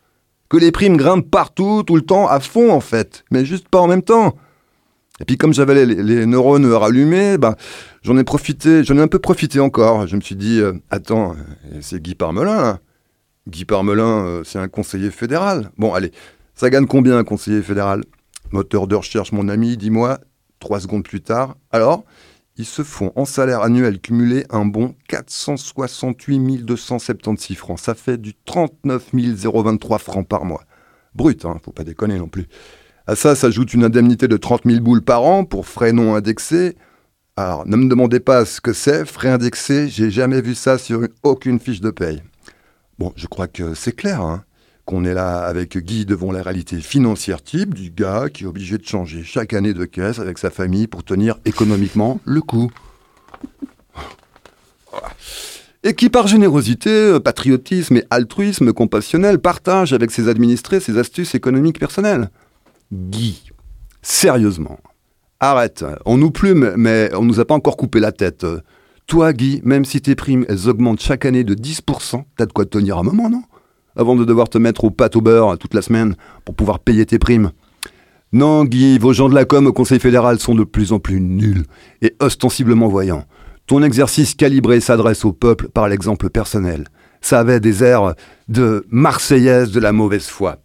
Que 0.49 0.57
les 0.57 0.71
primes 0.71 0.97
grimpent 0.97 1.29
partout, 1.29 1.83
tout 1.83 1.95
le 1.95 2.03
temps, 2.03 2.27
à 2.27 2.39
fond 2.39 2.71
en 2.71 2.79
fait, 2.79 3.23
mais 3.31 3.45
juste 3.45 3.67
pas 3.67 3.79
en 3.79 3.87
même 3.87 4.03
temps. 4.03 4.35
Et 5.19 5.25
puis 5.25 5.37
comme 5.37 5.53
j'avais 5.53 5.85
les, 5.85 6.25
neurones 6.25 6.71
rallumés, 6.71 7.37
ben, 7.37 7.55
j'en 8.03 8.17
ai 8.17 8.23
profité, 8.23 8.83
j'en 8.83 8.97
ai 8.97 9.01
un 9.01 9.07
peu 9.07 9.19
profité 9.19 9.59
encore. 9.59 10.07
Je 10.07 10.15
me 10.15 10.21
suis 10.21 10.35
dit, 10.35 10.59
euh, 10.59 10.73
attends, 10.89 11.31
euh, 11.31 11.79
c'est 11.81 12.01
Guy 12.01 12.15
Parmelin 12.15 12.55
là. 12.55 12.79
Guy 13.47 13.63
Parmelin, 13.63 14.25
euh, 14.25 14.43
c'est 14.43 14.59
un 14.59 14.67
conseiller 14.67 15.11
fédéral. 15.11 15.71
Bon, 15.77 15.93
allez, 15.93 16.11
ça 16.53 16.69
gagne 16.69 16.85
combien 16.85 17.17
un 17.17 17.23
conseiller 17.23 17.61
fédéral? 17.61 18.03
Moteur 18.55 18.87
de 18.87 18.95
recherche, 18.95 19.33
mon 19.33 19.49
ami, 19.49 19.75
dis-moi, 19.75 20.17
trois 20.61 20.79
secondes 20.79 21.03
plus 21.03 21.19
tard. 21.19 21.57
Alors, 21.71 22.05
ils 22.55 22.63
se 22.63 22.83
font 22.83 23.11
en 23.17 23.25
salaire 23.25 23.59
annuel 23.59 23.99
cumulé 23.99 24.45
un 24.49 24.63
bon 24.63 24.95
468 25.09 26.63
276 26.63 27.57
francs. 27.57 27.79
Ça 27.79 27.95
fait 27.95 28.17
du 28.17 28.33
39 28.45 29.09
023 29.13 29.97
francs 29.97 30.25
par 30.25 30.45
mois. 30.45 30.63
Brut, 31.15 31.43
hein, 31.43 31.59
faut 31.65 31.73
pas 31.73 31.83
déconner 31.83 32.17
non 32.17 32.29
plus. 32.29 32.47
À 33.07 33.17
ça 33.17 33.35
s'ajoute 33.35 33.73
une 33.73 33.83
indemnité 33.83 34.29
de 34.29 34.37
30 34.37 34.61
000 34.63 34.79
boules 34.79 35.01
par 35.03 35.23
an 35.23 35.43
pour 35.43 35.67
frais 35.67 35.91
non 35.91 36.15
indexés. 36.15 36.77
Alors, 37.35 37.67
ne 37.67 37.75
me 37.75 37.89
demandez 37.89 38.21
pas 38.21 38.45
ce 38.45 38.61
que 38.61 38.71
c'est, 38.71 39.03
frais 39.05 39.31
indexés, 39.31 39.89
j'ai 39.89 40.09
jamais 40.09 40.39
vu 40.39 40.55
ça 40.55 40.77
sur 40.77 41.03
une- 41.03 41.09
aucune 41.23 41.59
fiche 41.59 41.81
de 41.81 41.91
paye. 41.91 42.23
Bon, 42.99 43.11
je 43.17 43.27
crois 43.27 43.49
que 43.49 43.73
c'est 43.73 43.91
clair, 43.93 44.21
hein, 44.21 44.45
qu'on 44.85 45.03
est 45.03 45.13
là 45.13 45.39
avec 45.39 45.77
Guy 45.77 46.05
devant 46.05 46.31
la 46.31 46.43
réalité 46.43 46.79
financière 46.79 47.41
type 47.41 47.73
du 47.73 47.89
gars 47.89 48.29
qui 48.31 48.43
est 48.43 48.47
obligé 48.47 48.77
de 48.77 48.85
changer 48.85 49.23
chaque 49.23 49.53
année 49.53 49.73
de 49.73 49.85
caisse 49.85 50.19
avec 50.19 50.37
sa 50.37 50.51
famille 50.51 50.87
pour 50.87 51.03
tenir 51.03 51.37
économiquement 51.45 52.19
le 52.23 52.41
coup. 52.41 52.71
Et 55.83 55.93
qui, 55.93 56.09
par 56.09 56.27
générosité, 56.27 57.19
patriotisme 57.19 57.97
et 57.97 58.05
altruisme 58.09 58.73
compassionnel, 58.73 59.39
partage 59.39 59.93
avec 59.93 60.11
ses 60.11 60.27
administrés 60.29 60.79
ses 60.79 60.97
astuces 60.97 61.35
économiques 61.35 61.79
personnelles. 61.79 62.29
Guy, 62.91 63.51
sérieusement, 64.01 64.79
arrête. 65.39 65.85
On 66.05 66.17
nous 66.17 66.31
plume, 66.31 66.73
mais 66.75 67.09
on 67.13 67.23
nous 67.23 67.39
a 67.39 67.45
pas 67.45 67.53
encore 67.53 67.77
coupé 67.77 67.99
la 67.99 68.11
tête. 68.11 68.45
Toi, 69.07 69.33
Guy, 69.33 69.61
même 69.63 69.85
si 69.85 70.01
tes 70.01 70.15
primes, 70.15 70.45
elles 70.49 70.69
augmentent 70.69 71.01
chaque 71.01 71.25
année 71.25 71.43
de 71.43 71.53
10%, 71.53 72.23
t'as 72.35 72.45
de 72.47 72.51
quoi 72.51 72.65
te 72.65 72.71
tenir 72.71 72.97
un 72.97 73.03
moment, 73.03 73.29
non? 73.29 73.43
Avant 73.95 74.15
de 74.15 74.25
devoir 74.25 74.49
te 74.49 74.57
mettre 74.57 74.83
aux 74.83 74.91
pâtes 74.91 75.15
au 75.15 75.21
beurre 75.21 75.57
toute 75.57 75.73
la 75.73 75.81
semaine 75.81 76.15
pour 76.43 76.55
pouvoir 76.55 76.79
payer 76.79 77.05
tes 77.05 77.19
primes. 77.19 77.51
Non, 78.33 78.65
Guy, 78.65 78.97
vos 78.97 79.13
gens 79.13 79.29
de 79.29 79.35
la 79.35 79.45
com 79.45 79.67
au 79.67 79.73
Conseil 79.73 79.99
fédéral 79.99 80.39
sont 80.39 80.55
de 80.55 80.63
plus 80.63 80.91
en 80.91 80.99
plus 80.99 81.21
nuls 81.21 81.63
et 82.01 82.15
ostensiblement 82.19 82.87
voyants. 82.87 83.25
Ton 83.67 83.81
exercice 83.81 84.35
calibré 84.35 84.79
s'adresse 84.79 85.25
au 85.25 85.33
peuple 85.33 85.69
par 85.69 85.87
l'exemple 85.87 86.29
personnel. 86.29 86.85
Ça 87.21 87.39
avait 87.39 87.59
des 87.59 87.83
airs 87.83 88.13
de 88.47 88.85
Marseillaise 88.89 89.71
de 89.71 89.79
la 89.79 89.91
mauvaise 89.91 90.27
foi. 90.27 90.57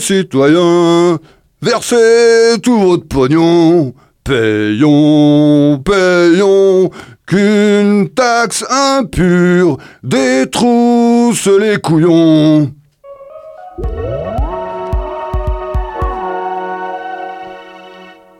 Citoyens, 0.00 1.18
versez 1.62 2.60
tout 2.62 2.78
votre 2.78 3.08
pognon, 3.08 3.94
payons, 4.22 5.78
payons, 5.78 6.90
qu'une 7.30 8.08
taxe 8.10 8.64
impure 8.68 9.78
détrousse 10.02 11.46
les 11.46 11.78
couillons. 11.78 12.72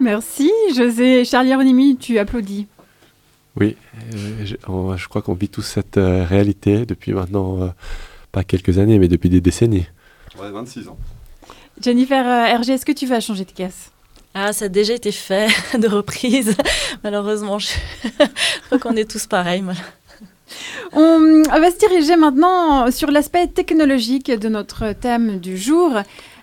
Merci, 0.01 0.51
José. 0.76 1.24
Charlie 1.24 1.55
Ronimi, 1.55 1.97
tu 1.97 2.18
applaudis. 2.18 2.66
Oui, 3.57 3.76
euh, 4.14 4.45
je, 4.45 4.57
on- 4.68 4.97
je 4.97 5.09
crois 5.09 5.22
qu'on 5.22 5.34
vit 5.34 5.49
tous 5.49 5.62
cette 5.62 5.97
euh, 5.99 6.24
réalité 6.24 6.86
depuis 6.86 7.12
maintenant, 7.12 7.61
euh, 7.62 7.68
pas 8.32 8.45
quelques 8.45 8.78
années, 8.78 8.99
mais 8.99 9.09
depuis 9.09 9.28
des 9.28 9.41
décennies. 9.41 9.86
Ouais, 10.41 10.51
26 10.51 10.88
ans. 10.88 10.97
Jennifer 11.82 12.26
euh, 12.26 12.47
Hergé, 12.47 12.74
est-ce 12.74 12.86
que 12.86 12.93
tu 12.93 13.07
vas 13.07 13.20
changer 13.20 13.45
de 13.45 13.51
caisse? 13.51 13.91
Ah, 14.35 14.53
ça 14.53 14.66
a 14.66 14.68
déjà 14.68 14.95
été 14.95 15.12
fait 15.12 15.49
de 15.78 15.89
reprise. 15.89 16.57
Malheureusement, 17.03 17.59
je 17.59 17.68
crois 18.66 18.78
qu'on 18.78 18.97
est 18.97 19.11
tous 19.11 19.26
pareils. 19.26 19.64
On 20.93 21.43
va 21.49 21.70
se 21.70 21.78
diriger 21.78 22.16
maintenant 22.16 22.91
sur 22.91 23.11
l'aspect 23.11 23.47
technologique 23.49 24.31
de 24.31 24.49
notre 24.49 24.93
thème 24.93 25.39
du 25.39 25.57
jour. 25.57 25.93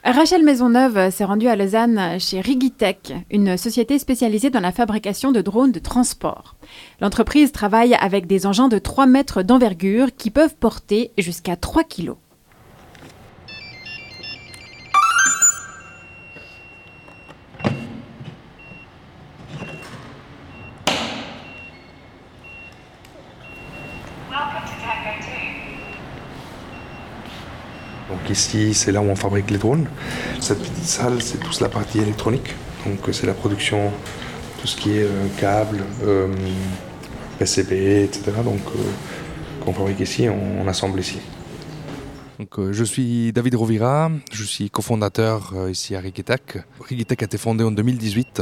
Rachel 0.03 0.43
Maisonneuve 0.43 1.11
s'est 1.11 1.25
rendue 1.25 1.49
à 1.49 1.57
Lausanne 1.57 2.17
chez 2.19 2.39
Rigitech, 2.39 3.11
une 3.29 3.57
société 3.57 3.99
spécialisée 3.99 4.49
dans 4.49 4.61
la 4.61 4.71
fabrication 4.71 5.33
de 5.33 5.41
drones 5.41 5.73
de 5.73 5.79
transport. 5.79 6.55
L'entreprise 7.01 7.51
travaille 7.51 7.93
avec 7.95 8.25
des 8.25 8.45
engins 8.45 8.69
de 8.69 8.79
3 8.79 9.05
mètres 9.05 9.43
d'envergure 9.43 10.15
qui 10.15 10.31
peuvent 10.31 10.55
porter 10.55 11.11
jusqu'à 11.17 11.57
3 11.57 11.83
kilos. 11.83 12.15
Ici, 28.29 28.73
c'est 28.73 28.91
là 28.91 29.01
où 29.01 29.05
on 29.05 29.15
fabrique 29.15 29.49
les 29.51 29.57
drones. 29.57 29.87
Cette 30.39 30.59
petite 30.59 30.83
salle, 30.83 31.21
c'est 31.21 31.37
toute 31.37 31.59
la 31.61 31.69
partie 31.69 31.99
électronique. 31.99 32.53
Donc 32.85 33.07
euh, 33.07 33.13
c'est 33.13 33.27
la 33.27 33.33
production, 33.33 33.91
tout 34.59 34.67
ce 34.67 34.75
qui 34.75 34.97
est 34.97 35.03
euh, 35.03 35.27
câbles, 35.39 35.83
euh, 36.03 36.27
PCB, 37.39 38.03
etc. 38.03 38.31
Donc 38.43 38.61
euh, 38.75 39.63
qu'on 39.63 39.73
fabrique 39.73 39.99
ici, 39.99 40.27
on, 40.29 40.67
assemble 40.67 40.99
ici. 40.99 41.19
Donc, 42.39 42.71
je 42.71 42.83
suis 42.83 43.31
David 43.33 43.55
Rovira, 43.55 44.11
je 44.31 44.43
suis 44.43 44.69
cofondateur 44.69 45.53
ici 45.69 45.95
à 45.95 45.99
Rigitech. 45.99 46.59
Rigitech 46.81 47.23
a 47.23 47.25
été 47.25 47.37
fondé 47.37 47.63
en 47.63 47.71
2018 47.71 48.41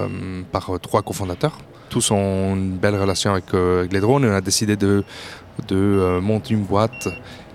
euh, 0.00 0.42
par 0.50 0.70
trois 0.80 1.02
cofondateurs. 1.02 1.58
Tous 1.90 2.10
ont 2.10 2.54
une 2.54 2.76
belle 2.76 2.94
relation 2.94 3.32
avec, 3.32 3.52
les 3.52 4.00
drones 4.00 4.24
et 4.24 4.28
on 4.28 4.34
a 4.34 4.40
décidé 4.40 4.76
de, 4.76 5.04
monter 6.20 6.54
une 6.54 6.62
boîte 6.62 7.08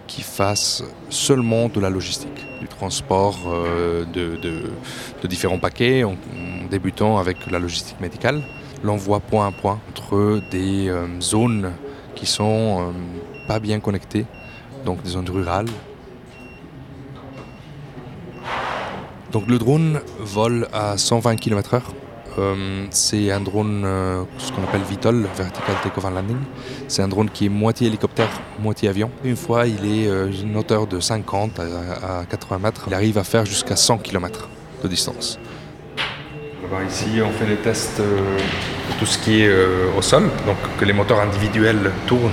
qui 0.07 0.21
fasse 0.21 0.83
seulement 1.09 1.69
de 1.69 1.79
la 1.79 1.89
logistique, 1.89 2.45
du 2.59 2.67
transport 2.67 3.39
euh, 3.47 4.05
de, 4.05 5.27
différents 5.27 5.59
paquets, 5.59 6.03
en, 6.03 6.11
en 6.11 6.67
débutant 6.69 7.17
avec 7.17 7.49
la 7.49 7.59
logistique 7.59 7.99
médicale, 7.99 8.41
l'envoi 8.83 9.19
point 9.19 9.47
à 9.47 9.51
point 9.51 9.79
entre 9.89 10.41
des 10.51 10.89
euh, 10.89 11.07
zones 11.21 11.71
qui 12.15 12.25
sont 12.25 12.79
euh, 12.79 13.47
pas 13.47 13.59
bien 13.59 13.79
connectées, 13.79 14.25
donc 14.85 15.01
des 15.03 15.11
zones 15.11 15.29
rurales. 15.29 15.67
Donc 19.31 19.47
le 19.47 19.57
drone 19.57 19.99
vole 20.19 20.67
à 20.73 20.97
120 20.97 21.37
km/h. 21.37 21.81
Euh, 22.39 22.85
c'est 22.89 23.31
un 23.31 23.39
drone, 23.39 23.83
euh, 23.85 24.23
ce 24.37 24.51
qu'on 24.51 24.63
appelle 24.63 24.81
VTOL, 24.81 25.27
Vertical 25.35 25.75
Takeoff 25.83 26.05
and 26.05 26.11
Landing. 26.11 26.37
C'est 26.87 27.01
un 27.01 27.07
drone 27.07 27.29
qui 27.29 27.45
est 27.45 27.49
moitié 27.49 27.87
hélicoptère, 27.87 28.29
moitié 28.59 28.89
avion. 28.89 29.11
Une 29.23 29.35
fois, 29.35 29.67
il 29.67 29.85
est 29.85 30.07
euh, 30.07 30.31
une 30.31 30.57
hauteur 30.57 30.87
de 30.87 30.99
50 30.99 31.59
à, 31.59 32.19
à 32.21 32.25
80 32.25 32.59
mètres. 32.59 32.85
Il 32.87 32.93
arrive 32.93 33.17
à 33.17 33.23
faire 33.23 33.45
jusqu'à 33.45 33.75
100 33.75 33.99
km 33.99 34.49
de 34.83 34.87
distance. 34.87 35.39
Ici, 36.89 37.21
on 37.23 37.31
fait 37.31 37.45
des 37.45 37.57
tests 37.57 37.99
euh, 37.99 38.37
de 38.37 38.99
tout 38.99 39.05
ce 39.05 39.19
qui 39.19 39.41
est 39.43 39.51
au 39.95 40.01
sol, 40.01 40.23
donc 40.47 40.57
que 40.79 40.85
les 40.85 40.93
moteurs 40.93 41.19
individuels 41.19 41.91
tournent, 42.07 42.31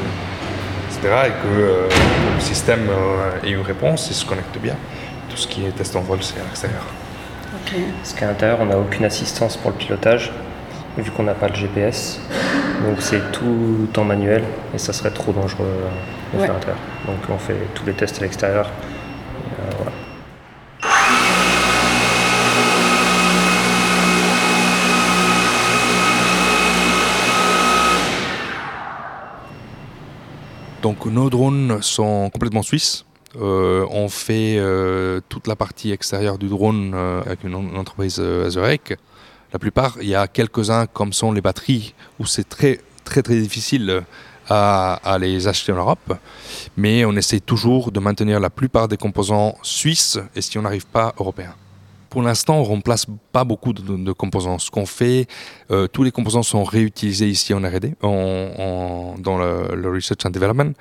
etc. 0.88 1.14
Et 1.26 1.30
que 1.30 1.61
le 1.61 2.40
système 2.40 2.88
ait 3.44 3.51
une 3.51 3.61
réponse 3.61 4.11
et 4.11 4.14
se 4.14 4.24
connecte 4.24 4.57
bien. 4.59 4.76
Tout 5.28 5.36
ce 5.36 5.46
qui 5.46 5.66
est 5.66 5.72
test 5.72 5.94
en 5.94 6.01
vol, 6.01 6.18
c'est 6.22 6.40
à 6.40 6.44
l'extérieur. 6.44 6.84
Parce 7.98 8.12
qu'à 8.14 8.26
l'intérieur, 8.26 8.58
on 8.60 8.66
n'a 8.66 8.78
aucune 8.78 9.04
assistance 9.04 9.56
pour 9.56 9.70
le 9.70 9.76
pilotage, 9.76 10.32
vu 10.98 11.10
qu'on 11.10 11.22
n'a 11.22 11.34
pas 11.34 11.48
le 11.48 11.54
GPS. 11.54 12.20
Donc 12.84 13.00
c'est 13.00 13.30
tout 13.32 13.88
en 13.96 14.04
manuel 14.04 14.42
et 14.74 14.78
ça 14.78 14.92
serait 14.92 15.10
trop 15.10 15.32
dangereux 15.32 15.66
euh, 15.66 15.88
de 16.32 16.38
Ouais. 16.40 16.46
faire 16.46 16.54
à 16.54 16.58
l'intérieur. 16.58 16.78
Donc 17.06 17.16
on 17.28 17.38
fait 17.38 17.56
tous 17.74 17.84
les 17.86 17.92
tests 17.92 18.18
à 18.18 18.22
l'extérieur. 18.22 18.66
Euh, 18.66 19.70
voilà. 19.76 19.90
Donc 30.82 31.04
nos 31.06 31.28
drones 31.30 31.78
sont 31.82 32.30
complètement 32.32 32.62
suisses. 32.62 33.04
Euh, 33.41 33.87
on 33.91 34.09
fait 34.09 34.57
euh, 34.59 35.20
toute 35.28 35.47
la 35.47 35.55
partie 35.55 35.93
extérieure 35.93 36.37
du 36.39 36.49
drone 36.49 36.93
euh, 36.95 37.20
avec 37.22 37.45
une, 37.45 37.55
en- 37.55 37.62
une 37.62 37.76
entreprise 37.76 38.20
Zurich. 38.49 38.95
La 39.53 39.59
plupart, 39.59 39.97
il 40.01 40.09
y 40.09 40.14
a 40.14 40.26
quelques-uns 40.26 40.87
comme 40.87 41.12
sont 41.12 41.31
les 41.33 41.41
batteries 41.41 41.95
où 42.18 42.26
c'est 42.26 42.49
très 42.49 42.81
très 43.05 43.22
très 43.22 43.41
difficile 43.41 44.03
à, 44.49 44.95
à 45.05 45.18
les 45.18 45.47
acheter 45.49 45.72
en 45.72 45.76
Europe. 45.76 46.12
Mais 46.76 47.05
on 47.05 47.12
essaie 47.16 47.41
toujours 47.41 47.93
de 47.93 48.01
maintenir 48.01 48.41
la 48.41 48.51
plupart 48.51 48.89
des 48.89 48.97
composants 48.97 49.57
suisses 49.62 50.18
et 50.35 50.41
si 50.43 50.59
on 50.59 50.62
n'arrive 50.62 50.87
pas, 50.87 51.14
européens. 51.18 51.55
Pour 52.11 52.22
l'instant, 52.22 52.58
on 52.58 52.64
remplace 52.64 53.06
pas 53.30 53.44
beaucoup 53.44 53.72
de, 53.72 54.12
composants. 54.12 54.58
Ce 54.58 54.68
qu'on 54.70 54.84
fait, 54.84 55.28
euh, 55.70 55.86
tous 55.86 56.02
les 56.02 56.11
composants 56.11 56.42
sont 56.42 56.64
réutilisés 56.64 57.28
ici 57.28 57.54
en 57.54 57.62
R&D, 57.62 57.94
dans 58.02 59.38
le, 59.38 59.88
Research 59.88 60.26
and 60.26 60.30
Development, 60.30 60.72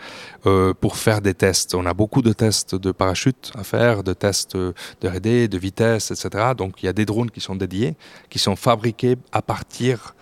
euh, 0.47 0.73
pour 0.73 0.97
faire 0.97 1.21
des 1.21 1.36
tests. 1.36 1.75
On 1.75 1.86
a 1.86 1.93
beaucoup 1.93 2.23
de 2.23 2.34
tests 2.34 2.73
de 2.73 2.91
parachute 2.91 3.51
à 3.55 3.63
faire, 3.63 4.03
de 4.03 4.13
tests 4.13 4.57
de 4.57 4.73
R&D, 5.03 5.47
de 5.47 5.57
vitesse, 5.59 6.09
etc. 6.09 6.53
Donc 6.57 6.82
il 6.82 6.88
y 6.88 6.89
a 6.89 6.93
des 6.93 7.05
drones 7.05 7.30
qui 7.30 7.41
sont 7.41 7.55
dédiés, 7.55 7.95
qui 8.32 8.39
sont 8.39 8.55
fabriqués 8.55 9.15
à 9.32 9.43
partir 9.43 10.15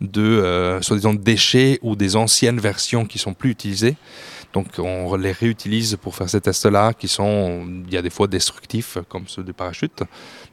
de, 0.00 0.22
euh, 0.22 0.80
soi-disant, 0.80 1.14
déchets 1.14 1.78
ou 1.82 1.96
des 1.96 2.16
anciennes 2.16 2.58
versions 2.58 3.04
qui 3.04 3.18
sont 3.18 3.34
plus 3.34 3.50
utilisées. 3.50 3.96
Donc 4.52 4.66
on 4.78 5.14
les 5.16 5.30
réutilise 5.32 5.96
pour 6.02 6.14
faire 6.16 6.28
ces 6.28 6.40
tests-là 6.40 6.92
qui 6.92 7.06
sont, 7.06 7.64
il 7.86 7.94
y 7.94 7.96
a 7.96 8.02
des 8.02 8.10
fois 8.10 8.26
destructifs 8.26 8.98
comme 9.08 9.24
ceux 9.28 9.44
des 9.44 9.52
parachutes. 9.52 10.02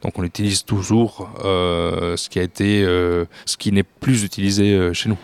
Donc 0.03 0.19
on 0.19 0.23
utilise 0.23 0.63
toujours 0.63 1.29
euh, 1.43 2.15
ce 2.15 2.29
qui 2.29 2.37
a 2.39 2.43
été, 2.43 2.83
euh, 2.83 3.25
ce 3.45 3.57
qui 3.57 3.71
n'est 3.71 3.83
plus 3.83 4.23
utilisé 4.23 4.71
euh, 4.73 4.93
chez 4.93 5.09
nous. 5.09 5.17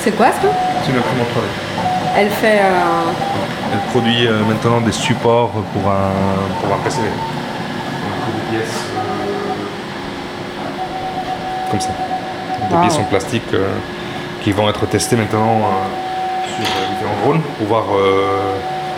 C'est 0.00 0.12
quoi 0.16 0.26
ça? 0.32 0.48
C'est 0.84 0.90
une 0.92 0.98
imprimante 0.98 1.28
3D. 1.28 2.16
Elle 2.16 2.30
fait. 2.30 2.60
euh, 2.60 3.72
Elle 3.72 3.90
produit 3.90 4.26
euh, 4.26 4.42
maintenant 4.44 4.80
des 4.80 4.92
supports 4.92 5.50
pour 5.50 5.90
un, 5.90 6.10
pour 6.60 6.74
un 6.74 6.78
PCB. 6.84 7.04
Donc 7.04 8.34
des 8.34 8.56
pièces 8.58 8.80
euh, 8.96 8.97
comme 11.70 11.80
ça. 11.80 11.90
Des 12.70 12.74
Wow. 12.74 12.80
pièces 12.82 12.98
en 12.98 13.04
plastique 13.04 13.42
euh, 13.54 13.72
qui 14.42 14.52
vont 14.52 14.68
être 14.68 14.86
testées 14.86 15.16
maintenant 15.16 15.58
euh, 15.58 16.54
sur 16.56 16.64
euh, 16.66 16.88
différents 16.90 17.20
drones 17.24 17.40
pour 17.58 17.66
voir 17.66 17.84
euh, 17.96 18.54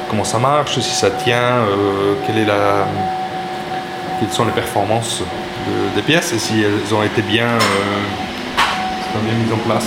comment 0.09 0.25
ça 0.25 0.39
marche, 0.39 0.79
si 0.81 0.91
ça 0.95 1.11
tient, 1.11 1.37
euh, 1.37 2.15
quelle 2.27 2.39
est 2.39 2.45
la, 2.47 2.87
quelles 4.19 4.31
sont 4.33 4.45
les 4.45 4.53
performances 4.53 5.21
de- 5.21 5.95
des 5.95 6.03
pièces 6.03 6.33
et 6.33 6.39
si 6.39 6.61
elles 6.63 6.95
ont 6.95 7.03
été 7.03 7.23
bien, 7.23 7.47
euh, 7.47 9.21
bien 9.25 9.35
mises 9.35 9.53
en 9.53 9.59
place, 9.69 9.85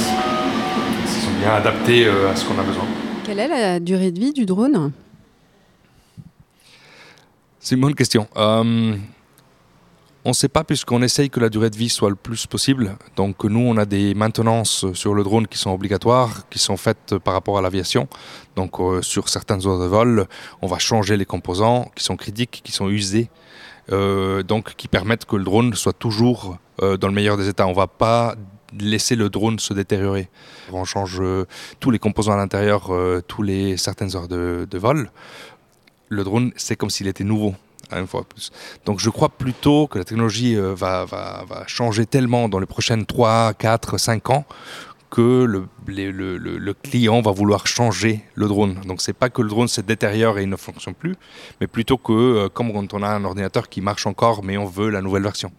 si 1.08 1.16
elles 1.18 1.22
sont 1.24 1.40
bien 1.40 1.54
adaptées 1.56 2.06
euh, 2.06 2.32
à 2.32 2.36
ce 2.36 2.46
qu'on 2.46 2.58
a 2.60 2.64
besoin. 2.64 2.86
Quelle 3.26 3.40
est 3.40 3.48
la 3.48 3.80
durée 3.80 4.12
de 4.12 4.20
vie 4.20 4.34
du 4.34 4.46
drone? 4.46 4.92
C'est 7.60 7.76
une 7.76 7.82
bonne 7.82 7.96
question. 7.96 8.28
Euh, 8.38 8.96
on 10.26 10.30
ne 10.30 10.34
sait 10.34 10.48
pas 10.48 10.64
puisqu'on 10.64 11.02
essaye 11.02 11.30
que 11.30 11.40
la 11.40 11.50
durée 11.50 11.70
de 11.70 11.76
vie 11.76 11.90
soit 11.90 12.10
le 12.10 12.16
plus 12.16 12.48
possible. 12.48 12.96
Donc 13.16 13.44
nous, 13.44 13.60
on 13.60 13.76
a 13.78 13.86
des 13.86 14.14
maintenances 14.14 14.86
sur 14.94 15.14
le 15.14 15.24
drone 15.24 15.48
qui 15.48 15.58
sont 15.58 15.72
obligatoires, 15.72 16.48
qui 16.50 16.60
sont 16.60 16.78
faites 16.78 17.18
par 17.18 17.34
rapport 17.34 17.58
à 17.58 17.62
l'aviation. 17.62 18.08
Donc 18.56 18.80
euh, 18.80 19.02
sur 19.02 19.28
certaines 19.28 19.68
heures 19.68 19.80
de 19.80 19.86
vol, 19.86 20.28
on 20.62 20.68
va 20.68 20.80
changer 20.80 21.18
les 21.18 21.26
composants 21.26 21.92
qui 21.96 22.04
sont 22.04 22.16
critiques, 22.16 22.62
qui 22.64 22.72
sont 22.72 22.90
usés, 22.90 23.30
euh, 23.92 24.44
donc 24.44 24.76
qui 24.76 24.88
permettent 24.88 25.26
que 25.26 25.36
le 25.36 25.44
drone 25.44 25.74
soit 25.74 25.94
toujours 25.94 26.58
euh, 26.82 26.96
dans 26.96 27.08
le 27.08 27.14
meilleur 27.14 27.36
des 27.36 27.50
états. 27.50 27.68
On 27.68 27.72
ne 27.72 27.76
va 27.76 27.88
pas 27.88 28.36
laisser 28.80 29.16
le 29.16 29.30
drone 29.30 29.60
se 29.60 29.74
détériorer. 29.74 30.30
On 30.72 30.86
change 30.86 31.22
tous 31.80 31.92
les 31.92 32.00
composants 32.00 32.32
à 32.32 32.38
l'intérieur, 32.38 32.92
tous 33.28 33.44
les 33.44 33.78
certaines 33.78 34.16
heures 34.16 34.28
de, 34.28 34.66
de 34.68 34.78
vol. 34.80 35.12
Le 36.10 36.24
drone, 36.24 36.52
c'est 36.56 36.76
comme 36.76 36.90
s'il 36.90 37.08
était 37.08 37.24
nouveau 37.24 37.54
Donc 38.86 39.00
je 39.00 39.10
crois 39.10 39.30
plutôt 39.30 39.88
que 39.88 39.98
la 39.98 40.04
technologie 40.06 40.56
euh, 40.56 40.74
va, 40.76 41.06
changer 41.68 42.06
tellement 42.06 42.50
dans 42.50 42.60
les 42.60 42.66
prochaines 42.66 43.06
3, 43.06 43.54
4, 43.54 43.98
5 43.98 44.30
ans 44.30 44.46
que 45.10 45.46
le, 45.46 46.74
client 46.74 47.22
va 47.22 47.32
vouloir 47.32 47.68
changer 47.68 48.24
le 48.34 48.48
drone. 48.48 48.82
Donc 48.88 49.02
c'est 49.02 49.14
pas 49.14 49.30
que 49.30 49.44
le 49.44 49.50
drone 49.50 49.68
se 49.68 49.82
détériore 49.82 50.40
et 50.40 50.44
il 50.44 50.50
ne 50.50 50.56
fonctionne 50.56 50.96
plus, 50.96 51.16
mais 51.62 51.68
plutôt 51.68 51.98
que 51.98 52.14
euh, 52.14 52.50
comme 52.50 52.74
quand 52.74 52.94
on 52.94 53.04
a 53.04 53.10
un 53.10 53.24
ordinateur 53.24 53.70
qui 53.70 53.82
marche 53.82 54.08
encore 54.08 54.44
mais 54.44 54.58
on 54.58 54.66
veut 54.66 54.90
la 54.90 55.02
nouvelle 55.02 55.24
version. 55.24 55.52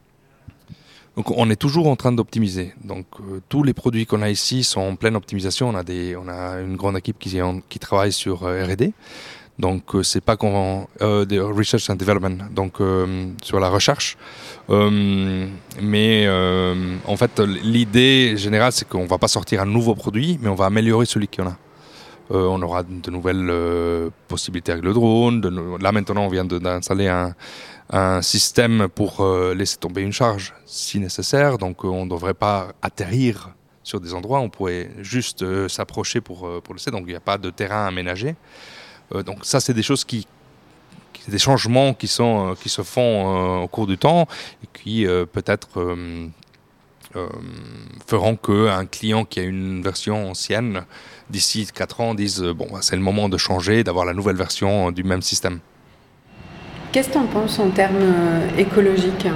Donc 1.16 1.30
on 1.30 1.48
est 1.48 1.56
toujours 1.56 1.86
en 1.86 1.94
train 1.94 2.10
d'optimiser. 2.10 2.74
Donc 2.82 3.06
euh, 3.20 3.40
tous 3.48 3.62
les 3.62 3.74
produits 3.74 4.06
qu'on 4.06 4.22
a 4.22 4.30
ici 4.30 4.64
sont 4.64 4.80
en 4.80 4.96
pleine 4.96 5.14
optimisation. 5.14 5.68
On 5.68 5.76
a, 5.76 5.84
des, 5.84 6.16
on 6.16 6.26
a 6.28 6.60
une 6.60 6.76
grande 6.76 6.96
équipe 6.96 7.20
qui, 7.20 7.38
qui 7.68 7.78
travaille 7.78 8.12
sur 8.12 8.40
R&D. 8.40 8.92
Donc 9.58 9.94
euh, 9.94 10.02
c'est 10.02 10.20
pas 10.20 10.36
qu'on 10.36 10.88
euh, 11.00 11.24
research 11.56 11.88
and 11.88 11.94
development, 11.94 12.50
donc 12.50 12.80
euh, 12.80 13.28
sur 13.42 13.60
la 13.60 13.68
recherche. 13.68 14.16
Euh, 14.70 15.46
mais 15.80 16.28
en 17.06 17.16
fait, 17.16 17.38
l'idée 17.38 18.36
générale, 18.36 18.72
c'est 18.72 18.88
qu'on 18.88 19.06
va 19.06 19.18
pas 19.18 19.28
sortir 19.28 19.62
un 19.62 19.66
nouveau 19.66 19.94
produit, 19.94 20.38
mais 20.40 20.48
on 20.48 20.54
va 20.54 20.66
améliorer 20.66 21.06
celui 21.06 21.28
qu'on 21.28 21.46
a. 21.46 21.56
On 22.30 22.60
aura 22.62 22.82
de 22.82 23.10
nouvelles 23.10 24.10
possibilités 24.28 24.72
avec 24.72 24.82
le 24.82 24.94
drone. 24.94 25.76
Là 25.78 25.92
maintenant, 25.92 26.22
on 26.22 26.28
vient 26.28 26.46
d'installer 26.46 27.06
un, 27.06 27.34
un, 27.90 28.22
système 28.22 28.88
pour 28.88 29.22
laisser 29.54 29.76
tomber 29.76 30.00
une 30.00 30.12
charge 30.12 30.54
si 30.64 30.98
nécessaire. 30.98 31.58
Donc 31.58 31.84
on 31.84 32.06
ne 32.06 32.10
devrait 32.10 32.34
pas 32.34 32.68
atterrir 32.80 33.50
sur 33.82 34.00
des 34.00 34.14
endroits. 34.14 34.40
On 34.40 34.48
pourrait 34.48 34.90
juste 35.02 35.44
s'approcher 35.68 36.22
pour, 36.22 36.48
pour 36.62 36.74
laisser. 36.74 36.90
Donc 36.90 37.02
il 37.02 37.10
n'y 37.10 37.14
a 37.14 37.20
pas 37.20 37.36
de 37.36 37.50
terrain 37.50 37.86
aménagé. 37.86 38.36
Euh, 39.14 39.22
donc 39.22 39.44
ça, 39.44 39.60
c'est 39.60 39.74
des 39.74 39.82
choses 39.82 40.04
qui, 40.04 40.26
qui, 41.12 41.30
des 41.30 41.38
changements 41.38 41.94
qui, 41.94 42.08
sont, 42.08 42.50
euh, 42.50 42.54
qui 42.54 42.68
se 42.68 42.82
font 42.82 43.60
euh, 43.60 43.62
au 43.62 43.68
cours 43.68 43.86
du 43.86 43.98
temps 43.98 44.26
et 44.62 44.68
qui 44.72 45.06
peut-être 45.32 45.68
feront 48.06 48.36
qu'un 48.36 48.86
client 48.86 49.24
qui 49.24 49.40
a 49.40 49.44
une 49.44 49.82
version 49.82 50.30
ancienne 50.30 50.82
d'ici 51.30 51.66
4 51.72 52.00
ans 52.00 52.14
dise 52.14 52.42
bon 52.42 52.66
c'est 52.80 52.96
le 52.96 53.02
moment 53.02 53.28
de 53.28 53.38
changer, 53.38 53.84
d'avoir 53.84 54.04
la 54.04 54.14
nouvelle 54.14 54.36
version 54.36 54.90
du 54.90 55.04
même 55.04 55.22
système. 55.22 55.60
Qu'est-ce 56.90 57.08
que 57.08 57.12
tu 57.14 57.18
en 57.18 57.26
penses 57.26 57.58
en 57.60 57.70
termes 57.70 58.12
écologiques? 58.58 59.26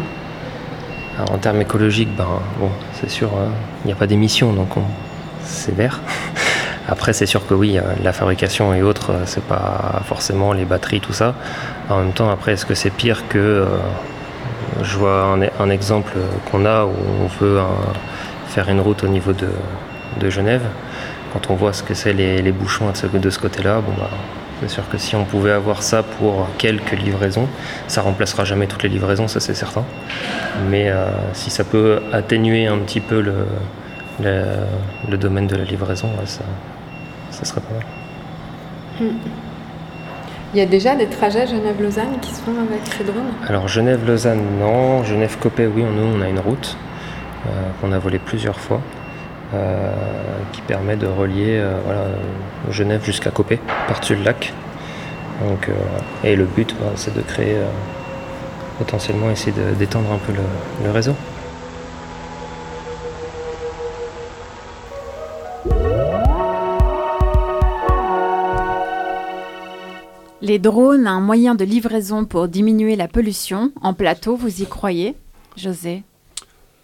Alors, 1.16 1.32
En 1.32 1.38
termes 1.38 1.60
écologiques, 1.60 2.14
ben, 2.16 2.40
bon, 2.58 2.70
c'est 3.00 3.10
sûr, 3.10 3.30
il 3.32 3.38
hein, 3.38 3.52
n'y 3.84 3.92
a 3.92 3.96
pas 3.96 4.06
d'émissions, 4.06 4.52
donc 4.52 4.70
c'est 5.44 5.74
vert. 5.74 6.00
Après, 6.88 7.12
c'est 7.12 7.26
sûr 7.26 7.46
que 7.46 7.54
oui, 7.54 7.78
la 8.02 8.12
fabrication 8.12 8.74
et 8.74 8.82
autres, 8.82 9.12
c'est 9.26 9.44
pas 9.44 10.00
forcément 10.04 10.52
les 10.52 10.64
batteries, 10.64 11.00
tout 11.00 11.12
ça. 11.12 11.34
En 11.90 11.98
même 11.98 12.12
temps, 12.12 12.30
après, 12.30 12.52
est-ce 12.52 12.66
que 12.66 12.74
c'est 12.74 12.90
pire 12.90 13.28
que. 13.28 13.38
Euh, 13.38 13.66
je 14.82 14.96
vois 14.96 15.24
un, 15.24 15.42
un 15.42 15.70
exemple 15.70 16.12
qu'on 16.50 16.64
a 16.64 16.84
où 16.84 16.94
on 17.22 17.26
veut 17.42 17.58
faire 18.48 18.68
une 18.68 18.80
route 18.80 19.04
au 19.04 19.08
niveau 19.08 19.32
de, 19.32 20.30
Genève. 20.30 20.62
Quand 21.32 21.50
on 21.50 21.54
voit 21.54 21.72
ce 21.72 21.82
que 21.82 21.94
c'est 21.94 22.12
les, 22.12 22.52
bouchons 22.52 22.90
de 22.90 23.30
ce, 23.30 23.38
côté-là, 23.38 23.80
bah, 23.86 24.10
c'est 24.60 24.68
sûr 24.68 24.88
que 24.88 24.98
si 24.98 25.14
on 25.14 25.24
pouvait 25.24 25.52
avoir 25.52 25.82
ça 25.82 26.02
pour 26.02 26.48
quelques 26.58 26.98
livraisons, 26.98 27.46
ça 27.86 28.02
remplacera 28.02 28.44
jamais 28.44 28.66
toutes 28.66 28.82
les 28.82 28.88
livraisons, 28.88 29.28
ça 29.28 29.38
c'est 29.38 29.54
certain. 29.54 29.84
Mais 30.68 30.88
euh, 30.88 31.06
si 31.34 31.50
ça 31.50 31.62
peut 31.62 32.00
atténuer 32.12 32.66
un 32.66 32.78
petit 32.78 33.00
peu 33.00 33.20
le, 33.20 35.16
domaine 35.16 35.46
de 35.46 35.56
la 35.56 35.64
livraison, 35.64 36.08
ça, 36.24 36.42
ça 37.38 37.44
serait 37.44 37.60
pas 37.60 37.74
mal. 37.74 37.84
Hmm. 39.00 39.16
Il 40.54 40.58
y 40.58 40.62
a 40.62 40.66
déjà 40.66 40.96
des 40.96 41.06
trajets 41.06 41.46
Genève-Lausanne 41.46 42.18
qui 42.20 42.34
se 42.34 42.40
font 42.40 42.52
avec 42.52 42.80
ces 42.86 43.04
drones? 43.04 43.32
Alors 43.46 43.68
Genève-Lausanne, 43.68 44.42
non. 44.58 45.04
Genève-Copé, 45.04 45.66
oui, 45.66 45.82
nous, 45.82 46.18
on 46.18 46.20
a 46.22 46.28
une 46.28 46.40
route 46.40 46.76
euh, 47.46 47.50
qu'on 47.80 47.92
a 47.92 47.98
volée 47.98 48.18
plusieurs 48.18 48.58
fois, 48.58 48.80
euh, 49.54 49.92
qui 50.52 50.62
permet 50.62 50.96
de 50.96 51.06
relier 51.06 51.58
euh, 51.58 51.78
voilà, 51.84 52.06
Genève 52.70 53.04
jusqu'à 53.04 53.30
Copé, 53.30 53.60
par-dessus 53.86 54.16
le 54.16 54.24
lac. 54.24 54.52
Donc, 55.46 55.68
et 56.24 56.34
le 56.34 56.46
but, 56.46 56.74
bah, 56.80 56.86
c'est 56.96 57.14
de 57.14 57.20
créer, 57.20 57.58
potentiellement, 58.78 59.30
essayer 59.30 59.52
d'étendre 59.78 60.10
un 60.12 60.18
peu 60.18 60.32
le, 60.32 60.42
le 60.84 60.90
réseau. 60.90 61.14
Les 70.48 70.58
drones, 70.58 71.06
un 71.06 71.20
moyen 71.20 71.54
de 71.54 71.62
livraison 71.62 72.24
pour 72.24 72.48
diminuer 72.48 72.96
la 72.96 73.06
pollution 73.06 73.70
en 73.82 73.92
plateau, 73.92 74.34
vous 74.34 74.62
y 74.62 74.64
croyez, 74.64 75.14
José? 75.58 76.04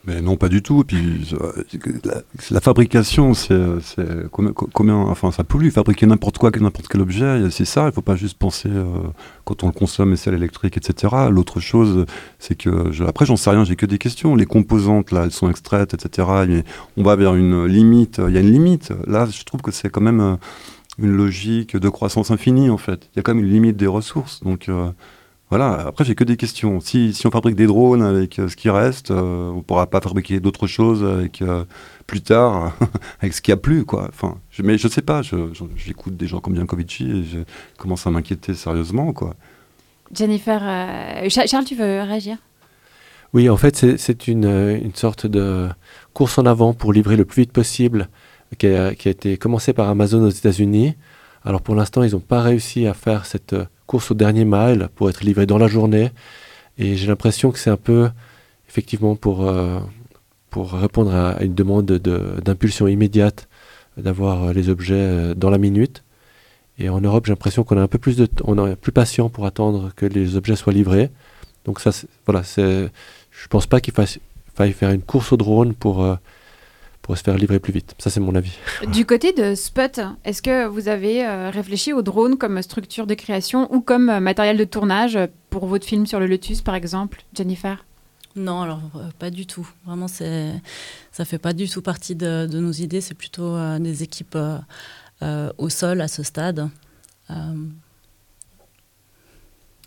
Mais 0.06 0.20
non, 0.20 0.36
pas 0.36 0.50
du 0.50 0.60
tout. 0.60 0.82
Et 0.82 0.84
puis, 0.84 1.34
la, 2.50 2.60
fabrication, 2.60 3.32
c'est 3.32 3.56
combien, 4.30 4.96
enfin, 4.96 5.30
ça 5.30 5.44
pollue. 5.44 5.70
Fabriquer 5.70 6.04
n'importe 6.04 6.36
quoi, 6.36 6.50
n'importe 6.50 6.88
quel 6.88 7.00
objet, 7.00 7.48
c'est 7.50 7.64
ça. 7.64 7.84
Il 7.84 7.86
ne 7.86 7.90
faut 7.92 8.02
pas 8.02 8.16
juste 8.16 8.36
penser 8.36 8.68
euh, 8.68 8.84
quand 9.46 9.64
on 9.64 9.68
le 9.68 9.72
consomme, 9.72 10.12
et 10.12 10.16
c'est 10.16 10.30
électrique, 10.30 10.76
etc. 10.76 11.14
L'autre 11.30 11.58
chose, 11.58 12.04
c'est 12.38 12.56
que, 12.56 13.02
après, 13.08 13.24
j'en 13.24 13.36
sais 13.36 13.48
rien, 13.48 13.64
j'ai 13.64 13.76
que 13.76 13.86
des 13.86 13.96
questions. 13.96 14.34
Les 14.34 14.44
composantes, 14.44 15.10
là, 15.10 15.22
elles 15.24 15.32
sont 15.32 15.48
extraites, 15.48 15.94
etc. 15.94 16.28
On 16.98 17.02
va 17.02 17.16
vers 17.16 17.34
une 17.34 17.64
limite. 17.64 18.20
Il 18.28 18.34
y 18.34 18.36
a 18.36 18.40
une 18.42 18.52
limite. 18.52 18.92
Là, 19.06 19.24
je 19.24 19.42
trouve 19.44 19.62
que 19.62 19.70
c'est 19.70 19.88
quand 19.88 20.02
même. 20.02 20.20
Euh, 20.20 20.36
une 20.98 21.16
logique 21.16 21.76
de 21.76 21.88
croissance 21.88 22.30
infinie 22.30 22.70
en 22.70 22.78
fait. 22.78 23.08
Il 23.12 23.16
y 23.16 23.20
a 23.20 23.22
quand 23.22 23.34
même 23.34 23.44
une 23.44 23.50
limite 23.50 23.76
des 23.76 23.86
ressources. 23.86 24.42
Donc 24.42 24.68
euh, 24.68 24.90
voilà, 25.50 25.86
après 25.86 26.04
j'ai 26.04 26.14
que 26.14 26.24
des 26.24 26.36
questions. 26.36 26.80
Si, 26.80 27.12
si, 27.12 27.26
on 27.26 27.30
fabrique 27.30 27.54
des 27.54 27.66
drones 27.66 28.02
avec 28.02 28.38
euh, 28.38 28.48
ce 28.48 28.56
qui 28.56 28.70
reste, 28.70 29.10
euh, 29.10 29.50
on 29.50 29.58
ne 29.58 29.62
pourra 29.62 29.86
pas 29.86 30.00
fabriquer 30.00 30.40
d'autres 30.40 30.66
choses 30.66 31.04
avec 31.04 31.42
euh, 31.42 31.64
plus 32.06 32.22
tard, 32.22 32.72
avec 33.20 33.34
ce 33.34 33.42
qu'il 33.42 33.52
n'y 33.52 33.58
a 33.58 33.60
plus. 33.60 33.84
Quoi. 33.84 34.08
Enfin, 34.08 34.38
je, 34.50 34.62
mais 34.62 34.78
je 34.78 34.86
ne 34.86 34.92
sais 34.92 35.02
pas, 35.02 35.20
j'écoute 35.76 36.16
des 36.16 36.26
gens 36.26 36.40
comme 36.40 36.54
Biancovici 36.54 37.04
et 37.04 37.22
je 37.22 37.38
commence 37.78 38.06
à 38.06 38.10
m'inquiéter 38.10 38.54
sérieusement. 38.54 39.12
Quoi. 39.12 39.36
Jennifer, 40.12 40.60
Charles, 41.28 41.64
tu 41.64 41.76
veux 41.76 42.02
réagir? 42.02 42.38
Oui, 43.32 43.48
en 43.48 43.56
fait 43.56 43.96
c'est 43.96 44.28
une, 44.28 44.46
une 44.46 44.94
sorte 44.94 45.26
de 45.26 45.68
course 46.14 46.38
en 46.38 46.46
avant 46.46 46.72
pour 46.72 46.92
livrer 46.92 47.16
le 47.16 47.24
plus 47.24 47.42
vite 47.42 47.52
possible 47.52 48.08
qui 48.56 48.66
a, 48.66 48.92
été 48.92 49.36
commencé 49.36 49.72
par 49.72 49.88
Amazon 49.88 50.22
aux 50.22 50.30
États-Unis. 50.30 50.94
Alors 51.44 51.62
pour 51.62 51.74
l'instant, 51.74 52.02
ils 52.02 52.12
n'ont 52.12 52.20
pas 52.20 52.42
réussi 52.42 52.86
à 52.86 52.94
faire 52.94 53.26
cette 53.26 53.54
course 53.86 54.10
au 54.10 54.14
dernier 54.14 54.44
mile 54.44 54.88
pour 54.94 55.10
être 55.10 55.22
livré 55.22 55.46
dans 55.46 55.58
la 55.58 55.68
journée. 55.68 56.10
Et 56.78 56.96
j'ai 56.96 57.06
l'impression 57.06 57.50
que 57.50 57.58
c'est 57.58 57.70
un 57.70 57.76
peu, 57.76 58.10
effectivement, 58.68 59.14
pour, 59.16 59.48
euh, 59.48 59.78
pour 60.50 60.72
répondre 60.72 61.14
à 61.14 61.42
une 61.42 61.54
demande 61.54 61.86
d'impulsion 61.86 62.88
immédiate 62.88 63.48
d'avoir 63.96 64.52
les 64.52 64.68
objets 64.70 65.34
dans 65.36 65.50
la 65.50 65.58
minute. 65.58 66.02
Et 66.78 66.88
en 66.88 67.00
Europe, 67.00 67.26
j'ai 67.26 67.32
l'impression 67.32 67.62
qu'on 67.62 67.76
a 67.78 67.82
un 67.82 67.88
peu 67.88 67.98
plus 67.98 68.16
de, 68.16 68.28
on 68.44 68.66
est 68.66 68.76
plus 68.76 68.92
patient 68.92 69.28
pour 69.28 69.46
attendre 69.46 69.92
que 69.94 70.06
les 70.06 70.36
objets 70.36 70.56
soient 70.56 70.72
livrés. 70.72 71.10
Donc 71.64 71.80
ça, 71.80 71.90
voilà, 72.26 72.42
je 72.56 73.48
pense 73.48 73.66
pas 73.66 73.80
qu'il 73.80 73.94
faille 73.94 74.72
faire 74.72 74.90
une 74.90 75.02
course 75.02 75.32
au 75.32 75.36
drone 75.36 75.74
pour 75.74 76.02
euh, 76.02 76.16
pour 77.04 77.18
se 77.18 77.22
faire 77.22 77.36
livrer 77.36 77.60
plus 77.60 77.72
vite. 77.72 77.94
Ça, 77.98 78.08
c'est 78.08 78.18
mon 78.18 78.34
avis. 78.34 78.56
Du 78.88 79.04
côté 79.04 79.32
de 79.34 79.54
Spot, 79.54 80.00
est-ce 80.24 80.40
que 80.40 80.66
vous 80.66 80.88
avez 80.88 81.24
euh, 81.24 81.50
réfléchi 81.50 81.92
au 81.92 82.00
drone 82.00 82.38
comme 82.38 82.60
structure 82.62 83.06
de 83.06 83.12
création 83.12 83.72
ou 83.74 83.82
comme 83.82 84.08
euh, 84.08 84.20
matériel 84.20 84.56
de 84.56 84.64
tournage 84.64 85.18
pour 85.50 85.66
votre 85.66 85.86
film 85.86 86.06
sur 86.06 86.18
le 86.18 86.26
Lotus, 86.26 86.62
par 86.62 86.74
exemple, 86.74 87.22
Jennifer? 87.34 87.84
Non, 88.36 88.62
alors 88.62 88.80
euh, 88.96 89.10
pas 89.18 89.28
du 89.28 89.46
tout. 89.46 89.68
Vraiment, 89.84 90.08
c'est 90.08 90.50
ça 91.12 91.26
fait 91.26 91.38
pas 91.38 91.52
du 91.52 91.68
tout 91.68 91.82
partie 91.82 92.16
de, 92.16 92.46
de 92.46 92.58
nos 92.58 92.72
idées. 92.72 93.02
C'est 93.02 93.14
plutôt 93.14 93.54
euh, 93.54 93.78
des 93.78 94.02
équipes 94.02 94.36
euh, 94.36 94.56
euh, 95.20 95.52
au 95.58 95.68
sol 95.68 96.00
à 96.00 96.08
ce 96.08 96.22
stade. 96.22 96.70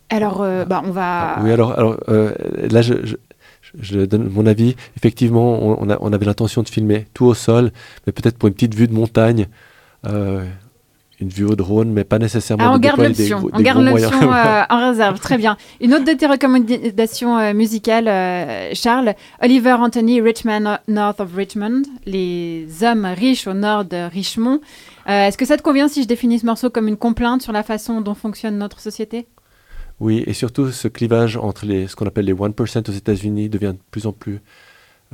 Alors, 0.09 0.39
bah, 0.65 0.81
on 0.85 0.91
va. 0.91 1.39
Oui, 1.41 1.51
alors, 1.51 1.71
alors 1.73 1.97
là, 2.07 2.81
je, 2.81 3.05
je, 3.05 3.15
je 3.79 4.01
donne 4.01 4.29
mon 4.29 4.45
avis. 4.45 4.75
Effectivement, 4.95 5.59
on, 5.61 5.77
on, 5.81 5.89
a, 5.89 5.97
on 5.99 6.13
avait 6.13 6.25
l'intention 6.25 6.63
de 6.63 6.69
filmer 6.69 7.05
tout 7.13 7.25
au 7.25 7.33
sol, 7.33 7.71
mais 8.05 8.13
peut-être 8.13 8.37
pour 8.37 8.47
une 8.47 8.53
petite 8.53 8.75
vue 8.75 8.87
de 8.87 8.93
montagne, 8.93 9.47
euh, 10.05 10.45
une 11.19 11.29
vue 11.29 11.45
au 11.45 11.55
drone, 11.55 11.91
mais 11.91 12.03
pas 12.03 12.19
nécessairement. 12.19 12.65
Ah, 12.65 12.71
on 12.73 12.77
de 12.77 12.83
garde 12.83 13.01
l'option. 13.01 13.49
On 13.51 13.59
garde 13.59 13.83
l'option 13.83 14.31
euh, 14.31 14.63
en 14.69 14.89
réserve. 14.89 15.19
Très 15.19 15.37
bien. 15.37 15.57
Une 15.81 15.93
autre 15.93 16.05
de 16.05 16.11
tes 16.11 16.27
recommandations 16.27 17.37
euh, 17.37 17.53
musicales, 17.53 18.07
euh, 18.07 18.71
Charles. 18.73 19.15
Oliver 19.41 19.73
Anthony, 19.73 20.21
Richmond, 20.21 20.77
North 20.87 21.19
of 21.19 21.33
Richmond. 21.35 21.83
Les 22.05 22.67
hommes 22.83 23.05
riches 23.05 23.47
au 23.47 23.53
nord 23.53 23.85
de 23.85 24.09
Richmond. 24.09 24.59
Est-ce 25.07 25.37
que 25.37 25.45
ça 25.45 25.55
te 25.55 25.61
convient 25.61 25.87
si 25.87 26.03
je 26.03 26.07
définis 26.07 26.39
ce 26.39 26.45
morceau 26.45 26.69
comme 26.69 26.89
une 26.89 26.97
complainte 26.97 27.41
sur 27.41 27.53
la 27.53 27.63
façon 27.63 28.01
dont 28.01 28.13
fonctionne 28.13 28.57
notre 28.57 28.81
société? 28.81 29.25
Oui, 29.99 30.23
et 30.27 30.33
surtout 30.33 30.71
ce 30.71 30.87
clivage 30.87 31.37
entre 31.37 31.65
les, 31.65 31.87
ce 31.87 31.95
qu'on 31.95 32.05
appelle 32.05 32.25
les 32.25 32.33
1% 32.33 32.89
aux 32.89 32.93
États-Unis 32.93 33.49
devient 33.49 33.73
de 33.73 33.79
plus 33.89 34.05
en 34.05 34.11
plus 34.11 34.41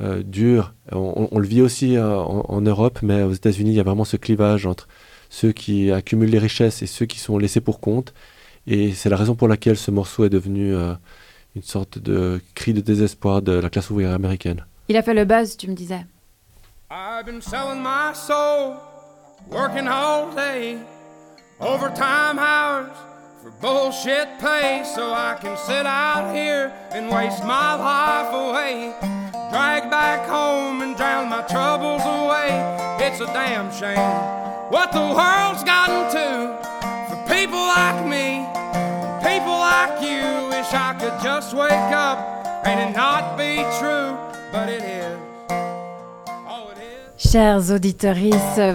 euh, 0.00 0.22
dur. 0.22 0.74
On, 0.92 1.28
on 1.30 1.38
le 1.38 1.46
vit 1.46 1.62
aussi 1.62 1.96
euh, 1.96 2.18
en, 2.18 2.44
en 2.48 2.60
Europe, 2.60 2.98
mais 3.02 3.22
aux 3.22 3.32
États-Unis, 3.32 3.70
il 3.70 3.76
y 3.76 3.80
a 3.80 3.84
vraiment 3.84 4.04
ce 4.04 4.16
clivage 4.16 4.66
entre 4.66 4.88
ceux 5.30 5.52
qui 5.52 5.90
accumulent 5.90 6.30
les 6.30 6.38
richesses 6.38 6.82
et 6.82 6.86
ceux 6.86 7.06
qui 7.06 7.18
sont 7.18 7.38
laissés 7.38 7.60
pour 7.60 7.80
compte. 7.80 8.12
Et 8.66 8.92
c'est 8.92 9.08
la 9.08 9.16
raison 9.16 9.34
pour 9.34 9.48
laquelle 9.48 9.76
ce 9.76 9.90
morceau 9.90 10.24
est 10.24 10.30
devenu 10.30 10.74
euh, 10.74 10.94
une 11.56 11.62
sorte 11.62 11.98
de 11.98 12.40
cri 12.54 12.74
de 12.74 12.80
désespoir 12.80 13.40
de 13.40 13.52
la 13.52 13.70
classe 13.70 13.88
ouvrière 13.90 14.12
américaine. 14.12 14.64
Il 14.88 14.96
a 14.96 15.02
fait 15.02 15.14
le 15.14 15.24
buzz, 15.24 15.56
tu 15.56 15.68
me 15.68 15.74
disais. 15.74 16.04
I've 16.90 17.24
been 17.24 17.40
selling 17.40 17.82
my 17.82 18.12
soul, 18.14 18.76
working 19.50 19.88
all 19.88 20.34
day, 20.34 20.76
overtime 21.58 22.38
hours 22.38 23.13
for 23.44 23.50
bullshit 23.60 24.26
pay, 24.40 24.82
so 24.94 25.12
I 25.12 25.36
can 25.38 25.54
sit 25.58 25.84
out 25.84 26.34
here 26.34 26.72
and 26.92 27.10
waste 27.10 27.44
my 27.44 27.74
life 27.74 28.32
away. 28.32 28.94
Drag 29.50 29.90
back 29.90 30.26
home 30.26 30.80
and 30.80 30.96
drown 30.96 31.28
my 31.28 31.42
troubles 31.42 32.00
away. 32.00 32.48
It's 33.04 33.20
a 33.20 33.26
damn 33.26 33.70
shame 33.70 34.00
what 34.72 34.92
the 34.92 34.98
world's 34.98 35.62
gotten 35.62 36.08
to 36.16 36.56
for 37.08 37.18
people 37.28 37.60
like 37.60 38.00
me, 38.06 38.48
people 39.20 39.52
like 39.52 40.00
you. 40.00 40.24
Wish 40.48 40.72
I 40.72 40.96
could 40.98 41.22
just 41.22 41.52
wake 41.52 41.92
up 41.92 42.18
and 42.64 42.80
it 42.80 42.96
not 42.96 43.36
be 43.36 43.56
true, 43.78 44.16
but 44.52 44.70
it 44.70 44.82
is. 44.82 45.18
Chers 47.16 47.70
auditeurs, 47.70 48.16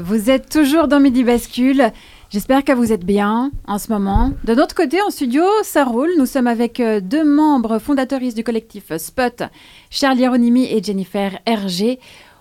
vous 0.01 0.29
êtes 0.29 0.49
toujours 0.49 0.87
dans 0.87 0.99
Midi 0.99 1.23
Bascule. 1.23 1.91
J'espère 2.31 2.63
que 2.63 2.73
vous 2.73 2.93
êtes 2.93 3.05
bien 3.05 3.49
en 3.65 3.79
ce 3.79 3.91
moment. 3.91 4.31
De 4.43 4.53
notre 4.53 4.75
côté, 4.75 5.01
en 5.01 5.09
studio, 5.09 5.41
ça 5.63 5.83
roule. 5.83 6.11
Nous 6.15 6.27
sommes 6.27 6.45
avec 6.45 6.79
euh, 6.79 6.99
deux 6.99 7.23
membres 7.25 7.79
fondateurs 7.79 8.19
du 8.19 8.43
collectif 8.43 8.95
Spot, 8.97 9.41
Charles 9.89 10.19
Hieronymi 10.19 10.65
et 10.65 10.83
Jennifer 10.83 11.39
Hergé. 11.47 11.99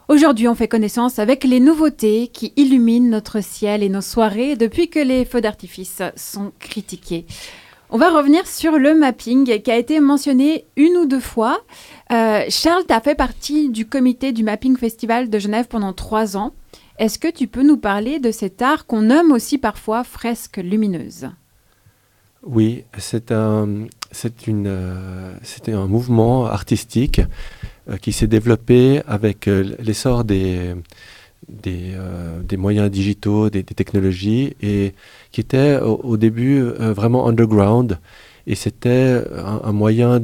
Aujourd'hui, 0.09 0.47
on 0.47 0.55
fait 0.55 0.69
connaissance 0.69 1.19
avec 1.19 1.43
les 1.43 1.59
nouveautés 1.59 2.29
qui 2.29 2.53
illuminent 2.57 3.09
notre 3.09 3.43
ciel 3.43 3.83
et 3.83 3.89
nos 3.89 4.03
soirées 4.03 4.57
depuis 4.57 4.91
que 4.91 4.99
les 4.99 5.25
feux 5.25 5.41
d'artifice 5.41 6.03
sont 6.17 6.53
critiqués. 6.59 7.25
On 7.89 7.97
va 7.97 8.11
revenir 8.11 8.47
sur 8.47 8.73
le 8.73 8.95
mapping 8.95 9.63
qui 9.63 9.71
a 9.71 9.77
été 9.79 10.01
mentionné 10.01 10.67
une 10.77 10.99
ou 10.99 11.07
deux 11.07 11.21
fois. 11.21 11.63
Euh, 12.13 12.45
Charles, 12.51 12.85
tu 12.87 12.93
as 12.93 13.01
fait 13.01 13.15
partie 13.15 13.71
du 13.71 13.87
comité 13.87 14.33
du 14.33 14.43
Mapping 14.43 14.77
Festival 14.77 15.31
de 15.31 15.39
Genève 15.39 15.67
pendant 15.67 15.95
trois 15.95 16.37
ans. 16.37 16.53
Est-ce 16.99 17.21
que 17.21 17.31
tu 17.31 17.47
peux 17.47 17.63
nous 17.63 17.77
parler 17.77 18.19
de 18.19 18.33
cet 18.33 18.61
art 18.61 18.85
qu'on 18.85 19.03
nomme 19.03 19.31
aussi 19.31 19.57
parfois 19.57 20.03
fresque 20.03 20.57
lumineuse? 20.57 21.29
Oui, 22.45 22.83
c'est 22.99 23.31
un, 23.31 23.87
une, 24.49 24.67
euh, 24.67 25.33
c'était 25.45 25.75
un 25.75 25.87
mouvement 25.87 26.47
artistique 26.47 27.21
euh, 27.89 27.99
qui 27.99 28.11
s'est 28.11 28.27
développé 28.27 29.01
avec 29.07 29.47
euh, 29.47 29.77
l'essor 29.79 30.25
des, 30.25 30.75
moyens 32.57 32.91
digitaux, 32.91 33.49
des, 33.49 33.63
technologies, 33.63 34.57
et 34.61 34.93
qui 35.31 35.41
était 35.41 35.79
au, 35.79 36.17
début 36.17 36.61
vraiment 36.61 37.29
underground. 37.29 38.01
Et 38.49 38.57
c'était 38.57 39.23
un, 39.37 39.73
moyen 39.73 40.19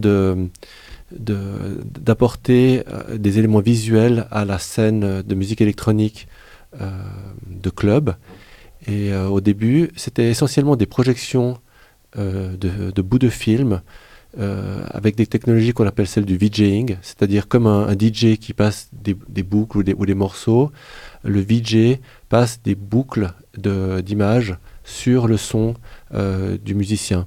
d'apporter 1.12 2.82
des 3.14 3.38
éléments 3.38 3.60
visuels 3.60 4.26
à 4.32 4.44
la 4.44 4.58
scène 4.58 5.22
de 5.22 5.34
musique 5.36 5.60
électronique 5.60 6.26
de 6.80 7.70
club. 7.70 8.14
Et 8.86 9.12
euh, 9.12 9.28
au 9.28 9.40
début, 9.40 9.90
c'était 9.96 10.28
essentiellement 10.28 10.76
des 10.76 10.86
projections 10.86 11.58
euh, 12.18 12.56
de, 12.56 13.02
bouts 13.02 13.18
de 13.18 13.28
films 13.28 13.80
euh, 14.38 14.84
avec 14.90 15.16
des 15.16 15.26
technologies 15.26 15.72
qu'on 15.72 15.86
appelle 15.86 16.06
celles 16.06 16.24
du 16.24 16.36
VJing, 16.36 16.96
c'est-à-dire 17.02 17.48
comme 17.48 17.66
un, 17.66 17.92
DJ 17.92 18.36
qui 18.36 18.52
passe 18.52 18.88
des, 18.92 19.14
boucles 19.42 19.78
ou 19.78 20.06
des, 20.06 20.14
morceaux, 20.14 20.70
le 21.22 21.40
VJ 21.40 21.98
passe 22.28 22.60
des 22.62 22.74
boucles 22.74 23.32
d'images 23.56 24.56
sur 24.82 25.28
le 25.28 25.36
son 25.36 25.74
euh, 26.12 26.58
du 26.58 26.74
musicien. 26.74 27.26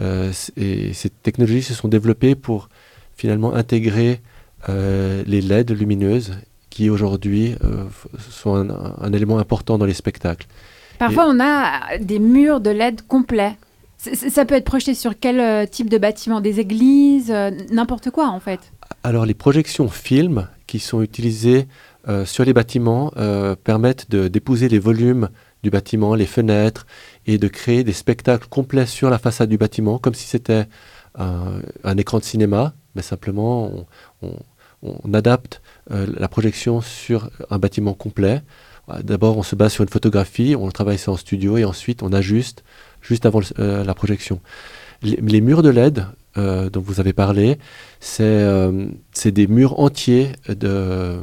Euh, 0.00 0.32
et 0.56 0.92
ces 0.92 1.08
technologies 1.08 1.62
se 1.62 1.72
sont 1.74 1.88
développées 1.88 2.34
pour 2.34 2.68
finalement 3.16 3.54
intégrer 3.54 4.20
euh, 4.68 5.22
les 5.26 5.40
LED 5.40 5.70
lumineuses 5.70 6.32
qui 6.74 6.90
aujourd'hui 6.90 7.54
euh, 7.62 7.84
sont 8.30 8.56
un, 8.56 8.94
un 9.00 9.12
élément 9.12 9.38
important 9.38 9.78
dans 9.78 9.86
les 9.86 9.94
spectacles. 9.94 10.48
Parfois, 10.98 11.26
on 11.28 11.38
a 11.40 11.98
des 11.98 12.18
murs 12.18 12.60
de 12.60 12.70
LED 12.70 13.02
complets. 13.06 13.56
C- 13.98 14.16
Ça 14.28 14.44
peut 14.44 14.56
être 14.56 14.64
projeté 14.64 14.94
sur 14.94 15.12
quel 15.18 15.38
euh, 15.38 15.66
type 15.66 15.88
de 15.88 15.98
bâtiment? 15.98 16.40
Des 16.40 16.58
églises 16.58 17.30
euh, 17.30 17.52
N'importe 17.70 18.10
quoi, 18.10 18.26
en 18.28 18.40
fait. 18.40 18.58
Alors 19.04 19.24
les 19.24 19.34
projections 19.34 19.88
films 19.88 20.48
qui 20.66 20.80
sont 20.80 21.00
utilisées 21.00 21.68
euh, 22.08 22.24
sur 22.26 22.44
les 22.44 22.52
bâtiments 22.52 23.12
permettent 23.62 24.10
d'épouser 24.10 24.68
les 24.68 24.80
volumes 24.80 25.28
du 25.62 25.70
bâtiment, 25.70 26.14
les 26.16 26.26
fenêtres, 26.26 26.86
et 27.26 27.38
de 27.38 27.48
créer 27.48 27.84
des 27.84 27.92
spectacles 27.92 28.48
complets 28.48 28.86
sur 28.86 29.10
la 29.10 29.18
façade 29.18 29.48
du 29.48 29.58
bâtiment, 29.58 29.98
comme 29.98 30.14
si 30.14 30.26
c'était 30.26 30.66
un, 31.16 31.60
un 31.84 31.96
écran 31.96 32.18
de 32.18 32.24
cinéma, 32.24 32.74
mais 32.96 33.02
simplement 33.02 33.70
on, 34.22 34.26
on- 34.26 34.36
on 35.06 35.14
adapte 35.14 35.62
la 35.90 36.28
projection 36.28 36.80
sur 36.80 37.30
un 37.50 37.58
bâtiment 37.58 37.94
complet. 37.94 38.42
Euh, 38.90 39.02
D'abord 39.02 39.38
on 39.38 39.42
se 39.42 39.56
base 39.56 39.72
sur 39.72 39.82
une 39.82 39.90
photographie, 39.90 40.54
on 40.58 40.70
travaille 40.70 40.98
ça 40.98 41.12
en 41.12 41.16
studio, 41.16 41.56
et 41.56 41.64
ensuite 41.64 42.02
on 42.02 42.12
ajuste 42.12 42.64
juste 43.00 43.26
avant 43.26 43.40
euh, 43.58 43.84
la 43.84 43.94
projection. 43.94 44.40
Les, 45.02 45.40
murs 45.42 45.62
de 45.62 45.68
LED 45.68 46.06
euh, 46.38 46.70
dont 46.70 46.80
vous 46.80 46.98
avez 46.98 47.12
parlé, 47.12 47.58
c'est 48.00 48.22
euh, 48.24 48.86
des 49.26 49.46
murs 49.46 49.78
entiers 49.78 50.32
de, 50.48 51.18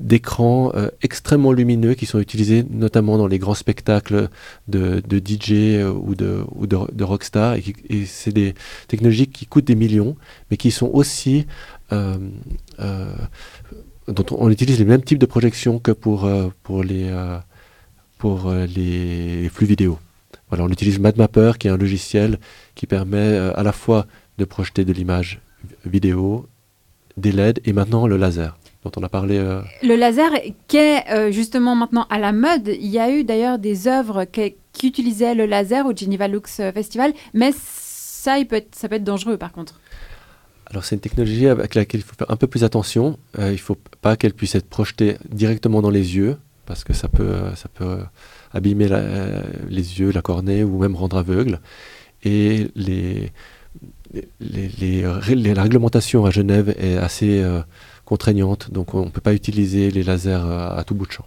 d'écrans 0.00 0.72
euh, 0.74 0.88
extrêmement 1.02 1.52
lumineux 1.52 1.94
qui 1.94 2.06
sont 2.06 2.18
utilisés 2.18 2.64
notamment 2.68 3.18
dans 3.18 3.26
les 3.26 3.38
grands 3.38 3.54
spectacles 3.54 4.28
de, 4.66 5.02
DJ 5.08 5.52
euh, 5.52 5.92
ou 5.92 6.14
de, 6.14 6.44
de, 6.66 7.04
rockstar. 7.04 7.56
Et 7.56 8.06
c'est 8.06 8.32
des 8.32 8.54
technologies 8.88 9.28
qui 9.28 9.46
coûtent 9.46 9.66
des 9.66 9.74
millions, 9.74 10.16
mais 10.50 10.56
qui 10.56 10.70
sont 10.70 10.90
aussi... 10.92 11.46
euh, 11.92 12.16
euh, 12.80 13.12
dont 14.08 14.26
on, 14.36 14.50
utilise 14.50 14.78
les 14.78 14.84
mêmes 14.84 15.02
types 15.02 15.18
de 15.18 15.26
projections 15.26 15.78
que 15.78 15.92
pour, 15.92 16.24
euh, 16.24 16.48
pour, 16.62 16.82
les, 16.82 17.10
pour 18.18 18.50
les 18.52 19.48
flux 19.52 19.66
vidéo. 19.66 19.98
Voilà, 20.48 20.64
on 20.64 20.68
utilise 20.68 20.98
MadMapper, 20.98 21.52
qui 21.58 21.68
est 21.68 21.70
un 21.70 21.76
logiciel 21.76 22.38
qui 22.74 22.86
permet 22.86 23.36
à 23.54 23.62
la 23.62 23.72
fois 23.72 24.06
de 24.38 24.44
projeter 24.44 24.84
de 24.84 24.92
l'image 24.92 25.40
vidéo, 25.84 26.48
des 27.16 27.30
LED 27.30 27.60
et 27.64 27.72
maintenant 27.72 28.08
le 28.08 28.16
laser, 28.16 28.58
dont 28.84 28.90
on 28.96 29.02
a 29.04 29.08
parlé. 29.08 29.38
Le 29.82 29.94
laser, 29.94 30.30
qui 30.66 30.78
est 30.78 31.30
justement 31.30 31.76
maintenant 31.76 32.06
à 32.10 32.18
la 32.18 32.32
mode, 32.32 32.66
il 32.66 32.88
y 32.88 32.98
a 32.98 33.12
eu 33.12 33.22
d'ailleurs 33.22 33.60
des 33.60 33.86
œuvres 33.86 34.24
qui, 34.24 34.56
qui 34.72 34.88
utilisaient 34.88 35.36
le 35.36 35.46
laser 35.46 35.86
au 35.86 35.94
Geneva 35.94 36.26
Lux 36.26 36.56
Festival, 36.56 37.12
mais 37.32 37.52
ça, 37.54 38.38
il 38.38 38.48
peut 38.48 38.56
être, 38.56 38.74
ça 38.74 38.88
peut 38.88 38.96
être 38.96 39.04
dangereux 39.04 39.36
par 39.36 39.52
contre. 39.52 39.80
Alors 40.70 40.84
c'est 40.84 40.94
une 40.94 41.00
technologie 41.00 41.48
avec 41.48 41.74
laquelle 41.74 42.00
il 42.00 42.04
faut 42.04 42.14
faire 42.14 42.30
un 42.30 42.36
peu 42.36 42.46
plus 42.46 42.62
attention. 42.62 43.18
Euh, 43.38 43.48
il 43.48 43.54
ne 43.54 43.58
faut 43.58 43.78
pas 44.00 44.16
qu'elle 44.16 44.34
puisse 44.34 44.54
être 44.54 44.68
projetée 44.68 45.16
directement 45.30 45.82
dans 45.82 45.90
les 45.90 46.16
yeux, 46.16 46.36
parce 46.64 46.84
que 46.84 46.92
ça 46.92 47.08
peut, 47.08 47.40
ça 47.56 47.68
peut 47.68 47.98
abîmer 48.52 48.88
les 49.68 50.00
yeux, 50.00 50.12
la 50.12 50.22
cornée, 50.22 50.62
ou 50.62 50.78
même 50.78 50.94
rendre 50.94 51.16
aveugle. 51.16 51.60
Et 52.22 52.68
la 54.40 55.62
réglementation 55.62 56.24
à 56.24 56.30
Genève 56.30 56.74
est 56.78 56.96
assez 56.96 57.42
euh, 57.42 57.60
contraignante, 58.04 58.70
donc 58.70 58.94
on 58.94 59.06
ne 59.06 59.10
peut 59.10 59.20
pas 59.20 59.34
utiliser 59.34 59.90
les 59.90 60.02
lasers 60.02 60.44
euh, 60.44 60.76
à 60.76 60.84
tout 60.84 60.94
bout 60.94 61.06
de 61.06 61.12
champ. 61.12 61.26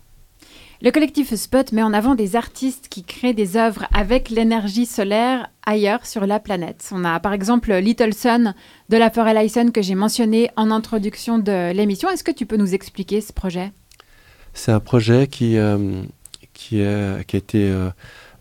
Le 0.83 0.91
collectif 0.91 1.33
Spot 1.33 1.71
met 1.71 1.81
en 1.81 1.93
avant 1.93 2.13
des 2.13 2.35
artistes 2.35 2.89
qui 2.89 3.05
créent 3.05 3.33
des 3.33 3.55
œuvres 3.55 3.87
avec 3.93 4.29
l'énergie 4.29 4.85
solaire 4.85 5.47
ailleurs 5.65 6.05
sur 6.05 6.25
la 6.25 6.41
planète. 6.41 6.89
On 6.91 7.05
a 7.05 7.21
par 7.21 7.31
exemple 7.31 7.73
Little 7.73 8.13
Sun 8.13 8.53
de 8.89 8.97
la 8.97 9.09
Forêt 9.09 9.33
Lyson 9.33 9.71
que 9.71 9.81
j'ai 9.81 9.95
mentionné 9.95 10.49
en 10.57 10.71
introduction 10.71 11.39
de 11.39 11.71
l'émission. 11.71 12.09
Est-ce 12.09 12.25
que 12.25 12.33
tu 12.33 12.45
peux 12.45 12.57
nous 12.57 12.73
expliquer 12.73 13.21
ce 13.21 13.31
projet? 13.31 13.71
C'est 14.53 14.73
un 14.73 14.81
projet 14.81 15.27
qui, 15.27 15.57
euh, 15.57 16.03
a 16.73 17.21
été 17.21 17.71
euh, 17.71 17.89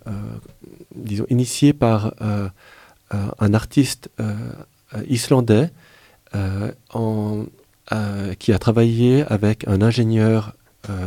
euh, 0.09 1.25
initié 1.31 1.73
par 1.73 2.13
un 3.39 3.55
artiste 3.55 4.11
islandais 5.09 5.71
qui 6.33 8.53
a 8.53 8.59
travaillé 8.59 9.23
avec 9.29 9.69
un 9.69 9.81
ingénieur 9.81 10.57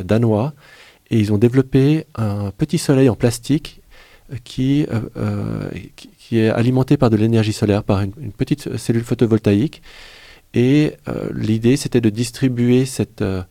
danois 0.05 0.53
et 1.11 1.19
ils 1.19 1.31
ont 1.33 1.37
développé 1.37 2.05
un 2.15 2.51
petit 2.51 2.77
soleil 2.77 3.09
en 3.09 3.15
plastique 3.15 3.81
qui, 4.43 4.85
euh, 4.91 5.01
euh, 5.17 5.69
qui, 5.95 6.09
qui, 6.17 6.39
est 6.39 6.49
alimenté 6.49 6.97
par 6.97 7.09
de 7.09 7.15
l'énergie 7.15 7.53
solaire, 7.53 7.83
par 7.83 8.01
une, 8.01 8.31
petite 8.31 8.77
cellule 8.77 9.03
photovoltaïque. 9.03 9.81
Et 10.53 10.93
euh, 11.07 11.29
l'idée, 11.33 11.77
c'était 11.77 12.01
de 12.01 12.09
distribuer 12.09 12.85
cette, 12.85 13.21
euh, 13.21 13.43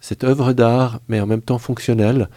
cette 0.00 0.24
œuvre 0.24 0.52
d'art, 0.52 1.00
mais 1.08 1.20
en 1.20 1.26
même 1.26 1.42
temps 1.42 1.58
fonctionnelle, 1.58 2.28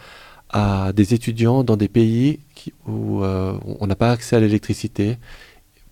à 0.50 0.92
des 0.92 1.14
étudiants 1.14 1.64
dans 1.64 1.76
des 1.76 1.88
pays 1.88 2.38
où 2.86 3.22
euh, 3.22 3.58
on 3.80 3.86
n'a 3.86 3.96
pas 3.96 4.12
accès 4.12 4.36
à 4.36 4.40
l'électricité 4.40 5.18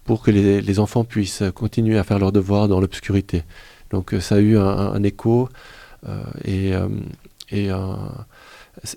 pour 0.04 0.22
que 0.22 0.30
les, 0.30 0.60
les, 0.60 0.78
enfants 0.78 1.04
puissent 1.04 1.42
continuer 1.54 1.98
à 1.98 2.04
faire 2.04 2.18
leurs 2.18 2.32
devoirs 2.32 2.68
dans 2.68 2.80
l'obscurité. 2.80 3.42
Donc 3.90 4.14
ça 4.20 4.36
a 4.36 4.38
eu 4.38 4.56
un, 4.56 4.62
un 4.62 5.02
écho 5.02 5.48
et, 6.44 6.72
et 7.50 7.70
un 7.70 8.26
ce, 8.84 8.96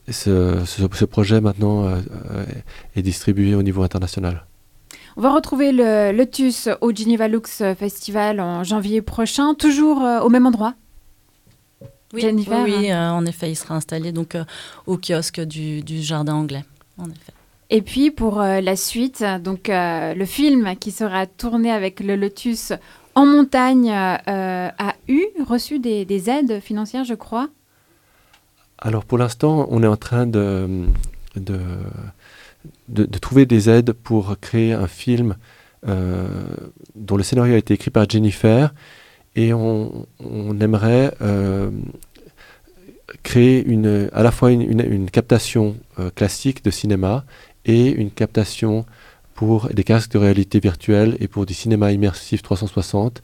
ce, 0.66 0.88
ce, 0.92 1.06
projet 1.06 1.42
maintenant 1.42 1.86
euh, 1.86 2.00
est 2.96 3.02
distribué 3.02 3.56
au 3.56 3.64
niveau 3.64 3.84
international. 3.84 4.46
On 5.18 5.22
va 5.22 5.32
retrouver 5.32 5.72
le 5.72 6.12
Lotus 6.12 6.68
au 6.82 6.94
Geneva 6.94 7.30
Lux 7.30 7.64
Festival 7.78 8.42
en 8.42 8.66
janvier 8.66 9.02
prochain, 9.02 9.54
toujours 9.54 10.04
euh, 10.04 10.20
au 10.20 10.30
même 10.30 10.46
endroit? 10.46 10.74
Oui, 12.14 12.22
Jennifer, 12.22 12.64
oui, 12.64 12.76
oui 12.78 12.92
euh, 12.92 13.12
en 13.12 13.26
effet, 13.26 13.50
il 13.50 13.56
sera 13.56 13.76
installé 13.76 14.12
donc 14.12 14.36
euh, 14.36 14.44
au 14.88 14.98
kiosque 14.98 15.40
du, 15.40 15.82
du, 15.82 16.02
jardin 16.02 16.34
anglais. 16.34 16.66
En 16.98 17.06
effet. 17.06 17.32
Et 17.70 17.82
puis 17.82 18.12
pour 18.12 18.42
la 18.42 18.76
suite, 18.76 19.26
donc 19.44 19.72
le 19.72 20.26
film 20.26 20.76
qui 20.76 20.92
sera 20.92 21.26
tourné 21.26 21.72
avec 21.72 22.00
le 22.00 22.16
Lotus 22.16 22.74
en 23.16 23.26
montagne 23.26 23.90
a 23.92 24.94
eu 25.08 25.24
reçu 25.48 25.80
des, 25.80 26.06
des 26.06 26.30
aides 26.30 26.60
financières, 26.60 27.06
je 27.06 27.16
crois. 27.16 27.50
Alors 28.78 29.06
pour 29.06 29.18
l'instant, 29.18 29.68
on 29.70 29.84
est 29.84 29.88
en 29.88 29.98
train 29.98 30.28
de, 30.28 30.88
trouver 33.22 33.46
des 33.46 33.70
aides 33.70 33.94
pour 33.94 34.40
créer 34.40 34.74
un 34.74 34.88
film 34.88 35.36
euh, 35.88 36.28
dont 36.96 37.18
le 37.18 37.24
scénario 37.24 37.54
a 37.54 37.58
été 37.58 37.74
écrit 37.74 37.92
par 37.92 38.10
Jennifer 38.10 38.74
et 39.36 39.54
on, 39.54 40.06
aimerait 40.60 41.14
euh, 41.22 41.70
créer 43.24 43.64
une, 43.64 44.10
à 44.14 44.24
la 44.24 44.32
fois 44.32 44.52
une 44.52 45.10
captation 45.10 45.76
euh, 46.00 46.10
classique 46.10 46.64
de 46.64 46.72
cinéma 46.72 47.26
et 47.66 47.90
une 47.90 48.12
captation 48.12 48.86
pour 49.36 49.68
des 49.70 49.84
casques 49.84 50.12
de 50.12 50.18
réalité 50.18 50.60
virtuelle 50.60 51.18
et 51.20 51.28
pour 51.28 51.46
du 51.46 51.54
cinéma 51.54 51.92
immersif 51.92 52.42
360 52.42 53.22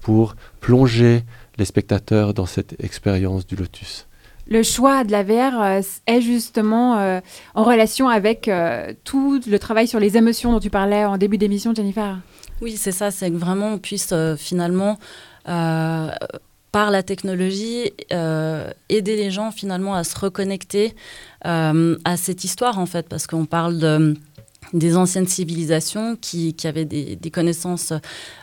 pour 0.00 0.34
plonger 0.60 1.22
les 1.58 1.64
spectateurs 1.66 2.32
dans 2.32 2.46
cette 2.46 2.82
expérience 2.82 3.46
du 3.46 3.56
Lotus 3.56 4.06
le 4.50 4.64
choix 4.64 5.04
de 5.04 5.12
la 5.12 5.22
VR 5.22 5.60
euh, 5.60 5.80
est 6.06 6.20
justement 6.20 6.98
euh, 6.98 7.20
en 7.54 7.62
relation 7.62 8.08
avec 8.08 8.48
euh, 8.48 8.92
tout 9.04 9.40
le 9.46 9.58
travail 9.58 9.86
sur 9.86 10.00
les 10.00 10.16
émotions 10.16 10.52
dont 10.52 10.58
tu 10.58 10.70
parlais 10.70 11.04
en 11.04 11.16
début 11.16 11.38
d'émission, 11.38 11.72
Jennifer. 11.74 12.18
Oui, 12.60 12.76
c'est 12.76 12.92
ça, 12.92 13.10
c'est 13.10 13.30
que 13.30 13.36
vraiment 13.36 13.74
on 13.74 13.78
puisse 13.78 14.12
finalement, 14.36 14.98
par 15.46 16.90
la 16.90 17.02
technologie, 17.02 17.90
aider 18.10 19.16
les 19.16 19.30
gens 19.30 19.50
finalement 19.50 19.94
à 19.94 20.04
se 20.04 20.18
reconnecter 20.18 20.94
à 21.42 22.16
cette 22.18 22.44
histoire 22.44 22.78
en 22.78 22.84
fait, 22.84 23.08
parce 23.08 23.26
qu'on 23.26 23.46
parle 23.46 23.78
de 23.78 24.14
des 24.74 24.94
anciennes 24.94 25.26
civilisations 25.26 26.16
qui, 26.20 26.54
avaient 26.64 26.84
des, 26.84 27.30
connaissances 27.32 27.94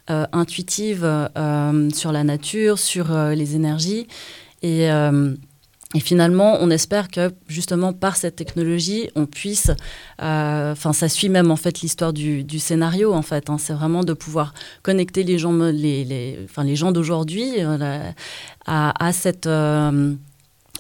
intuitives 0.08 1.08
sur 1.94 2.12
la 2.12 2.24
nature, 2.24 2.80
sur 2.80 3.16
les 3.16 3.56
énergies. 3.56 4.08
Et, 4.64 4.90
et 5.96 6.02
finalement, 6.02 6.58
on 6.60 6.70
espère 6.70 7.08
que 7.08 7.34
justement 7.48 7.94
par 7.94 8.18
cette 8.18 8.36
technologie, 8.36 9.10
on 9.16 9.26
puisse, 9.26 9.72
enfin, 10.20 10.90
euh, 10.90 10.94
ça 10.94 11.08
suit 11.08 11.30
même 11.30 11.50
en 11.50 11.56
fait 11.56 11.80
l'histoire 11.80 12.12
du, 12.12 12.60
scénario 12.60 13.14
en 13.14 13.22
fait. 13.22 13.50
Hein, 13.50 13.58
c'est 13.58 13.72
vraiment 13.72 14.04
de 14.04 14.12
pouvoir 14.12 14.54
connecter 14.84 15.24
les 15.24 15.38
gens, 15.38 15.54
les, 15.54 16.04
les, 16.04 16.40
enfin, 16.44 16.66
gens 16.76 16.92
d'aujourd'hui 16.92 17.54
euh, 17.60 18.12
à, 18.66 19.06
à, 19.06 19.14
cette 19.14 19.48
euh, 19.48 20.14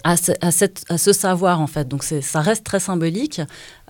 à 0.07 0.15
ce, 0.15 0.31
à, 0.39 0.51
cette, 0.51 0.85
à 0.87 0.97
ce, 0.97 1.11
savoir 1.11 1.59
en 1.59 1.67
fait. 1.67 1.85
Donc 1.89 2.03
ça 2.03 2.39
reste 2.39 2.63
très 2.63 2.79
symbolique, 2.79 3.41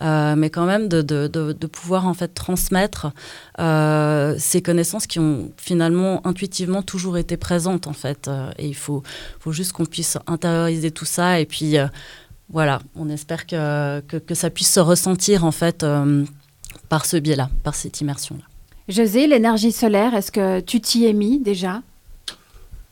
euh, 0.01 0.36
mais 0.36 0.49
quand 0.49 0.65
même 0.65 0.88
de, 0.88 1.03
de, 1.03 1.28
de, 1.28 1.53
de, 1.53 1.68
pouvoir 1.68 2.07
en 2.07 2.15
fait 2.15 2.30
transmettre 2.30 3.11
euh, 3.59 4.34
ces 4.39 4.63
connaissances 4.63 5.05
qui 5.05 5.20
ont 5.20 5.51
finalement 5.57 6.26
intuitivement 6.26 6.82
toujours 6.82 7.20
été 7.20 7.38
présentes 7.38 7.86
en 7.86 7.93
fait. 7.93 8.28
Euh, 8.28 8.49
et 8.57 8.68
il 8.68 8.76
faut, 8.76 9.03
faut 9.39 9.51
juste 9.51 9.74
qu'on 9.74 9.86
puisse 9.86 10.18
intérioriser 10.26 10.89
tout 10.89 11.05
ça 11.05 11.39
et 11.39 11.45
puis 11.45 11.78
euh, 11.78 11.86
voilà, 12.49 12.80
on 12.95 13.09
espère 13.09 13.45
que, 13.45 13.99
que, 14.01 14.18
que, 14.18 14.34
ça 14.34 14.49
puisse 14.49 14.74
se 14.74 14.80
ressentir 14.80 15.45
en 15.45 15.51
fait 15.51 15.84
euh, 15.84 16.26
par 16.89 17.05
ce 17.05 17.18
biais-là, 17.18 17.51
par 17.61 17.76
cette 17.76 18.01
immersion-là. 18.01 18.43
José, 18.89 19.28
l'énergie 19.28 19.72
solaire, 19.72 20.15
est-ce 20.15 20.32
que 20.32 20.61
tu 20.61 20.82
t'y 20.82 21.05
es 21.05 21.13
mis 21.13 21.39
déjà? 21.39 21.84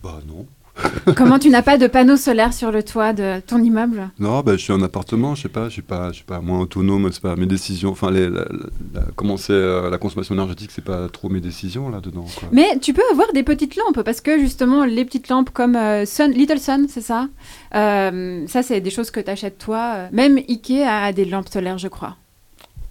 Bah 0.04 0.20
non. 0.28 0.46
Comment 1.16 1.40
tu 1.40 1.50
n'as 1.50 1.62
pas 1.62 1.78
de 1.78 1.88
panneau 1.88 2.18
solaire 2.18 2.54
sur 2.54 2.72
le 2.72 2.84
toit 2.84 3.14
de 3.14 3.40
ton 3.46 3.62
immeuble? 3.62 4.10
Non, 4.20 4.42
bah, 4.42 4.54
je 4.54 4.62
suis 4.62 4.74
en 4.74 4.82
appartement, 4.82 5.36
je 5.36 5.44
sais 5.44 5.50
pas, 5.50 5.66
je 5.66 5.74
suis 5.74 5.82
pas, 5.82 6.10
je 6.10 6.18
suis 6.18 6.24
pas 6.24 6.42
moins 6.42 6.60
autonome, 6.60 7.10
c'est 7.12 7.22
pas 7.22 7.36
mes 7.36 7.46
décisions. 7.46 7.92
Enfin, 7.92 8.12
les, 8.12 8.30
la, 8.30 8.46
la, 8.94 9.02
comment 9.16 9.38
c'est 9.38 9.54
euh, 9.54 9.90
la 9.90 9.98
consommation 9.98 10.36
énergétique, 10.36 10.72
c'est 10.74 10.84
pas 10.84 11.08
trop 11.10 11.30
mes 11.30 11.40
décisions 11.40 11.90
là 11.90 12.00
dedans. 12.02 12.26
Quoi. 12.40 12.50
Mais 12.52 12.78
tu 12.80 12.94
peux 12.94 13.04
avoir 13.12 13.32
des 13.34 13.44
petites 13.44 13.76
lampes 13.76 14.02
parce 14.04 14.22
que 14.22 14.40
justement 14.40 14.86
les 14.86 15.06
petites 15.06 15.30
lampes 15.30 15.50
comme 15.50 15.76
euh, 15.76 16.06
Sun, 16.06 16.32
Little 16.32 16.60
Sun, 16.60 16.88
c'est 16.90 17.02
ça? 17.02 17.28
Euh, 17.74 18.46
ça, 18.48 18.64
c'est 18.64 18.82
des 18.82 18.90
choses 18.90 19.12
que 19.12 19.20
tu 19.20 19.30
achètes 19.30 19.58
toi. 19.58 20.10
Même 20.12 20.38
Ikea 20.38 20.84
a 20.84 21.14
des 21.14 21.26
lampes 21.26 21.50
solaires, 21.50 21.78
je 21.78 21.88
crois. 21.88 22.16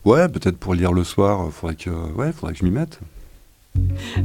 Ouais, 0.05 0.29
peut-être 0.29 0.59
pour 0.59 0.75
lire 0.75 0.93
le 0.93 1.03
soir, 1.03 1.51
faudrait 1.51 1.77
que, 1.77 1.91
ouais, 1.91 2.33
faudrait 2.33 2.53
que 2.53 2.59
je 2.59 2.65
m'y 2.65 2.71
mette. 2.71 3.01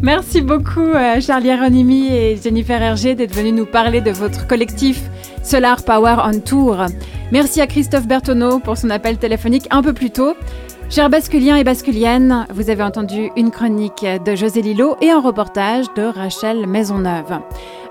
Merci 0.02 0.42
beaucoup 0.42 0.80
euh, 0.80 1.20
Charlie 1.20 1.52
Aronimi 1.52 2.08
et 2.08 2.38
Jennifer 2.42 2.82
Hergé 2.82 3.16
d'être 3.16 3.36
venus 3.36 3.54
nous 3.54 3.66
parler 3.66 4.00
de 4.00 4.12
votre 4.12 4.48
collectif 4.48 5.02
Solar 5.44 5.84
Power 5.84 6.18
on 6.24 6.40
Tour. 6.40 6.86
Merci 7.32 7.60
à 7.60 7.68
Christophe 7.68 8.08
Bertonneau 8.08 8.60
pour 8.60 8.78
son 8.78 8.90
appel 8.92 9.18
téléphonique 9.18 9.68
un 9.72 9.82
peu 9.82 9.94
plus 9.94 10.12
tôt. 10.12 10.36
Chers 10.90 11.10
basculiens 11.10 11.58
et 11.58 11.64
basculiennes, 11.64 12.48
vous 12.52 12.70
avez 12.70 12.82
entendu 12.82 13.30
une 13.36 13.52
chronique 13.52 14.06
de 14.26 14.36
José 14.36 14.62
Lillo 14.62 14.96
et 15.02 15.12
un 15.12 15.20
reportage 15.20 15.86
de 15.96 16.04
Rachel 16.04 16.66
Maisonneuve. 16.66 17.40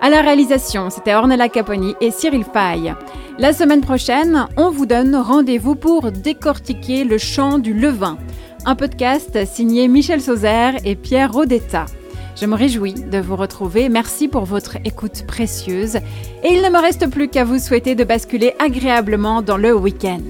À 0.01 0.11
la 0.11 0.21
réalisation, 0.21 0.91
c'était 0.91 1.15
Ornella 1.15 1.49
Caponi 1.49 1.95
et 2.01 2.11
Cyril 2.11 2.45
Fay. 2.45 2.95
La 3.39 3.53
semaine 3.53 3.83
prochaine, 3.83 4.47
on 4.57 4.71
vous 4.71 4.87
donne 4.87 5.15
rendez-vous 5.15 5.77
pour 5.77 6.11
décortiquer 6.11 7.05
le 7.05 7.19
chant 7.19 7.59
du 7.59 7.73
levain 7.73 8.19
un 8.65 8.77
podcast 8.77 9.45
signé 9.47 9.89
Michel 9.89 10.21
Sauzer 10.21 10.73
et 10.85 10.97
Pierre 10.97 11.33
Rodetta. 11.33 11.87
Je 12.41 12.47
me 12.47 12.55
réjouis 12.55 12.95
de 12.95 13.19
vous 13.19 13.37
retrouver. 13.37 13.89
Merci 13.89 14.29
pour 14.29 14.45
votre 14.45 14.77
écoute 14.85 15.25
précieuse. 15.27 15.97
Et 16.43 16.53
il 16.53 16.63
ne 16.63 16.71
me 16.71 16.81
reste 16.81 17.11
plus 17.11 17.29
qu'à 17.29 17.45
vous 17.45 17.59
souhaiter 17.59 17.95
de 17.95 18.05
basculer 18.05 18.55
agréablement 18.59 19.43
dans 19.43 19.57
le 19.57 19.75
week-end. 19.75 20.21